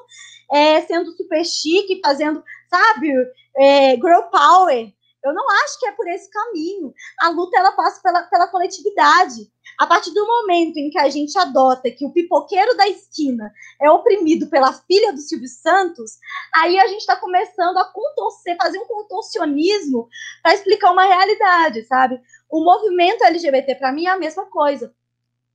é, 0.51 0.81
sendo 0.81 1.11
super 1.11 1.45
chique, 1.45 2.01
fazendo, 2.03 2.43
sabe, 2.69 3.13
é, 3.55 3.95
girl 3.95 4.23
power. 4.31 4.91
Eu 5.27 5.33
não 5.33 5.49
acho 5.63 5.79
que 5.79 5.87
é 5.87 5.91
por 5.91 6.07
esse 6.07 6.29
caminho. 6.29 6.93
A 7.19 7.29
luta 7.29 7.57
ela 7.57 7.71
passa 7.71 8.01
pela, 8.01 8.23
pela 8.23 8.47
coletividade. 8.47 9.51
A 9.77 9.85
partir 9.85 10.11
do 10.11 10.25
momento 10.25 10.77
em 10.77 10.89
que 10.89 10.97
a 10.97 11.09
gente 11.09 11.37
adota 11.37 11.91
que 11.91 12.05
o 12.05 12.11
pipoqueiro 12.11 12.75
da 12.75 12.87
esquina 12.87 13.53
é 13.79 13.91
oprimido 13.91 14.47
pela 14.47 14.73
filha 14.73 15.13
do 15.13 15.19
Silvio 15.19 15.47
Santos, 15.47 16.17
aí 16.55 16.79
a 16.79 16.87
gente 16.87 17.01
está 17.01 17.15
começando 17.15 17.77
a 17.77 17.85
contorcer, 17.85 18.57
fazer 18.57 18.79
um 18.79 18.87
contorcionismo 18.87 20.07
para 20.41 20.55
explicar 20.55 20.91
uma 20.91 21.05
realidade, 21.05 21.83
sabe? 21.83 22.19
O 22.49 22.63
movimento 22.63 23.23
LGBT, 23.23 23.75
para 23.75 23.91
mim, 23.91 24.05
é 24.05 24.09
a 24.09 24.17
mesma 24.17 24.45
coisa. 24.45 24.93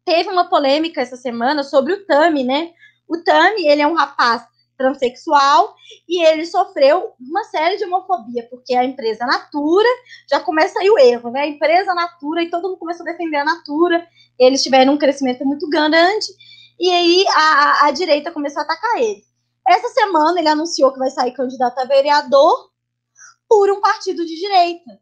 Teve 0.04 0.30
uma 0.30 0.48
polêmica 0.48 1.00
essa 1.00 1.16
semana 1.16 1.62
sobre 1.62 1.92
o 1.92 2.04
Tami, 2.06 2.44
né? 2.44 2.72
O 3.08 3.18
Tami, 3.18 3.66
ele 3.66 3.82
é 3.82 3.86
um 3.86 3.94
rapaz 3.94 4.51
transexual 4.76 5.74
e 6.08 6.24
ele 6.24 6.46
sofreu 6.46 7.12
uma 7.20 7.44
série 7.44 7.76
de 7.76 7.84
homofobia, 7.84 8.46
porque 8.50 8.74
a 8.74 8.84
empresa 8.84 9.24
Natura, 9.26 9.88
já 10.30 10.40
começa 10.40 10.78
aí 10.80 10.90
o 10.90 10.98
erro, 10.98 11.30
né? 11.30 11.40
A 11.42 11.46
empresa 11.46 11.94
Natura, 11.94 12.42
e 12.42 12.50
todo 12.50 12.68
mundo 12.68 12.78
começou 12.78 13.06
a 13.06 13.10
defender 13.10 13.36
a 13.36 13.44
Natura, 13.44 14.06
eles 14.38 14.62
tiveram 14.62 14.94
um 14.94 14.98
crescimento 14.98 15.44
muito 15.44 15.68
grande, 15.68 16.26
e 16.78 16.90
aí 16.90 17.24
a, 17.28 17.86
a 17.86 17.90
direita 17.90 18.32
começou 18.32 18.60
a 18.60 18.64
atacar 18.64 19.00
ele. 19.00 19.22
Essa 19.68 19.88
semana 19.88 20.40
ele 20.40 20.48
anunciou 20.48 20.92
que 20.92 20.98
vai 20.98 21.10
sair 21.10 21.32
candidato 21.32 21.78
a 21.78 21.84
vereador 21.84 22.70
por 23.48 23.70
um 23.70 23.80
partido 23.80 24.24
de 24.24 24.34
direita. 24.34 24.98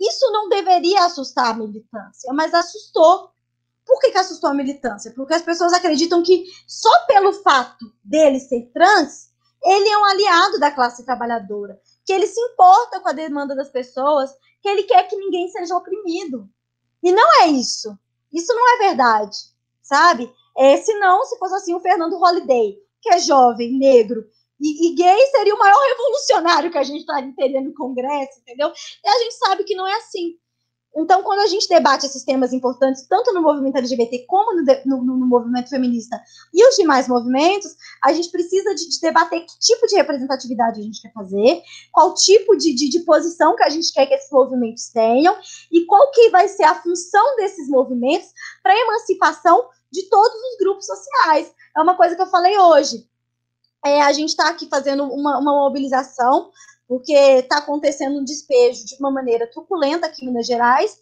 Isso 0.00 0.30
não 0.30 0.48
deveria 0.48 1.04
assustar 1.04 1.50
a 1.50 1.54
militância, 1.54 2.32
mas 2.32 2.54
assustou. 2.54 3.30
Por 3.88 3.98
que, 4.00 4.10
que 4.10 4.18
assustou 4.18 4.50
a 4.50 4.54
militância? 4.54 5.10
Porque 5.16 5.32
as 5.32 5.40
pessoas 5.40 5.72
acreditam 5.72 6.22
que 6.22 6.44
só 6.66 6.90
pelo 7.06 7.32
fato 7.32 7.86
dele 8.04 8.38
ser 8.38 8.70
trans, 8.74 9.30
ele 9.64 9.88
é 9.88 9.96
um 9.96 10.04
aliado 10.04 10.60
da 10.60 10.70
classe 10.70 11.06
trabalhadora, 11.06 11.80
que 12.04 12.12
ele 12.12 12.26
se 12.26 12.38
importa 12.38 13.00
com 13.00 13.08
a 13.08 13.14
demanda 13.14 13.56
das 13.56 13.70
pessoas, 13.70 14.30
que 14.60 14.68
ele 14.68 14.82
quer 14.82 15.08
que 15.08 15.16
ninguém 15.16 15.48
seja 15.48 15.74
oprimido. 15.74 16.46
E 17.02 17.10
não 17.10 17.42
é 17.42 17.46
isso. 17.46 17.98
Isso 18.30 18.54
não 18.54 18.74
é 18.74 18.88
verdade, 18.88 19.36
sabe? 19.80 20.30
É, 20.54 20.76
se 20.76 20.92
não, 20.98 21.24
se 21.24 21.38
fosse 21.38 21.54
assim, 21.54 21.74
o 21.74 21.80
Fernando 21.80 22.18
Holliday, 22.18 22.76
que 23.00 23.08
é 23.08 23.18
jovem, 23.18 23.78
negro 23.78 24.28
e, 24.60 24.88
e 24.90 24.94
gay, 24.94 25.26
seria 25.28 25.54
o 25.54 25.58
maior 25.58 25.80
revolucionário 25.88 26.70
que 26.70 26.76
a 26.76 26.82
gente 26.82 27.00
estaria 27.00 27.32
teria 27.34 27.62
no 27.62 27.72
Congresso, 27.72 28.40
entendeu? 28.40 28.70
E 29.02 29.08
a 29.08 29.18
gente 29.20 29.34
sabe 29.36 29.64
que 29.64 29.74
não 29.74 29.86
é 29.86 29.94
assim. 29.94 30.36
Então, 30.98 31.22
quando 31.22 31.38
a 31.38 31.46
gente 31.46 31.68
debate 31.68 32.06
esses 32.06 32.24
temas 32.24 32.52
importantes, 32.52 33.06
tanto 33.06 33.32
no 33.32 33.40
movimento 33.40 33.76
LGBT 33.78 34.24
como 34.26 34.52
no, 34.52 34.64
no, 34.84 35.16
no 35.16 35.26
movimento 35.26 35.70
feminista 35.70 36.20
e 36.52 36.66
os 36.66 36.74
demais 36.74 37.06
movimentos, 37.06 37.76
a 38.02 38.12
gente 38.12 38.30
precisa 38.30 38.74
de, 38.74 38.88
de, 38.88 39.00
debater 39.00 39.46
que 39.46 39.58
tipo 39.60 39.86
de 39.86 39.94
representatividade 39.94 40.80
a 40.80 40.82
gente 40.82 41.00
quer 41.00 41.12
fazer, 41.12 41.62
qual 41.92 42.14
tipo 42.14 42.56
de, 42.56 42.74
de, 42.74 42.98
posição 43.00 43.54
que 43.54 43.62
a 43.62 43.68
gente 43.68 43.92
quer 43.92 44.06
que 44.06 44.14
esses 44.14 44.30
movimentos 44.30 44.88
tenham 44.88 45.36
e 45.70 45.84
qual 45.86 46.10
que 46.10 46.30
vai 46.30 46.48
ser 46.48 46.64
a 46.64 46.74
função 46.74 47.36
desses 47.36 47.68
movimentos 47.68 48.28
para 48.60 48.72
a 48.72 48.78
emancipação 48.78 49.68
de 49.92 50.02
todos 50.08 50.34
os 50.34 50.58
grupos 50.58 50.84
sociais. 50.84 51.52
É 51.76 51.80
uma 51.80 51.96
coisa 51.96 52.16
que 52.16 52.22
eu 52.22 52.26
falei 52.26 52.58
hoje. 52.58 53.08
É, 53.84 54.02
a 54.02 54.12
gente 54.12 54.30
está 54.30 54.48
aqui 54.48 54.68
fazendo 54.68 55.04
uma, 55.04 55.38
uma 55.38 55.52
mobilização 55.52 56.50
porque 56.88 57.12
está 57.12 57.58
acontecendo 57.58 58.18
um 58.18 58.24
despejo 58.24 58.86
de 58.86 58.96
uma 58.98 59.10
maneira 59.10 59.46
truculenta 59.46 60.06
aqui 60.06 60.24
em 60.24 60.28
Minas 60.28 60.46
Gerais, 60.46 60.98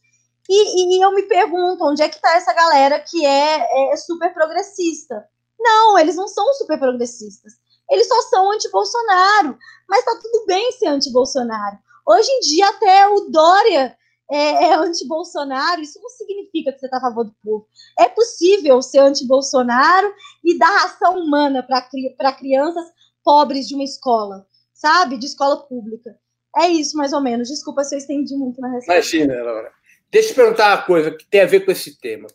e, 0.48 0.98
e 0.98 1.04
eu 1.04 1.12
me 1.12 1.22
pergunto 1.22 1.84
onde 1.84 2.02
é 2.02 2.08
que 2.08 2.16
está 2.16 2.36
essa 2.36 2.52
galera 2.52 3.00
que 3.00 3.24
é, 3.24 3.92
é, 3.92 3.96
super 3.96 4.32
progressista. 4.34 5.24
Não, 5.58 5.98
eles 5.98 6.16
não 6.16 6.28
são 6.28 6.52
super 6.54 6.78
progressistas. 6.78 7.54
Eles 7.90 8.06
só 8.06 8.22
são 8.22 8.52
anti-Bolsonaro. 8.52 9.58
Mas 9.88 10.00
está 10.00 10.16
tudo 10.20 10.46
bem 10.46 10.70
ser 10.72 10.86
anti-Bolsonaro. 10.86 11.78
Hoje 12.06 12.30
em 12.30 12.40
dia, 12.40 12.68
até 12.68 13.08
o 13.08 13.28
Dória 13.28 13.96
é, 14.30 14.66
é 14.66 14.74
anti-Bolsonaro. 14.74 15.80
Isso 15.80 16.00
não 16.00 16.10
significa 16.10 16.72
que 16.72 16.78
você 16.78 16.86
está 16.86 16.98
a 16.98 17.00
favor 17.00 17.24
do 17.24 17.34
povo. 17.42 17.66
É 17.98 18.08
possível 18.08 18.80
ser 18.82 18.98
anti-Bolsonaro 18.98 20.14
e 20.44 20.56
dar 20.56 20.70
ração 20.70 21.18
humana 21.18 21.64
para 21.64 22.32
crianças 22.32 22.86
pobres 23.24 23.66
de 23.66 23.74
uma 23.74 23.82
escola 23.82 24.46
sabe? 24.76 25.18
De 25.18 25.26
escola 25.26 25.66
pública. 25.66 26.16
É 26.56 26.68
isso, 26.68 26.96
mais 26.96 27.12
ou 27.12 27.20
menos. 27.20 27.48
Desculpa 27.48 27.82
se 27.82 27.94
eu 27.94 27.98
estendi 27.98 28.34
muito 28.36 28.60
na 28.60 28.68
resposta. 28.68 28.92
Imagina, 28.92 29.42
Laura. 29.42 29.72
Deixa 30.10 30.30
eu 30.30 30.34
perguntar 30.34 30.74
uma 30.74 30.82
coisa 30.82 31.10
que 31.10 31.26
tem 31.26 31.40
a 31.40 31.46
ver 31.46 31.64
com 31.64 31.72
esse 31.72 31.98
tema. 31.98 32.28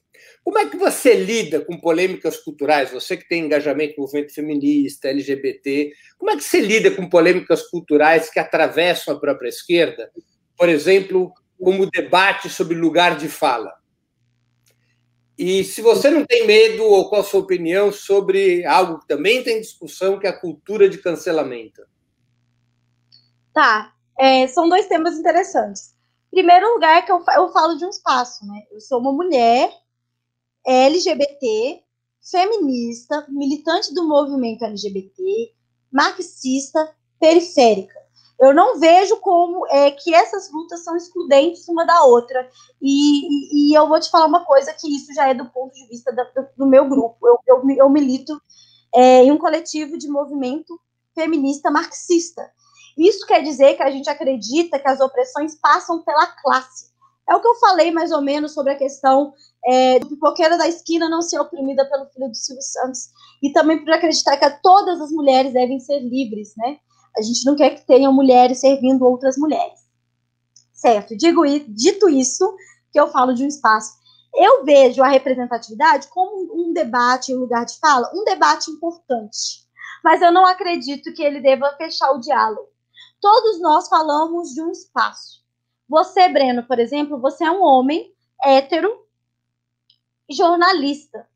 Como 0.44 0.58
é 0.58 0.68
que 0.68 0.76
você 0.76 1.14
lida 1.14 1.62
com 1.62 1.80
polêmicas 1.80 2.38
culturais? 2.38 2.92
Você 2.92 3.16
que 3.16 3.28
tem 3.28 3.46
engajamento 3.46 3.96
no 3.98 4.04
movimento 4.04 4.34
feminista, 4.34 5.08
LGBT, 5.08 5.92
como 6.18 6.32
é 6.32 6.36
que 6.36 6.44
você 6.44 6.60
lida 6.60 6.92
com 6.92 7.08
polêmicas 7.08 7.64
culturais 7.70 8.30
que 8.30 8.40
atravessam 8.40 9.16
a 9.16 9.20
própria 9.20 9.50
esquerda? 9.50 10.12
Por 10.58 10.68
exemplo, 10.68 11.32
como 11.60 11.84
o 11.84 11.90
debate 11.90 12.50
sobre 12.50 12.76
lugar 12.76 13.18
de 13.18 13.30
fala. 13.30 13.74
E 15.38 15.64
se 15.64 15.82
você 15.82 16.10
não 16.10 16.26
tem 16.26 16.46
medo, 16.46 16.84
ou 16.84 17.10
qual 17.10 17.22
a 17.22 17.24
sua 17.24 17.40
opinião 17.40 17.92
sobre 17.92 18.66
algo 18.66 19.00
que 19.00 19.08
também 19.08 19.44
tem 19.44 19.62
discussão, 19.62 20.20
que 20.20 20.28
é 20.28 20.30
a 20.30 20.40
cultura 20.40 20.90
de 20.90 20.98
cancelamento? 20.98 21.82
Tá, 23.54 23.94
é, 24.18 24.48
são 24.48 24.70
dois 24.70 24.88
temas 24.88 25.18
interessantes. 25.18 25.94
Primeiro 26.30 26.74
lugar 26.74 27.06
que 27.06 27.12
eu, 27.12 27.24
eu 27.36 27.52
falo 27.52 27.76
de 27.76 27.86
um 27.86 27.90
espaço, 27.90 28.46
né? 28.46 28.64
Eu 28.72 28.80
sou 28.80 29.00
uma 29.00 29.12
mulher 29.12 29.72
LGBT, 30.66 31.84
feminista, 32.30 33.26
militante 33.30 33.94
do 33.94 34.08
movimento 34.08 34.64
LGBT, 34.64 35.54
marxista, 35.92 36.96
periférica. 37.20 38.00
Eu 38.40 38.56
não 38.56 38.80
vejo 38.80 39.18
como 39.18 39.68
é 39.68 39.92
que 39.92 40.14
essas 40.16 40.52
lutas 40.52 40.84
são 40.84 40.96
excludentes 40.96 41.68
uma 41.68 41.86
da 41.86 42.04
outra. 42.06 42.50
E, 42.82 43.70
e, 43.70 43.70
e 43.70 43.78
eu 43.78 43.88
vou 43.88 44.00
te 44.00 44.10
falar 44.10 44.26
uma 44.26 44.44
coisa 44.44 44.74
que 44.74 44.88
isso 44.88 45.14
já 45.14 45.30
é 45.30 45.34
do 45.34 45.46
ponto 45.52 45.74
de 45.74 45.88
vista 45.88 46.12
da, 46.12 46.24
do, 46.24 46.48
do, 46.58 46.66
meu 46.66 46.90
grupo. 46.90 47.28
Eu, 47.28 47.38
eu, 47.48 47.70
eu 47.78 47.90
milito 47.90 48.42
é, 48.96 49.24
em 49.24 49.32
um 49.32 49.38
coletivo 49.38 49.96
de 49.96 50.08
movimento 50.08 50.80
feminista 51.14 51.70
marxista. 51.70 52.52
Isso 52.98 53.26
quer 53.26 53.42
dizer 53.42 53.76
que 53.76 53.84
a 53.84 53.92
gente 53.92 54.10
acredita 54.10 54.80
que 54.80 54.88
as 54.88 55.00
opressões 55.00 55.56
passam 55.56 56.04
pela 56.04 56.28
classe. 56.28 56.92
É 57.30 57.36
o 57.36 57.42
que 57.42 57.48
eu 57.48 57.56
falei 57.56 57.92
mais 57.92 58.12
ou 58.12 58.22
menos 58.22 58.54
sobre 58.54 58.74
a 58.74 58.78
questão 58.78 59.34
é, 59.66 60.00
do 60.00 60.08
pipoqueiro 60.08 60.58
da 60.58 60.68
esquina 60.68 61.08
não 61.08 61.22
ser 61.22 61.40
oprimida 61.40 61.86
pelo 61.90 62.08
filho 62.08 62.30
do 62.30 62.36
Silvio 62.36 62.62
Santos. 62.62 63.10
E 63.42 63.52
também 63.52 63.84
por 63.84 63.94
acreditar 63.94 64.38
que 64.38 64.50
todas 64.62 65.00
as 65.00 65.12
mulheres 65.12 65.54
devem 65.54 65.80
ser 65.80 66.00
livres, 66.00 66.54
né? 66.58 66.78
A 67.18 67.22
gente 67.22 67.46
não 67.46 67.56
quer 67.56 67.72
que 67.72 67.86
tenham 67.86 68.14
mulheres 68.14 68.60
servindo 68.60 69.06
outras 69.06 69.38
mulheres. 69.38 69.80
Certo? 70.74 71.16
Digo, 71.16 71.44
dito 71.68 72.10
isso, 72.10 72.56
que 72.92 73.00
eu 73.00 73.08
falo 73.08 73.34
de 73.34 73.44
um 73.44 73.48
espaço. 73.48 73.94
Eu 74.34 74.64
vejo 74.64 75.04
a 75.04 75.08
representatividade 75.08 76.08
como 76.08 76.54
um 76.54 76.74
debate, 76.74 77.36
um 77.36 77.40
lugar 77.40 77.66
de 77.66 77.78
fala, 77.80 78.12
um 78.14 78.24
debate 78.24 78.72
importante. 78.72 79.68
Mas 80.04 80.22
eu 80.22 80.32
não 80.32 80.46
acredito 80.46 81.14
que 81.14 81.22
ele 81.22 81.42
deva 81.42 81.76
fechar 81.78 82.12
o 82.12 82.20
diálogo. 82.20 82.71
Todos 83.22 83.62
nós 83.62 83.88
falamos 83.88 84.50
de 84.50 84.62
um 84.62 84.72
espaço. 84.72 85.46
Você, 85.88 86.28
Breno, 86.28 86.64
por 86.64 86.80
exemplo, 86.80 87.20
você 87.20 87.44
é 87.44 87.52
um 87.52 87.62
homem 87.62 88.12
hétero, 88.44 89.06
jornalista. 90.30 91.30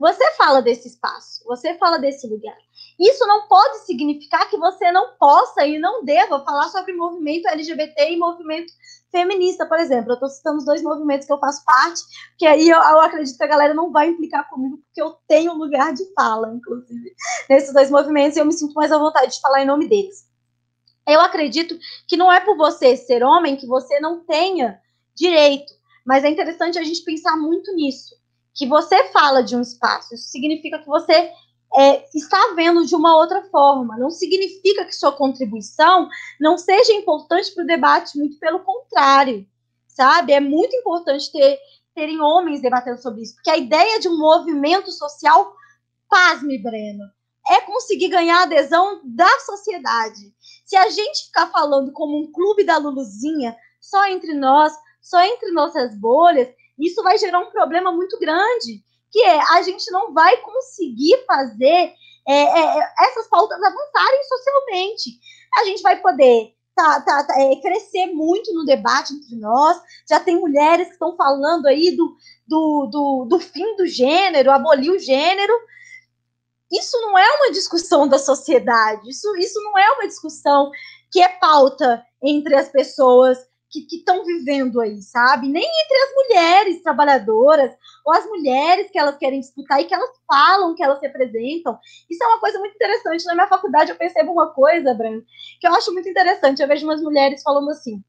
Você 0.00 0.32
fala 0.32 0.60
desse 0.60 0.88
espaço, 0.88 1.44
você 1.46 1.74
fala 1.74 1.98
desse 1.98 2.26
lugar. 2.26 2.56
Isso 2.98 3.24
não 3.26 3.46
pode 3.46 3.86
significar 3.86 4.48
que 4.50 4.56
você 4.56 4.90
não 4.90 5.16
possa 5.16 5.64
e 5.64 5.78
não 5.78 6.04
deva 6.04 6.44
falar 6.44 6.68
sobre 6.68 6.94
movimento 6.94 7.46
LGBT 7.46 8.10
e 8.10 8.16
movimento 8.16 8.72
feminista, 9.10 9.66
por 9.66 9.78
exemplo. 9.78 10.10
Eu 10.10 10.14
estou 10.14 10.28
citando 10.28 10.58
os 10.58 10.64
dois 10.64 10.82
movimentos 10.82 11.26
que 11.26 11.32
eu 11.32 11.38
faço 11.38 11.64
parte, 11.64 12.02
que 12.36 12.46
aí 12.46 12.68
eu, 12.68 12.78
eu, 12.78 13.00
acredito 13.00 13.36
que 13.36 13.44
a 13.44 13.48
galera 13.48 13.72
não 13.72 13.92
vai 13.92 14.08
implicar 14.08 14.48
comigo, 14.50 14.78
porque 14.78 15.00
eu 15.00 15.16
tenho 15.28 15.54
lugar 15.54 15.94
de 15.94 16.04
fala, 16.14 16.52
inclusive, 16.52 17.14
nesses 17.48 17.72
dois 17.72 17.90
movimentos, 17.90 18.36
e 18.36 18.40
eu 18.40 18.46
me 18.46 18.52
sinto 18.52 18.74
mais 18.74 18.90
à 18.90 18.98
vontade 18.98 19.32
de 19.32 19.40
falar 19.40 19.62
em 19.62 19.66
nome 19.66 19.88
deles. 19.88 20.33
Eu 21.06 21.20
acredito 21.20 21.78
que 22.08 22.16
não 22.16 22.32
é 22.32 22.40
por 22.40 22.56
você 22.56 22.96
ser 22.96 23.22
homem 23.22 23.56
que 23.56 23.66
você 23.66 24.00
não 24.00 24.20
tenha 24.24 24.80
direito, 25.14 25.72
mas 26.04 26.24
é 26.24 26.30
interessante 26.30 26.78
a 26.78 26.82
gente 26.82 27.04
pensar 27.04 27.36
muito 27.36 27.74
nisso 27.74 28.14
que 28.54 28.66
você 28.66 29.08
fala 29.08 29.42
de 29.42 29.56
um 29.56 29.60
espaço, 29.60 30.14
isso 30.14 30.28
significa 30.28 30.78
que 30.78 30.86
você 30.86 31.32
é, 31.76 32.08
está 32.14 32.54
vendo 32.54 32.86
de 32.86 32.94
uma 32.94 33.16
outra 33.16 33.42
forma. 33.50 33.98
Não 33.98 34.10
significa 34.10 34.84
que 34.84 34.94
sua 34.94 35.10
contribuição 35.10 36.08
não 36.40 36.56
seja 36.56 36.92
importante 36.92 37.52
para 37.52 37.64
o 37.64 37.66
debate, 37.66 38.16
muito 38.16 38.38
pelo 38.38 38.60
contrário, 38.60 39.44
sabe? 39.88 40.32
É 40.32 40.40
muito 40.40 40.74
importante 40.76 41.32
ter 41.32 41.58
terem 41.94 42.20
homens 42.20 42.60
debatendo 42.60 43.00
sobre 43.00 43.22
isso, 43.22 43.34
porque 43.34 43.50
a 43.50 43.56
ideia 43.56 44.00
de 44.00 44.08
um 44.08 44.18
movimento 44.18 44.90
social, 44.90 45.54
pasme, 46.08 46.58
Breno, 46.58 47.04
é 47.48 47.60
conseguir 47.60 48.08
ganhar 48.08 48.40
a 48.40 48.42
adesão 48.44 49.00
da 49.04 49.28
sociedade. 49.40 50.32
Se 50.64 50.76
a 50.76 50.88
gente 50.88 51.26
ficar 51.26 51.48
falando 51.48 51.92
como 51.92 52.18
um 52.18 52.32
clube 52.32 52.64
da 52.64 52.78
Luluzinha, 52.78 53.56
só 53.80 54.06
entre 54.06 54.34
nós, 54.34 54.72
só 55.02 55.22
entre 55.22 55.50
nossas 55.50 55.94
bolhas, 55.98 56.48
isso 56.78 57.02
vai 57.02 57.18
gerar 57.18 57.40
um 57.40 57.50
problema 57.50 57.92
muito 57.92 58.18
grande, 58.18 58.82
que 59.10 59.20
é 59.22 59.40
a 59.52 59.62
gente 59.62 59.90
não 59.90 60.12
vai 60.12 60.36
conseguir 60.38 61.24
fazer 61.26 61.92
é, 62.26 62.34
é, 62.34 62.92
essas 63.00 63.28
pautas 63.28 63.58
avançarem 63.62 64.22
socialmente. 64.24 65.10
A 65.58 65.64
gente 65.66 65.82
vai 65.82 66.00
poder 66.00 66.54
tá, 66.74 67.00
tá, 67.00 67.24
tá, 67.24 67.40
é, 67.40 67.56
crescer 67.60 68.06
muito 68.06 68.52
no 68.52 68.64
debate 68.64 69.14
entre 69.14 69.36
nós. 69.36 69.80
Já 70.08 70.18
tem 70.18 70.40
mulheres 70.40 70.88
que 70.88 70.94
estão 70.94 71.16
falando 71.16 71.66
aí 71.66 71.96
do, 71.96 72.16
do, 72.46 72.88
do, 72.90 73.26
do 73.30 73.38
fim 73.38 73.76
do 73.76 73.86
gênero, 73.86 74.50
abolir 74.50 74.90
o 74.90 74.98
gênero. 74.98 75.54
Isso 76.78 77.00
não 77.00 77.18
é 77.18 77.30
uma 77.36 77.52
discussão 77.52 78.08
da 78.08 78.18
sociedade, 78.18 79.08
isso, 79.08 79.36
isso 79.36 79.60
não 79.62 79.78
é 79.78 79.90
uma 79.92 80.06
discussão 80.06 80.70
que 81.10 81.20
é 81.20 81.28
pauta 81.28 82.04
entre 82.22 82.54
as 82.54 82.68
pessoas 82.68 83.38
que 83.70 83.96
estão 83.96 84.24
vivendo 84.24 84.80
aí, 84.80 85.02
sabe? 85.02 85.48
Nem 85.48 85.64
entre 85.64 85.96
as 85.98 86.14
mulheres 86.14 86.82
trabalhadoras 86.82 87.72
ou 88.04 88.12
as 88.12 88.24
mulheres 88.26 88.88
que 88.90 88.98
elas 88.98 89.16
querem 89.16 89.40
disputar 89.40 89.80
e 89.80 89.84
que 89.84 89.94
elas 89.94 90.10
falam 90.28 90.74
que 90.74 90.82
elas 90.82 91.00
representam. 91.00 91.78
Isso 92.08 92.22
é 92.22 92.26
uma 92.28 92.38
coisa 92.38 92.58
muito 92.60 92.74
interessante. 92.74 93.24
Na 93.24 93.34
minha 93.34 93.48
faculdade 93.48 93.90
eu 93.90 93.96
percebo 93.96 94.30
uma 94.30 94.50
coisa, 94.50 94.94
Bran, 94.94 95.20
que 95.60 95.66
eu 95.66 95.74
acho 95.74 95.92
muito 95.92 96.08
interessante. 96.08 96.62
Eu 96.62 96.68
vejo 96.68 96.86
umas 96.86 97.02
mulheres 97.02 97.42
falando 97.42 97.70
assim: 97.70 98.02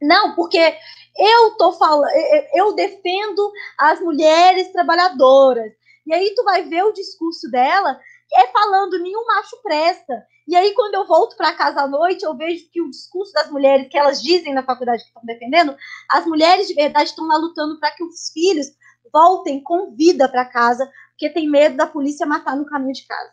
não, 0.00 0.34
porque 0.34 0.76
eu 1.18 1.56
tô 1.56 1.72
falando, 1.72 2.10
eu 2.52 2.72
defendo 2.74 3.52
as 3.78 4.00
mulheres 4.00 4.72
trabalhadoras. 4.72 5.72
E 6.06 6.14
aí 6.14 6.34
tu 6.34 6.44
vai 6.44 6.62
ver 6.62 6.84
o 6.84 6.92
discurso 6.92 7.50
dela 7.50 7.98
é 8.36 8.46
falando 8.48 8.98
nenhum 8.98 9.24
macho 9.26 9.60
presta. 9.62 10.26
E 10.46 10.54
aí, 10.54 10.74
quando 10.74 10.94
eu 10.94 11.06
volto 11.06 11.36
para 11.36 11.54
casa 11.54 11.82
à 11.82 11.86
noite, 11.86 12.24
eu 12.24 12.36
vejo 12.36 12.68
que 12.70 12.80
o 12.82 12.90
discurso 12.90 13.32
das 13.32 13.50
mulheres 13.50 13.88
que 13.88 13.96
elas 13.96 14.22
dizem 14.22 14.52
na 14.52 14.62
faculdade 14.62 15.02
que 15.02 15.08
estão 15.08 15.24
defendendo, 15.24 15.74
as 16.10 16.26
mulheres 16.26 16.68
de 16.68 16.74
verdade 16.74 17.10
estão 17.10 17.26
lá 17.26 17.36
lutando 17.36 17.78
para 17.80 17.92
que 17.92 18.04
os 18.04 18.30
filhos 18.30 18.66
voltem 19.12 19.62
com 19.62 19.94
vida 19.94 20.28
para 20.28 20.44
casa, 20.44 20.90
porque 21.10 21.30
tem 21.30 21.48
medo 21.48 21.76
da 21.76 21.86
polícia 21.86 22.26
matar 22.26 22.56
no 22.56 22.66
caminho 22.66 22.92
de 22.92 23.06
casa. 23.06 23.32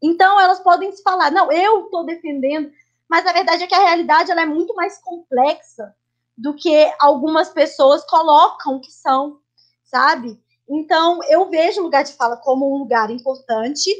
Então, 0.00 0.38
elas 0.40 0.60
podem 0.60 0.92
se 0.92 1.02
falar, 1.02 1.32
não, 1.32 1.50
eu 1.50 1.86
estou 1.86 2.04
defendendo, 2.04 2.70
mas 3.08 3.26
a 3.26 3.32
verdade 3.32 3.64
é 3.64 3.66
que 3.66 3.74
a 3.74 3.84
realidade 3.84 4.30
ela 4.30 4.42
é 4.42 4.46
muito 4.46 4.74
mais 4.74 4.98
complexa 4.98 5.92
do 6.36 6.54
que 6.54 6.92
algumas 7.00 7.48
pessoas 7.48 8.04
colocam 8.04 8.80
que 8.80 8.92
são, 8.92 9.40
sabe? 9.82 10.40
Então, 10.68 11.20
eu 11.24 11.48
vejo 11.48 11.80
o 11.80 11.84
lugar 11.84 12.04
de 12.04 12.12
fala 12.12 12.36
como 12.36 12.74
um 12.74 12.78
lugar 12.78 13.10
importante. 13.10 13.90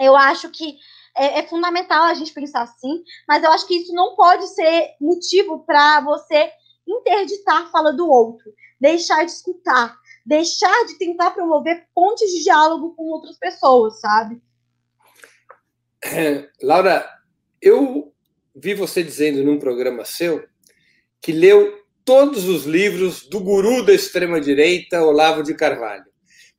Eu 0.00 0.16
acho 0.16 0.50
que 0.50 0.78
é, 1.16 1.40
é, 1.40 1.46
fundamental 1.46 2.04
a 2.04 2.14
gente 2.14 2.32
pensar 2.32 2.62
assim, 2.62 3.04
mas 3.28 3.42
eu 3.42 3.50
acho 3.52 3.66
que 3.66 3.76
isso 3.76 3.92
não 3.92 4.16
pode 4.16 4.46
ser 4.48 4.94
motivo 5.00 5.60
para 5.64 6.00
você 6.00 6.50
interditar 6.86 7.62
a 7.62 7.66
fala 7.66 7.92
do 7.92 8.08
outro, 8.08 8.52
deixar 8.80 9.24
de 9.24 9.30
escutar, 9.30 9.96
deixar 10.26 10.86
de 10.86 10.98
tentar 10.98 11.30
promover 11.30 11.86
pontes 11.94 12.30
de 12.30 12.42
diálogo 12.42 12.94
com 12.94 13.04
outras 13.04 13.38
pessoas, 13.38 14.00
sabe? 14.00 14.42
Laura, 16.62 17.08
eu 17.62 18.12
vi 18.54 18.74
você 18.74 19.02
dizendo 19.02 19.42
num 19.42 19.58
programa 19.58 20.04
seu 20.04 20.46
que 21.20 21.32
leu 21.32 21.83
todos 22.04 22.44
os 22.46 22.64
livros 22.64 23.26
do 23.26 23.40
guru 23.40 23.84
da 23.84 23.92
extrema-direita, 23.92 25.02
Olavo 25.02 25.42
de 25.42 25.54
Carvalho. 25.54 26.04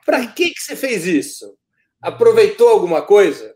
Para 0.05 0.25
que, 0.27 0.49
que 0.49 0.61
você 0.61 0.75
fez 0.75 1.05
isso? 1.05 1.55
Aproveitou 2.01 2.69
alguma 2.69 3.01
coisa? 3.01 3.55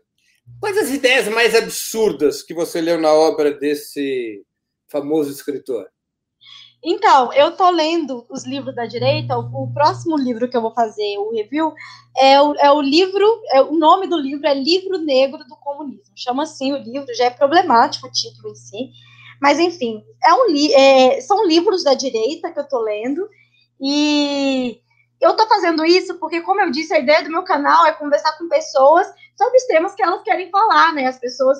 Quais 0.60 0.76
as 0.76 0.90
ideias 0.90 1.28
mais 1.28 1.54
absurdas 1.54 2.42
que 2.42 2.54
você 2.54 2.80
leu 2.80 3.00
na 3.00 3.12
obra 3.12 3.52
desse 3.52 4.44
famoso 4.88 5.30
escritor? 5.30 5.88
Então, 6.82 7.30
eu 7.34 7.54
tô 7.56 7.68
lendo 7.70 8.26
os 8.30 8.46
livros 8.46 8.74
da 8.74 8.86
direita. 8.86 9.36
O, 9.36 9.64
o, 9.64 9.72
próximo 9.72 10.16
livro 10.16 10.48
que 10.48 10.56
eu 10.56 10.62
vou 10.62 10.72
fazer, 10.72 11.18
o 11.18 11.30
review, 11.30 11.74
é 12.16 12.40
o, 12.40 12.54
é 12.54 12.72
o 12.72 12.80
livro. 12.80 13.26
É, 13.52 13.60
o 13.60 13.72
nome 13.72 14.06
do 14.06 14.16
livro 14.16 14.46
é 14.46 14.54
Livro 14.54 14.98
Negro 14.98 15.44
do 15.44 15.56
Comunismo. 15.56 16.14
Chama 16.16 16.44
assim 16.44 16.72
o 16.72 16.78
livro, 16.78 17.14
já 17.14 17.26
é 17.26 17.30
problemático 17.30 18.06
o 18.06 18.12
título 18.12 18.50
em 18.50 18.54
si. 18.54 18.90
Mas, 19.40 19.58
enfim, 19.58 20.02
é 20.24 20.34
um 20.34 20.46
li 20.50 20.72
é, 20.74 21.20
são 21.20 21.46
livros 21.46 21.82
da 21.82 21.94
direita 21.94 22.52
que 22.52 22.60
eu 22.60 22.68
tô 22.68 22.80
lendo. 22.80 23.28
E 23.80 24.80
eu 25.20 25.34
tô 25.34 25.46
fazendo 25.48 25.84
isso 25.84 26.18
porque, 26.18 26.42
como 26.42 26.60
eu 26.60 26.70
disse, 26.70 26.92
a 26.92 26.98
ideia 26.98 27.22
do 27.22 27.30
meu 27.30 27.42
canal 27.42 27.86
é 27.86 27.92
conversar 27.92 28.36
com 28.36 28.48
pessoas 28.48 29.06
sobre 29.36 29.56
os 29.56 29.64
temas 29.64 29.94
que 29.94 30.02
elas 30.02 30.22
querem 30.22 30.50
falar, 30.50 30.92
né? 30.92 31.06
As 31.06 31.18
pessoas 31.18 31.58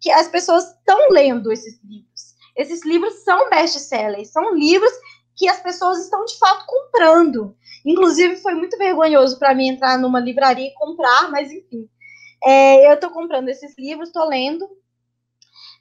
que 0.00 0.10
as 0.10 0.28
pessoas 0.28 0.64
estão 0.64 1.10
lendo 1.10 1.52
esses 1.52 1.78
livros. 1.84 2.34
Esses 2.56 2.84
livros 2.84 3.22
são 3.22 3.50
best-sellers, 3.50 4.32
são 4.32 4.54
livros 4.54 4.92
que 5.36 5.48
as 5.48 5.60
pessoas 5.60 6.04
estão 6.04 6.24
de 6.24 6.38
fato 6.38 6.64
comprando. 6.66 7.56
Inclusive, 7.84 8.36
foi 8.36 8.54
muito 8.54 8.76
vergonhoso 8.76 9.38
para 9.38 9.54
mim 9.54 9.68
entrar 9.68 9.98
numa 9.98 10.20
livraria 10.20 10.66
e 10.66 10.74
comprar, 10.74 11.30
mas 11.30 11.50
enfim. 11.50 11.88
É, 12.42 12.90
eu 12.90 12.94
estou 12.94 13.10
comprando 13.10 13.48
esses 13.48 13.76
livros, 13.78 14.08
estou 14.08 14.26
lendo. 14.26 14.68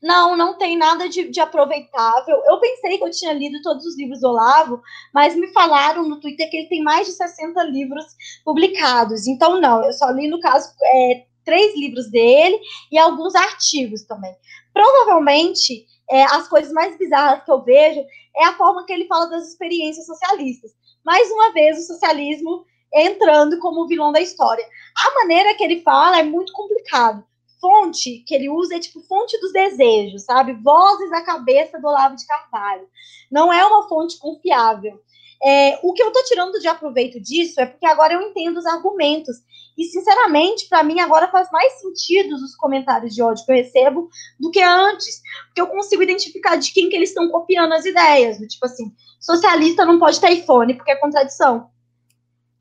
Não, 0.02 0.36
não 0.36 0.58
tem 0.58 0.78
nada 0.78 1.10
de, 1.10 1.30
de, 1.30 1.40
aproveitável. 1.42 2.42
Eu 2.46 2.60
pensei 2.60 2.98
que 2.98 3.04
eu 3.04 3.12
tinha 3.12 3.34
lido 3.34 3.62
todos 3.62 3.86
os 3.86 3.98
livros 3.98 4.22
do 4.22 4.30
Olavo, 4.30 4.82
mas 5.14 5.36
me 5.36 5.52
falaram 5.52 6.08
no 6.08 6.20
Twitter 6.22 6.50
que 6.50 6.56
ele 6.56 6.70
tem 6.70 6.82
mais 6.82 7.06
de 7.06 7.14
60 7.14 7.62
livros 7.64 8.06
publicados. 8.46 9.28
Então, 9.28 9.60
não, 9.60 9.84
eu 9.84 9.92
só 9.92 10.10
li, 10.12 10.30
no 10.30 10.40
caso, 10.40 10.72
é, 10.82 11.26
três 11.44 11.76
livros 11.76 12.10
dele 12.10 12.60
e 12.92 12.98
alguns 12.98 13.36
artigos 13.36 14.04
também. 14.04 14.34
Provavelmente, 14.74 15.86
é, 16.10 16.24
as 16.24 16.48
coisas 16.48 16.72
mais 16.72 16.98
bizarras 16.98 17.44
que 17.44 17.52
eu 17.52 17.62
vejo 17.62 18.02
é 18.38 18.46
a 18.46 18.54
forma 18.54 18.86
que 18.86 18.94
ele 18.94 19.08
fala 19.08 19.30
das 19.30 19.50
experiências 19.50 20.06
socialistas. 20.06 20.72
Mais 21.04 21.30
uma 21.30 21.52
vez, 21.52 21.78
o 21.78 21.88
socialismo 21.88 22.66
entrando 22.94 23.60
como 23.60 23.88
vilão 23.88 24.12
da 24.12 24.22
história. 24.22 24.66
A 25.06 25.14
maneira 25.16 25.54
que 25.56 25.64
ele 25.64 25.82
fala 25.82 26.20
é 26.20 26.24
muito 26.24 26.52
complicado. 26.54 27.24
Fonte 27.60 28.24
que 28.26 28.34
ele 28.34 28.50
usa 28.50 28.76
é 28.76 28.80
tipo 28.80 29.02
fonte 29.02 29.40
dos 29.40 29.52
desejos, 29.52 30.24
sabe? 30.24 30.54
Vozes 30.54 31.10
da 31.10 31.22
cabeça 31.22 31.80
do 31.80 31.88
Olavo 31.88 32.16
de 32.16 32.26
Carvalho. 32.26 32.88
Não 33.32 33.52
é 33.52 33.66
uma 33.66 33.88
fonte 33.88 34.18
confiável. 34.18 35.00
É, 35.42 35.80
o 35.82 35.94
que 35.94 36.04
eu 36.04 36.08
estou 36.08 36.24
tirando 36.26 36.60
de 36.60 36.68
aproveito 36.68 37.20
disso 37.20 37.62
é 37.62 37.66
porque 37.66 37.86
agora 37.86 38.14
eu 38.14 38.22
entendo 38.22 38.58
os 38.58 38.66
argumentos. 38.66 39.38
E, 39.78 39.86
sinceramente, 39.86 40.68
para 40.68 40.84
mim 40.84 41.00
agora 41.00 41.32
faz 41.32 41.50
mais 41.52 41.80
sentido 41.80 42.36
os 42.36 42.56
comentários 42.56 43.16
de 43.16 43.22
ódio 43.22 43.46
que 43.46 43.52
eu 43.52 43.56
recebo 43.56 44.10
do 44.38 44.52
que 44.52 44.62
antes. 44.62 45.22
Porque 45.48 45.62
eu 45.62 45.68
consigo 45.68 46.04
identificar 46.04 46.58
de 46.58 46.74
quem 46.74 46.90
que 46.90 46.96
eles 46.96 47.10
estão 47.10 47.30
copiando 47.30 47.74
as 47.74 47.86
ideias. 47.86 48.38
Tipo 48.38 48.66
assim, 48.66 48.94
socialista 49.20 49.86
não 49.86 49.98
pode 49.98 50.20
ter 50.20 50.32
iPhone 50.32 50.74
porque 50.74 50.92
é 50.92 50.96
contradição. 50.96 51.70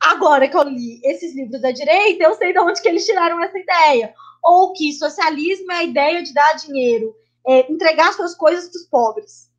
Agora 0.01 0.46
que 0.46 0.57
eu 0.57 0.62
li 0.62 1.01
esses 1.03 1.34
livros 1.34 1.61
da 1.61 1.72
direita, 1.72 2.22
eu 2.22 2.34
sei 2.34 2.53
de 2.53 2.61
onde 2.61 2.80
que 2.80 2.88
eles 2.88 3.05
tiraram 3.05 3.42
essa 3.42 3.59
ideia. 3.59 4.14
Ou 4.49 4.72
que 4.72 4.94
socialismo 4.94 5.70
é 5.72 5.76
a 5.76 5.84
ideia 5.84 6.22
de 6.22 6.32
dar 6.32 6.55
dinheiro, 6.55 7.14
é, 7.46 7.70
entregar 7.70 8.14
suas 8.14 8.34
coisas 8.34 8.70
para 8.70 8.78
os 8.78 8.86
pobres. 8.86 9.51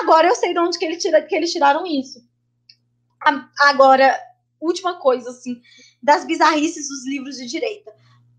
Agora 0.00 0.28
eu 0.28 0.34
sei 0.34 0.54
de 0.54 0.58
onde 0.58 0.78
que, 0.78 0.84
ele 0.86 0.96
tira, 0.96 1.20
que 1.20 1.34
eles 1.34 1.52
tiraram 1.52 1.86
isso. 1.86 2.24
Agora, 3.58 4.18
última 4.58 4.94
coisa, 4.94 5.28
assim, 5.28 5.60
das 6.02 6.24
bizarrices 6.24 6.88
dos 6.88 7.06
livros 7.06 7.36
de 7.36 7.46
direita. 7.46 7.92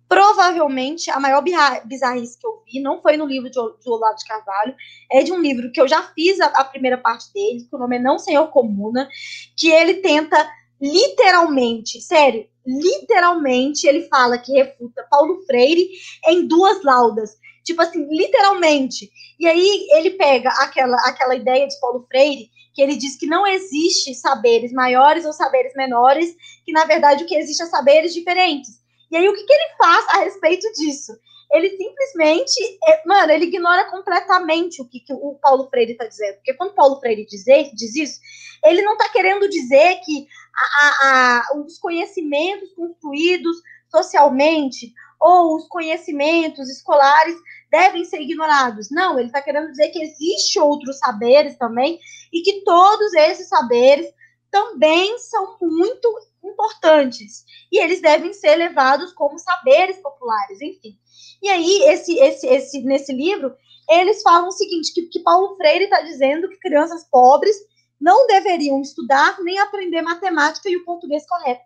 Provavelmente 0.09 1.11
a 1.11 1.19
maior 1.19 1.43
bizarrice 1.85 2.39
que 2.39 2.47
eu 2.47 2.63
vi 2.65 2.81
não 2.81 2.99
foi 2.99 3.15
no 3.15 3.27
livro 3.27 3.49
de, 3.49 3.53
de 3.53 3.89
Olavo 3.89 4.17
de 4.17 4.25
Carvalho, 4.25 4.75
é 5.11 5.21
de 5.21 5.31
um 5.31 5.39
livro 5.39 5.71
que 5.71 5.79
eu 5.79 5.87
já 5.87 6.01
fiz 6.15 6.39
a, 6.39 6.47
a 6.47 6.63
primeira 6.63 6.97
parte 6.97 7.31
dele, 7.31 7.67
que 7.69 7.75
o 7.75 7.79
nome 7.79 7.97
é 7.97 7.99
Não 7.99 8.17
Senhor 8.17 8.47
Comuna, 8.47 9.07
que 9.55 9.69
ele 9.69 9.95
tenta 9.95 10.49
literalmente, 10.81 12.01
sério, 12.01 12.49
literalmente 12.65 13.87
ele 13.87 14.07
fala 14.07 14.37
que 14.37 14.53
refuta 14.53 15.05
Paulo 15.09 15.43
Freire 15.45 15.89
em 16.27 16.47
duas 16.47 16.83
laudas. 16.83 17.31
Tipo 17.63 17.81
assim, 17.81 18.07
literalmente. 18.09 19.09
E 19.39 19.47
aí 19.47 19.87
ele 19.91 20.11
pega 20.11 20.49
aquela, 20.49 20.97
aquela 21.07 21.35
ideia 21.35 21.67
de 21.67 21.79
Paulo 21.79 22.05
Freire 22.07 22.49
que 22.73 22.81
ele 22.81 22.95
diz 22.95 23.17
que 23.17 23.27
não 23.27 23.45
existe 23.45 24.13
saberes 24.15 24.71
maiores 24.71 25.25
ou 25.25 25.33
saberes 25.33 25.73
menores, 25.75 26.35
que 26.65 26.71
na 26.71 26.85
verdade 26.85 27.23
o 27.23 27.27
que 27.27 27.35
existe 27.35 27.61
é 27.61 27.65
saberes 27.65 28.13
diferentes. 28.13 28.81
E 29.11 29.17
aí 29.17 29.27
o 29.27 29.33
que, 29.33 29.43
que 29.43 29.53
ele 29.53 29.75
faz 29.77 30.05
a 30.09 30.19
respeito 30.19 30.71
disso? 30.73 31.11
Ele 31.51 31.69
simplesmente, 31.75 32.79
é, 32.87 33.05
mano, 33.05 33.31
ele 33.31 33.45
ignora 33.45 33.89
completamente 33.89 34.81
o 34.81 34.87
que, 34.87 34.99
que 34.99 35.13
o 35.13 35.37
Paulo 35.41 35.69
Freire 35.69 35.93
está 35.93 36.05
dizendo. 36.05 36.35
Porque 36.35 36.53
quando 36.53 36.73
Paulo 36.73 36.99
Freire 36.99 37.25
diz, 37.25 37.43
diz 37.73 37.95
isso, 37.95 38.19
ele 38.63 38.81
não 38.81 38.93
está 38.93 39.09
querendo 39.09 39.49
dizer 39.49 39.99
que 40.05 40.27
a, 40.55 41.07
a, 41.07 41.57
os 41.57 41.77
conhecimentos 41.77 42.71
construídos 42.73 43.57
socialmente 43.89 44.93
ou 45.19 45.55
os 45.55 45.67
conhecimentos 45.67 46.69
escolares 46.69 47.35
devem 47.69 48.03
ser 48.05 48.21
ignorados. 48.21 48.89
Não, 48.89 49.19
ele 49.19 49.27
está 49.27 49.41
querendo 49.41 49.69
dizer 49.69 49.89
que 49.89 50.01
existe 50.01 50.59
outros 50.59 50.97
saberes 50.97 51.57
também 51.57 51.99
e 52.31 52.41
que 52.41 52.63
todos 52.63 53.13
esses 53.13 53.47
saberes 53.47 54.07
também 54.49 55.17
são 55.19 55.57
muito 55.61 56.30
importantes 56.43 57.45
e 57.71 57.79
eles 57.79 58.01
devem 58.01 58.33
ser 58.33 58.55
levados 58.55 59.13
como 59.13 59.37
saberes 59.37 59.97
populares, 59.97 60.61
enfim. 60.61 60.97
E 61.41 61.49
aí 61.49 61.83
esse, 61.89 62.17
esse, 62.19 62.47
esse 62.47 62.81
nesse 62.83 63.13
livro 63.13 63.55
eles 63.89 64.21
falam 64.21 64.47
o 64.47 64.51
seguinte 64.51 64.93
que, 64.93 65.03
que 65.07 65.19
Paulo 65.19 65.55
Freire 65.57 65.85
está 65.85 66.01
dizendo 66.01 66.47
que 66.47 66.57
crianças 66.59 67.05
pobres 67.09 67.55
não 67.99 68.25
deveriam 68.25 68.81
estudar 68.81 69.37
nem 69.41 69.59
aprender 69.59 70.01
matemática 70.01 70.69
e 70.69 70.77
o 70.77 70.85
português 70.85 71.27
correto. 71.27 71.61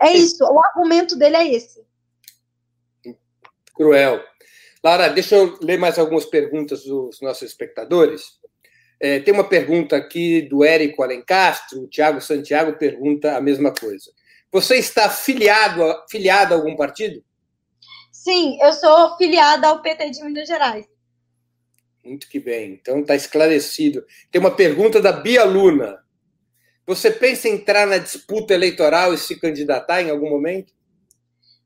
É 0.00 0.12
isso, 0.12 0.42
o 0.44 0.60
argumento 0.64 1.16
dele 1.16 1.36
é 1.36 1.54
esse. 1.54 1.84
Cruel. 3.74 4.20
Lara, 4.82 5.08
deixa 5.08 5.36
eu 5.36 5.56
ler 5.62 5.78
mais 5.78 5.96
algumas 5.96 6.24
perguntas 6.24 6.82
dos 6.82 7.20
nossos 7.20 7.42
espectadores. 7.42 8.40
É, 9.02 9.18
tem 9.18 9.34
uma 9.34 9.42
pergunta 9.42 9.96
aqui 9.96 10.42
do 10.42 10.62
Érico 10.62 11.02
Alencastro, 11.02 11.82
o 11.82 11.88
Tiago 11.88 12.20
Santiago 12.20 12.78
pergunta 12.78 13.36
a 13.36 13.40
mesma 13.40 13.74
coisa. 13.74 14.12
Você 14.52 14.76
está 14.76 15.10
filiado 15.10 15.82
a, 15.82 16.06
filiado 16.08 16.54
a 16.54 16.56
algum 16.56 16.76
partido? 16.76 17.20
Sim, 18.12 18.56
eu 18.62 18.72
sou 18.72 19.16
filiada 19.16 19.66
ao 19.66 19.82
PT 19.82 20.10
de 20.10 20.22
Minas 20.22 20.46
Gerais. 20.46 20.86
Muito 22.04 22.28
que 22.28 22.38
bem, 22.38 22.74
então 22.74 23.00
está 23.00 23.16
esclarecido. 23.16 24.06
Tem 24.30 24.40
uma 24.40 24.54
pergunta 24.54 25.02
da 25.02 25.10
Bia 25.10 25.42
Luna. 25.42 25.98
Você 26.86 27.10
pensa 27.10 27.48
em 27.48 27.54
entrar 27.54 27.88
na 27.88 27.98
disputa 27.98 28.54
eleitoral 28.54 29.12
e 29.12 29.18
se 29.18 29.34
candidatar 29.40 30.00
em 30.00 30.10
algum 30.10 30.30
momento? 30.30 30.72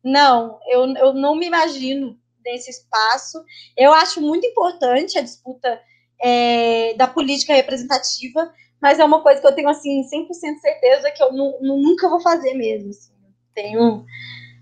Não, 0.02 0.58
eu, 0.68 0.86
eu 0.94 1.12
não 1.12 1.36
me 1.36 1.48
imagino 1.48 2.18
nesse 2.42 2.70
espaço. 2.70 3.44
Eu 3.76 3.92
acho 3.92 4.22
muito 4.22 4.46
importante 4.46 5.18
a 5.18 5.22
disputa 5.22 5.78
é, 6.20 6.94
da 6.94 7.06
política 7.06 7.54
representativa, 7.54 8.52
mas 8.80 8.98
é 8.98 9.04
uma 9.04 9.22
coisa 9.22 9.40
que 9.40 9.46
eu 9.46 9.54
tenho 9.54 9.68
assim 9.68 10.02
100% 10.02 10.58
certeza 10.60 11.10
que 11.10 11.22
eu 11.22 11.32
nunca 11.32 12.08
vou 12.08 12.20
fazer 12.20 12.54
mesmo. 12.54 12.90
Assim. 12.90 13.12
Tenho, 13.54 14.04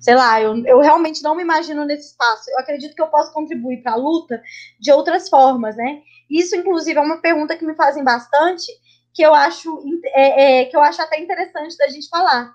sei 0.01 0.15
lá, 0.15 0.41
eu, 0.41 0.65
eu 0.67 0.81
realmente 0.81 1.23
não 1.23 1.35
me 1.35 1.43
imagino 1.43 1.85
nesse 1.85 2.11
espaço. 2.11 2.51
Eu 2.51 2.59
acredito 2.61 2.95
que 2.95 3.03
eu 3.03 3.09
posso 3.09 3.33
contribuir 3.33 3.83
para 3.83 3.93
a 3.93 3.97
luta 3.97 4.41
de 4.79 4.93
outras 4.93 5.29
formas, 5.29 5.77
né? 5.77 6.01
Isso, 6.31 6.57
inclusive, 6.57 6.99
é 6.99 7.03
uma 7.03 7.21
pergunta 7.21 7.57
que 7.57 7.65
me 7.65 7.75
fazem 7.75 8.05
bastante, 8.05 8.67
que 9.13 9.23
eu 9.23 9.35
acho 9.35 9.83
é, 10.07 10.61
é, 10.61 10.65
que 10.67 10.77
eu 10.77 10.81
acho 10.81 11.03
até 11.03 11.21
interessante 11.21 11.77
da 11.77 11.89
gente 11.89 12.09
falar, 12.09 12.53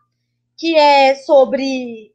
que 0.57 0.75
é 0.75 1.15
sobre 1.15 2.13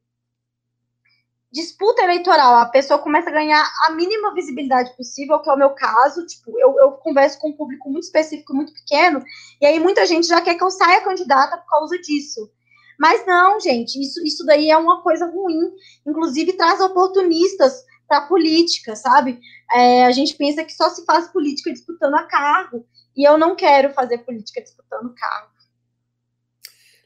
disputa 1.55 2.03
eleitoral, 2.03 2.57
a 2.57 2.67
pessoa 2.67 2.99
começa 2.99 3.31
a 3.31 3.33
ganhar 3.33 3.65
a 3.87 3.93
mínima 3.93 4.35
visibilidade 4.35 4.95
possível, 4.97 5.39
que 5.39 5.49
é 5.49 5.53
o 5.53 5.57
meu 5.57 5.71
caso. 5.71 6.27
Tipo, 6.27 6.59
eu, 6.59 6.75
eu 6.81 6.93
converso 6.93 7.39
com 7.39 7.51
um 7.51 7.57
público 7.57 7.89
muito 7.89 8.03
específico, 8.03 8.53
muito 8.53 8.75
pequeno, 8.75 9.23
e 9.61 9.65
aí 9.65 9.79
muita 9.79 10.05
gente 10.05 10.27
já 10.27 10.41
quer 10.41 10.57
que 10.57 10.65
eu 10.65 10.71
saia 10.71 11.01
candidata 11.03 11.57
por 11.59 11.71
causa 11.71 11.97
disso. 12.01 12.51
Mas 12.99 13.25
não, 13.25 13.61
gente, 13.61 14.01
isso, 14.01 14.21
isso 14.25 14.45
daí 14.45 14.69
é 14.69 14.77
uma 14.77 15.01
coisa 15.01 15.27
ruim. 15.27 15.73
Inclusive, 16.05 16.55
traz 16.55 16.81
oportunistas 16.81 17.85
para 18.09 18.19
a 18.19 18.27
política, 18.27 18.97
sabe? 18.97 19.39
É, 19.73 20.07
a 20.07 20.11
gente 20.11 20.35
pensa 20.35 20.65
que 20.65 20.73
só 20.73 20.91
se 20.91 21.05
faz 21.05 21.29
política 21.29 21.73
disputando 21.73 22.15
a 22.15 22.25
cargo, 22.25 22.85
e 23.17 23.23
eu 23.23 23.39
não 23.39 23.55
quero 23.55 23.95
fazer 23.95 24.19
política 24.19 24.61
disputando 24.61 25.15
cargo. 25.15 25.55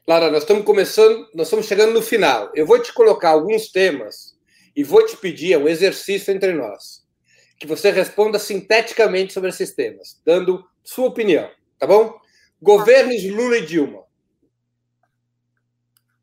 Lara, 0.07 0.31
nós 0.31 0.41
estamos 0.41 0.65
começando, 0.65 1.29
nós 1.35 1.45
estamos 1.45 1.67
chegando 1.67 1.93
no 1.93 2.01
final. 2.01 2.49
Eu 2.55 2.65
vou 2.65 2.81
te 2.81 2.91
colocar 2.91 3.29
alguns 3.29 3.71
temas 3.71 4.28
e 4.79 4.83
vou 4.83 5.05
te 5.05 5.17
pedir, 5.17 5.51
é 5.51 5.57
um 5.57 5.67
exercício 5.67 6.33
entre 6.33 6.53
nós, 6.53 7.05
que 7.59 7.67
você 7.67 7.91
responda 7.91 8.39
sinteticamente 8.39 9.33
sobre 9.33 9.49
esses 9.49 9.75
temas, 9.75 10.21
dando 10.25 10.65
sua 10.81 11.09
opinião, 11.09 11.51
tá 11.77 11.85
bom? 11.85 12.17
Governos 12.61 13.21
Lula 13.25 13.57
e 13.57 13.65
Dilma. 13.65 14.05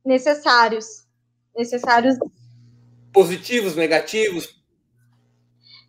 Necessários. 0.03 1.07
Necessários. 1.55 2.17
Positivos, 3.13 3.77
negativos? 3.77 4.59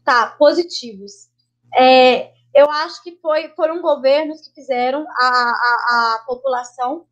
Tá, 0.04 0.36
positivos. 0.38 1.30
É, 1.74 2.34
eu 2.54 2.70
acho 2.70 3.02
que 3.02 3.18
foi, 3.22 3.48
foram 3.56 3.82
governos 3.82 4.46
que 4.46 4.54
fizeram 4.54 5.08
a, 5.10 5.26
a, 5.26 6.16
a 6.16 6.24
população 6.26 7.08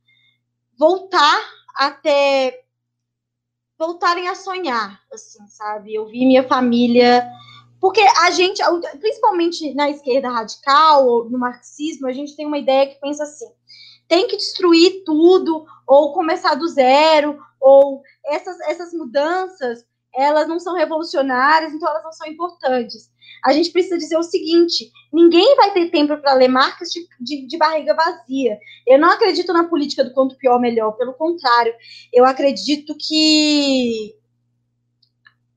voltar 0.78 1.40
a 1.78 1.92
ter 1.92 2.65
voltarem 3.78 4.28
a 4.28 4.36
sonhar, 4.36 5.00
assim, 5.12 5.46
sabe? 5.48 5.94
Eu 5.94 6.08
vi 6.08 6.26
minha 6.26 6.48
família. 6.48 7.28
Porque 7.80 8.02
a 8.02 8.32
gente, 8.32 8.62
principalmente 9.00 9.74
na 9.74 9.90
esquerda 9.90 10.30
radical 10.30 11.08
ou 11.08 11.30
no 11.30 11.38
marxismo, 11.38 12.08
a 12.08 12.14
gente 12.14 12.36
tem 12.36 12.46
uma 12.46 12.58
ideia 12.58 12.88
que 12.88 13.00
pensa 13.00 13.24
assim: 13.24 13.48
tem 14.08 14.28
que 14.28 14.38
destruir 14.38 15.04
tudo, 15.06 15.66
ou 15.86 16.14
começar 16.14 16.56
do 16.56 16.68
zero, 16.68 17.40
ou 17.60 18.02
essas, 18.26 18.60
essas 18.62 18.94
mudanças, 18.94 19.86
elas 20.16 20.48
não 20.48 20.60
são 20.60 20.76
revolucionárias, 20.76 21.74
então 21.74 21.90
elas 21.90 22.04
não 22.04 22.12
são 22.12 22.28
importantes. 22.28 23.12
A 23.46 23.54
gente 23.54 23.72
precisa 23.72 23.98
dizer 23.98 24.18
o 24.18 24.24
seguinte: 24.24 24.92
ninguém 25.14 25.56
vai 25.56 25.72
ter 25.72 25.92
tempo 25.92 26.18
para 26.18 26.34
ler 26.34 26.48
marcas 26.48 26.90
de, 26.90 27.08
de, 27.22 27.48
de, 27.48 27.58
barriga 27.58 27.94
vazia. 27.94 28.58
Eu 28.88 28.98
não 28.98 29.12
acredito 29.12 29.54
na 29.54 29.66
política 29.66 30.04
do 30.04 30.14
quanto 30.14 30.38
pior, 30.38 30.60
melhor. 30.60 30.94
Pelo 30.94 31.14
contrário, 31.14 31.74
eu 32.12 32.26
acredito 32.26 32.96
que 32.98 34.16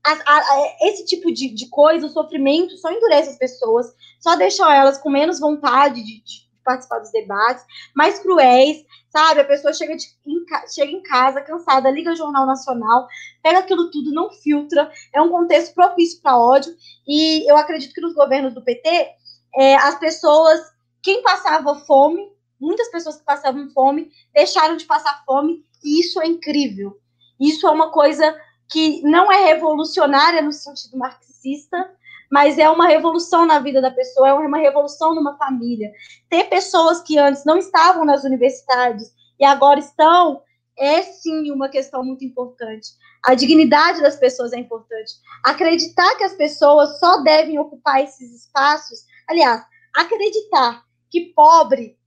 a, 0.03 0.11
a, 0.11 0.77
esse 0.83 1.03
tipo 1.05 1.33
de, 1.33 1.49
de 1.49 1.67
coisa, 1.67 2.05
o 2.05 2.09
sofrimento, 2.09 2.77
só 2.77 2.91
endurece 2.91 3.29
as 3.29 3.37
pessoas, 3.37 3.87
só 4.19 4.35
deixa 4.35 4.71
elas 4.73 4.99
com 4.99 5.09
menos 5.09 5.39
vontade 5.39 6.03
de, 6.03 6.23
de 6.23 6.48
participar 6.69 6.99
dos 6.99 7.11
debates, 7.11 7.65
mais 7.95 8.19
cruéis, 8.19 8.85
sabe? 9.09 9.41
A 9.41 9.45
pessoa 9.45 9.73
chega, 9.73 9.95
de, 9.95 10.05
em, 10.25 10.45
chega 10.71 10.91
em 10.91 11.01
casa 11.01 11.41
cansada, 11.41 11.89
liga 11.89 12.11
o 12.11 12.15
Jornal 12.15 12.45
Nacional, 12.45 13.07
pega 13.41 13.59
aquilo 13.59 13.89
tudo, 13.89 14.13
não 14.13 14.29
filtra, 14.29 14.91
é 15.13 15.19
um 15.19 15.29
contexto 15.29 15.73
propício 15.73 16.21
para 16.21 16.37
ódio, 16.37 16.71
e 17.07 17.49
eu 17.49 17.57
acredito 17.57 17.93
que 17.93 18.01
nos 18.01 18.13
governos 18.13 18.53
do 18.53 18.63
PT, 18.63 19.09
é, 19.55 19.75
as 19.77 19.97
pessoas, 19.99 20.59
quem 21.01 21.23
passava 21.23 21.73
fome, 21.75 22.29
muitas 22.59 22.89
pessoas 22.91 23.17
que 23.17 23.25
passavam 23.25 23.69
fome, 23.71 24.11
deixaram 24.33 24.77
de 24.77 24.85
passar 24.85 25.23
fome, 25.25 25.65
e 25.83 26.01
isso 26.01 26.21
é 26.21 26.27
incrível. 26.27 26.99
Isso 27.39 27.65
é 27.67 27.71
uma 27.71 27.89
coisa 27.89 28.37
que 28.69 29.01
não 29.01 29.31
é 29.31 29.45
revolucionária 29.45 30.41
no 30.41 30.51
sentido 30.51 30.97
marxista, 30.97 31.89
mas 32.29 32.59
é 32.59 32.69
uma 32.69 32.87
revolução 32.87 33.45
na 33.45 33.59
vida 33.59 33.81
da 33.81 33.89
pessoa, 33.89 34.29
é 34.29 34.33
uma 34.33 34.59
revolução 34.59 35.15
numa 35.15 35.35
família. 35.37 35.91
Ter 36.29 36.43
pessoas 36.45 37.01
que 37.01 37.17
antes 37.17 37.43
não 37.43 37.57
estavam 37.57 38.05
nas 38.05 38.23
universidades 38.23 39.11
e 39.39 39.43
agora 39.43 39.79
estão, 39.79 40.43
é 40.77 41.01
sim 41.01 41.51
uma 41.51 41.69
questão 41.69 42.03
muito 42.03 42.23
importante. 42.23 42.89
A 43.25 43.33
dignidade 43.33 44.01
das 44.01 44.15
pessoas 44.15 44.53
é 44.53 44.59
importante. 44.59 45.13
Acreditar 45.43 46.15
que 46.15 46.23
as 46.23 46.33
pessoas 46.33 46.99
só 46.99 47.21
devem 47.23 47.57
ocupar 47.57 48.03
esses 48.03 48.45
espaços, 48.45 48.99
aliás, 49.27 49.63
acreditar 49.95 50.83
que 51.09 51.33
pobre 51.35 51.97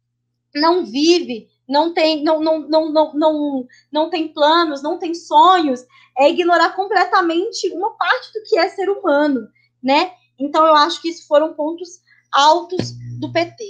não 0.55 0.85
vive, 0.85 1.49
não 1.69 1.93
tem, 1.93 2.23
não, 2.23 2.41
não, 2.41 2.61
não, 2.69 2.93
não, 2.93 3.15
não, 3.15 3.67
não 3.91 4.11
tem 4.11 4.29
planos, 4.29 4.83
não 4.83 4.99
tem 4.99 5.15
sonhos, 5.15 5.85
é 6.17 6.31
ignorar 6.31 6.77
completamente 6.77 7.69
uma 7.73 7.97
parte 7.97 8.33
do 8.33 8.43
que 8.45 8.59
é 8.59 8.69
ser 8.69 8.89
humano 8.89 9.49
né? 9.83 10.13
Então 10.39 10.67
eu 10.67 10.75
acho 10.75 11.01
que 11.01 11.09
esses 11.09 11.27
foram 11.27 11.55
pontos 11.55 12.01
altos 12.33 12.93
do 13.19 13.31
PT. 13.33 13.65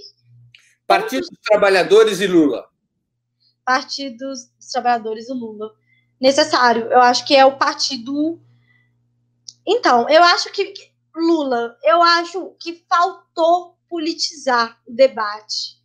Partido 0.87 1.27
dos 1.27 1.39
Trabalhadores 1.43 2.21
e 2.21 2.27
Lula. 2.27 2.67
Partido 3.65 4.19
dos 4.19 4.51
Trabalhadores 4.73 5.29
e 5.29 5.33
Lula. 5.33 5.73
Necessário. 6.21 6.87
Eu 6.93 7.01
acho 7.01 7.27
que 7.27 7.35
é 7.35 7.45
o 7.45 7.57
partido. 7.57 8.41
Então, 9.67 10.09
eu 10.09 10.23
acho 10.23 10.51
que 10.53 10.73
Lula, 11.15 11.77
eu 11.83 12.03
acho 12.03 12.55
que 12.61 12.85
faltou 12.89 13.77
politizar 13.89 14.81
o 14.87 14.95
debate. 14.95 15.81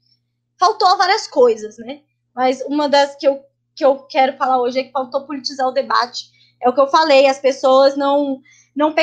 Faltou 0.60 0.98
várias 0.98 1.28
coisas, 1.28 1.78
né? 1.78 2.02
Mas 2.34 2.62
uma 2.62 2.88
das 2.88 3.16
que 3.16 3.28
eu, 3.28 3.44
que 3.76 3.84
eu 3.84 4.04
quero 4.04 4.38
falar 4.38 4.60
hoje 4.60 4.80
é 4.80 4.84
que 4.84 4.92
faltou 4.92 5.26
politizar 5.26 5.68
o 5.68 5.74
debate. 5.74 6.32
É 6.62 6.70
o 6.70 6.74
que 6.74 6.80
eu 6.80 6.88
falei, 6.88 7.28
as 7.28 7.40
pessoas 7.40 7.96
não 7.96 8.42
não, 8.78 8.94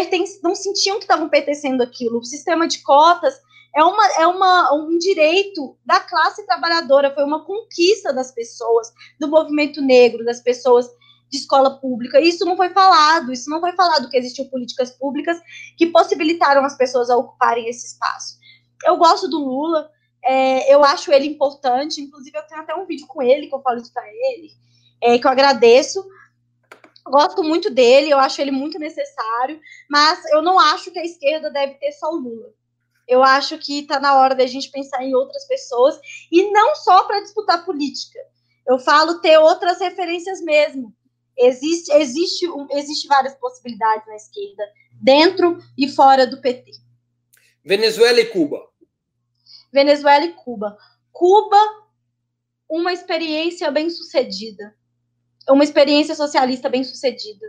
não 0.43 0.55
sentiam 0.55 0.99
que 0.99 1.05
estavam 1.05 1.29
pertencendo 1.29 1.83
àquilo. 1.83 2.21
O 2.21 2.25
sistema 2.25 2.69
de 2.69 2.79
cotas 2.79 3.35
é, 3.75 3.83
uma, 3.83 4.07
é 4.21 4.27
uma, 4.27 4.73
um 4.73 4.97
direito 4.97 5.77
da 5.85 5.99
classe 5.99 6.47
trabalhadora, 6.47 7.13
foi 7.13 7.25
uma 7.25 7.45
conquista 7.45 8.13
das 8.13 8.31
pessoas, 8.31 8.93
do 9.19 9.27
movimento 9.27 9.83
negro, 9.83 10.25
das 10.25 10.41
pessoas 10.41 10.89
de 11.29 11.39
escola 11.39 11.81
pública. 11.81 12.21
Isso 12.21 12.45
não 12.45 12.57
foi 12.57 12.71
falado, 12.71 13.33
isso 13.33 13.51
não 13.51 13.59
foi 13.59 13.73
falado 13.73 14.09
que 14.09 14.17
existiam 14.17 14.47
políticas 14.47 14.93
públicas 14.93 15.41
que 15.77 15.87
possibilitaram 15.87 16.65
as 16.65 16.77
pessoas 16.77 17.11
a 17.11 17.17
ocuparem 17.17 17.69
esse 17.69 17.87
espaço. 17.87 18.39
Eu 18.85 18.97
gosto 18.97 19.27
do 19.29 19.41
Lula, 19.41 19.91
é, 20.23 20.73
eu 20.73 20.85
acho 20.85 21.11
ele 21.13 21.27
importante, 21.27 22.01
inclusive 22.01 22.39
eu 22.39 22.47
tenho 22.47 22.61
até 22.61 22.77
um 22.77 22.87
vídeo 22.87 23.09
com 23.09 23.21
ele 23.21 23.49
que 23.49 23.55
eu 23.55 23.61
falo 23.61 23.79
isso 23.81 23.93
para 23.93 24.07
ele, 24.07 24.53
é, 25.03 25.19
que 25.19 25.27
eu 25.27 25.31
agradeço, 25.33 26.05
Gosto 27.07 27.43
muito 27.43 27.69
dele, 27.69 28.11
eu 28.11 28.19
acho 28.19 28.41
ele 28.41 28.51
muito 28.51 28.79
necessário, 28.79 29.61
mas 29.91 30.25
eu 30.33 30.41
não 30.41 30.59
acho 30.59 30.91
que 30.91 30.99
a 30.99 31.05
esquerda 31.05 31.51
deve 31.51 31.75
ter 31.75 31.93
só 31.93 32.11
o 32.11 32.17
Lula. 32.17 32.53
Eu 33.07 33.23
acho 33.23 33.59
que 33.59 33.81
está 33.81 34.01
na 34.01 34.19
hora 34.19 34.35
da 34.35 34.47
gente 34.47 34.71
pensar 34.71 35.05
em 35.05 35.15
outras 35.15 35.47
pessoas 35.47 36.01
e 36.33 36.51
não 36.51 36.75
só 36.75 37.05
para 37.05 37.21
disputar 37.21 37.65
política. 37.67 38.19
Eu 38.67 38.79
falo 38.79 39.21
ter 39.21 39.37
outras 39.37 39.79
referências 39.81 40.41
mesmo. 40.41 40.95
Existe, 41.37 41.93
existe, 41.93 42.47
existe 42.71 43.07
várias 43.07 43.35
possibilidades 43.35 44.07
na 44.07 44.17
esquerda, 44.17 44.65
dentro 45.03 45.59
e 45.77 45.89
fora 45.89 46.27
do 46.27 46.41
PT. 46.41 46.71
Venezuela 47.63 48.21
e 48.21 48.27
Cuba. 48.27 48.67
Venezuela 49.71 50.25
e 50.25 50.33
Cuba. 50.33 50.79
Cuba, 51.13 51.59
uma 52.67 52.95
experiência 52.95 53.71
bem 53.71 53.91
sucedida 53.91 54.75
uma 55.51 55.65
experiência 55.65 56.15
socialista 56.15 56.69
bem 56.69 56.85
sucedida, 56.85 57.47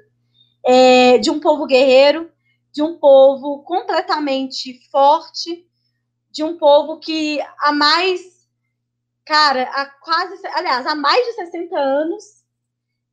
é, 0.65 1.17
de 1.17 1.29
um 1.29 1.39
povo 1.39 1.65
guerreiro, 1.65 2.31
de 2.73 2.81
um 2.81 2.97
povo 2.97 3.63
completamente 3.63 4.79
forte, 4.89 5.65
de 6.31 6.43
um 6.43 6.57
povo 6.57 6.99
que 6.99 7.39
há 7.59 7.71
mais, 7.71 8.21
cara, 9.25 9.63
há 9.73 9.85
quase, 9.85 10.45
aliás, 10.47 10.85
há 10.85 10.93
mais 10.93 11.25
de 11.25 11.33
60 11.33 11.77
anos 11.77 12.23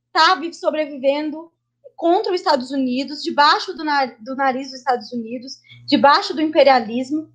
está 0.07 0.39
sobrevivendo 0.53 1.53
contra 1.97 2.33
os 2.33 2.41
Estados 2.41 2.73
Unidos, 2.73 3.23
debaixo 3.23 3.73
do, 3.73 3.85
do 4.21 4.35
nariz 4.35 4.71
dos 4.71 4.79
Estados 4.81 5.13
Unidos, 5.13 5.59
debaixo 5.87 6.35
do 6.35 6.43
imperialismo. 6.43 7.33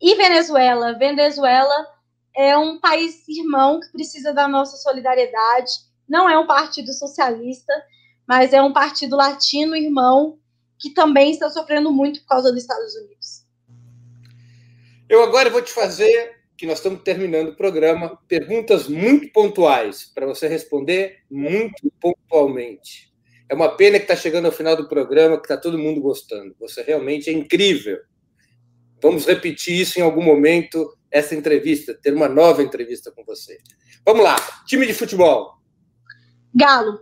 E 0.00 0.14
Venezuela, 0.14 0.98
Venezuela 0.98 1.86
é 2.34 2.56
um 2.56 2.80
país 2.80 3.28
irmão 3.28 3.80
que 3.80 3.92
precisa 3.92 4.32
da 4.32 4.48
nossa 4.48 4.76
solidariedade 4.78 5.72
não 6.08 6.28
é 6.28 6.38
um 6.38 6.46
partido 6.46 6.92
socialista, 6.92 7.72
mas 8.26 8.52
é 8.52 8.62
um 8.62 8.72
partido 8.72 9.16
latino 9.16 9.76
irmão 9.76 10.38
que 10.78 10.90
também 10.90 11.30
está 11.30 11.48
sofrendo 11.50 11.92
muito 11.92 12.20
por 12.20 12.28
causa 12.28 12.50
dos 12.50 12.62
Estados 12.62 12.94
Unidos. 12.94 13.44
Eu 15.08 15.22
agora 15.22 15.50
vou 15.50 15.62
te 15.62 15.72
fazer, 15.72 16.36
que 16.56 16.66
nós 16.66 16.78
estamos 16.78 17.02
terminando 17.02 17.48
o 17.48 17.56
programa, 17.56 18.18
perguntas 18.26 18.88
muito 18.88 19.30
pontuais 19.32 20.10
para 20.14 20.26
você 20.26 20.48
responder 20.48 21.18
muito 21.30 21.92
pontualmente. 22.00 23.12
É 23.48 23.54
uma 23.54 23.76
pena 23.76 23.98
que 23.98 24.04
está 24.04 24.16
chegando 24.16 24.46
ao 24.46 24.52
final 24.52 24.74
do 24.76 24.88
programa, 24.88 25.36
que 25.36 25.44
está 25.44 25.56
todo 25.56 25.78
mundo 25.78 26.00
gostando. 26.00 26.54
Você 26.58 26.82
realmente 26.82 27.28
é 27.28 27.32
incrível. 27.32 27.98
Vamos 29.02 29.26
repetir 29.26 29.78
isso 29.78 29.98
em 29.98 30.02
algum 30.02 30.22
momento, 30.22 30.96
essa 31.10 31.34
entrevista, 31.34 31.92
ter 31.94 32.14
uma 32.14 32.28
nova 32.28 32.62
entrevista 32.62 33.12
com 33.12 33.22
você. 33.24 33.58
Vamos 34.04 34.24
lá, 34.24 34.36
time 34.66 34.86
de 34.86 34.94
futebol. 34.94 35.58
Galo. 36.54 37.00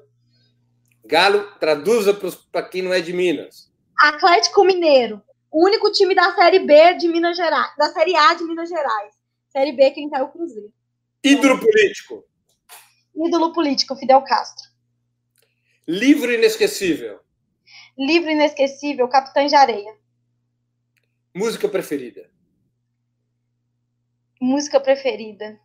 Galo, 1.04 1.44
traduza 1.58 2.14
para 2.50 2.66
quem 2.68 2.82
não 2.82 2.92
é 2.92 3.00
de 3.00 3.12
Minas. 3.12 3.70
Atlético 3.98 4.64
Mineiro. 4.64 5.22
O 5.50 5.66
único 5.66 5.92
time 5.92 6.14
da 6.14 6.34
Série 6.34 6.60
B 6.60 6.94
de 6.94 7.08
Minas 7.08 7.36
Gerais, 7.36 7.76
da 7.76 7.90
Série 7.90 8.16
A 8.16 8.32
de 8.34 8.44
Minas 8.44 8.68
Gerais. 8.68 9.14
Série 9.50 9.72
B, 9.72 9.90
quem 9.90 10.08
tá 10.08 10.20
é 10.20 10.22
o 10.22 10.30
Cruzeiro. 10.30 10.72
Ídolo 11.22 11.58
político. 11.60 12.24
Ídolo 13.14 13.52
político, 13.52 13.94
Fidel 13.94 14.22
Castro. 14.22 14.70
Livro 15.86 16.32
inesquecível. 16.32 17.20
Livro 17.98 18.30
inesquecível, 18.30 19.06
Capitã 19.08 19.46
de 19.46 19.54
Areia. 19.54 19.94
Música 21.34 21.68
preferida. 21.68 22.30
Música 24.40 24.80
preferida. 24.80 25.60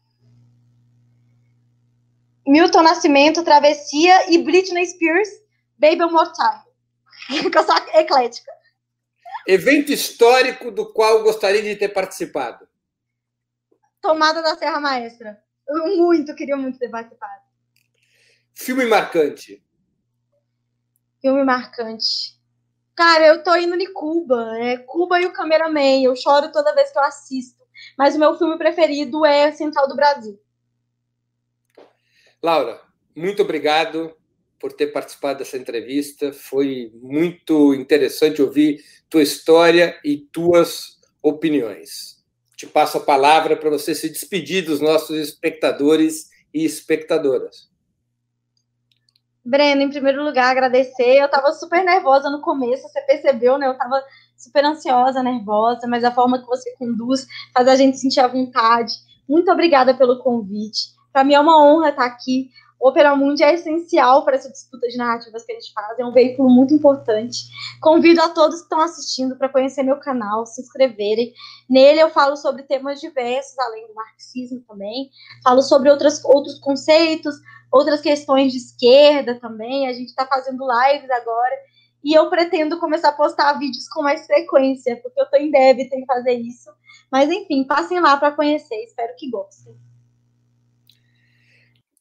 Milton 2.48 2.82
Nascimento, 2.82 3.44
Travessia 3.44 4.32
e 4.32 4.38
Britney 4.38 4.86
Spears, 4.88 5.28
Baby 5.78 6.04
One 6.04 6.14
More 6.14 6.32
Time. 6.32 7.52
eu 7.54 7.64
sou 7.64 7.76
eclética. 8.00 8.52
Evento 9.46 9.92
histórico 9.92 10.72
do 10.72 10.94
qual 10.94 11.24
gostaria 11.24 11.62
de 11.62 11.76
ter 11.76 11.90
participado? 11.90 12.66
Tomada 14.02 14.42
da 14.42 14.56
Serra 14.56 14.80
Maestra. 14.80 15.38
Eu 15.68 15.98
muito, 15.98 16.34
queria 16.36 16.56
muito 16.56 16.80
ter 16.80 16.90
participado. 16.90 17.42
Filme 18.54 18.86
marcante. 18.86 19.62
Filme 21.22 21.44
marcante. 21.44 22.38
Cara, 22.96 23.28
eu 23.28 23.44
tô 23.44 23.56
indo 23.58 23.76
em 23.76 23.94
Cuba. 23.94 24.58
É 24.58 24.78
Cuba 24.78 25.20
e 25.20 25.26
o 25.26 25.34
Cameraman. 25.34 26.02
Eu 26.02 26.16
choro 26.16 26.52
toda 26.52 26.74
vez 26.74 26.92
que 26.92 26.98
eu 26.98 27.04
assisto. 27.04 27.62
Mas 27.98 28.16
o 28.16 28.20
meu 28.20 28.38
filme 28.38 28.58
preferido 28.58 29.26
é 29.26 29.52
Central 29.52 29.88
do 29.88 29.96
Brasil. 29.96 30.40
Laura, 32.42 32.80
muito 33.16 33.42
obrigado 33.42 34.16
por 34.60 34.74
ter 34.74 34.88
participado 34.88 35.40
dessa 35.40 35.58
entrevista. 35.58 36.32
Foi 36.32 36.92
muito 37.02 37.74
interessante 37.74 38.42
ouvir 38.42 38.84
tua 39.10 39.22
história 39.22 40.00
e 40.04 40.18
tuas 40.18 41.00
opiniões. 41.22 42.18
Te 42.56 42.66
passo 42.66 42.98
a 42.98 43.02
palavra 43.02 43.56
para 43.56 43.70
você 43.70 43.94
se 43.94 44.10
despedir 44.10 44.66
dos 44.66 44.82
nossos 44.82 45.18
espectadores 45.18 46.30
e 46.54 46.66
espectadoras. 46.66 47.70
Breno, 49.46 49.82
em 49.82 49.90
primeiro 49.90 50.24
lugar, 50.24 50.52
agradecer. 50.52 51.20
Eu 51.20 51.28
estava 51.28 51.54
super 51.54 51.84
nervosa 51.84 52.30
no 52.30 52.42
começo, 52.42 52.84
você 52.84 53.02
percebeu, 53.02 53.58
né? 53.58 53.68
Eu 53.68 53.72
estava 53.72 54.04
super 54.36 54.66
ansiosa, 54.66 55.24
nervosa, 55.24 55.88
mas 55.88 56.04
a 56.04 56.12
forma 56.12 56.40
que 56.40 56.48
você 56.48 56.76
conduz 56.78 57.26
faz 57.54 57.68
a 57.68 57.76
gente 57.76 57.98
sentir 57.98 58.20
à 58.20 58.28
vontade. 58.28 58.94
Muito 59.28 59.50
obrigada 59.52 59.94
pelo 59.94 60.20
convite. 60.20 60.97
Para 61.18 61.24
mim 61.24 61.34
é 61.34 61.40
uma 61.40 61.60
honra 61.60 61.90
estar 61.90 62.06
aqui. 62.06 62.52
O 62.80 62.90
Opera 62.90 63.16
Mundi 63.16 63.42
é 63.42 63.52
essencial 63.52 64.24
para 64.24 64.36
essa 64.36 64.52
disputa 64.52 64.88
de 64.88 64.98
narrativas 64.98 65.44
que 65.44 65.52
a 65.52 65.56
gente 65.56 65.74
faz, 65.74 65.98
é 65.98 66.06
um 66.06 66.12
veículo 66.12 66.48
muito 66.48 66.76
importante. 66.76 67.40
Convido 67.82 68.22
a 68.22 68.30
todos 68.30 68.58
que 68.58 68.66
estão 68.66 68.80
assistindo 68.80 69.36
para 69.36 69.50
conhecer 69.50 69.82
meu 69.82 69.98
canal, 69.98 70.46
se 70.46 70.62
inscreverem. 70.62 71.34
Nele 71.68 72.02
eu 72.02 72.12
falo 72.12 72.38
sobre 72.38 72.62
temas 72.62 73.02
diversos, 73.02 73.58
além 73.58 73.88
do 73.88 73.96
marxismo 73.96 74.64
também. 74.68 75.10
Falo 75.44 75.64
sobre 75.64 75.90
outras, 75.90 76.24
outros 76.24 76.60
conceitos, 76.60 77.36
outras 77.72 78.00
questões 78.00 78.52
de 78.52 78.60
esquerda 78.60 79.40
também. 79.40 79.88
A 79.88 79.94
gente 79.94 80.10
está 80.10 80.28
fazendo 80.28 80.68
lives 80.70 81.10
agora. 81.10 81.56
E 82.04 82.14
eu 82.14 82.30
pretendo 82.30 82.80
começar 82.80 83.10
a 83.10 83.14
postar 83.14 83.54
vídeos 83.54 83.90
com 83.90 84.04
mais 84.04 84.28
frequência, 84.28 84.98
porque 84.98 85.20
eu 85.20 85.24
estou 85.24 85.40
em 85.40 85.50
débito 85.50 85.96
em 85.96 86.06
fazer 86.06 86.34
isso. 86.34 86.70
Mas 87.12 87.32
enfim, 87.32 87.64
passem 87.64 88.00
lá 88.00 88.18
para 88.18 88.34
conhecer, 88.34 88.84
espero 88.84 89.16
que 89.18 89.32
gostem. 89.32 89.76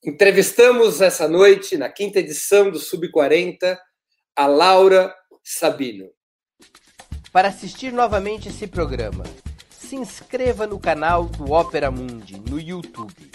Entrevistamos 0.07 1.01
essa 1.01 1.27
noite, 1.27 1.77
na 1.77 1.89
quinta 1.89 2.21
edição 2.21 2.71
do 2.71 2.79
Sub 2.79 3.11
40, 3.11 3.77
a 4.37 4.47
Laura 4.47 5.13
Sabino. 5.43 6.09
Para 7.33 7.49
assistir 7.49 7.93
novamente 7.93 8.49
esse 8.49 8.69
programa, 8.69 9.25
se 9.69 9.97
inscreva 9.97 10.65
no 10.65 10.79
canal 10.79 11.25
do 11.25 11.51
Ópera 11.51 11.91
Mundi 11.91 12.41
no 12.49 12.61
YouTube. 12.61 13.33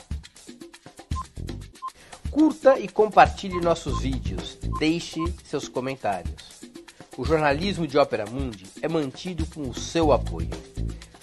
Curta 2.32 2.80
e 2.80 2.88
compartilhe 2.88 3.59
nossos 3.59 4.01
vídeos. 4.01 4.57
Deixe 4.80 5.19
seus 5.43 5.67
comentários. 5.67 6.61
O 7.17 7.26
jornalismo 7.26 7.86
de 7.86 7.97
Ópera 7.97 8.26
Mundi 8.26 8.65
é 8.82 8.88
mantido 8.88 9.45
com 9.47 9.63
o 9.63 9.76
seu 9.76 10.13
apoio. 10.13 10.49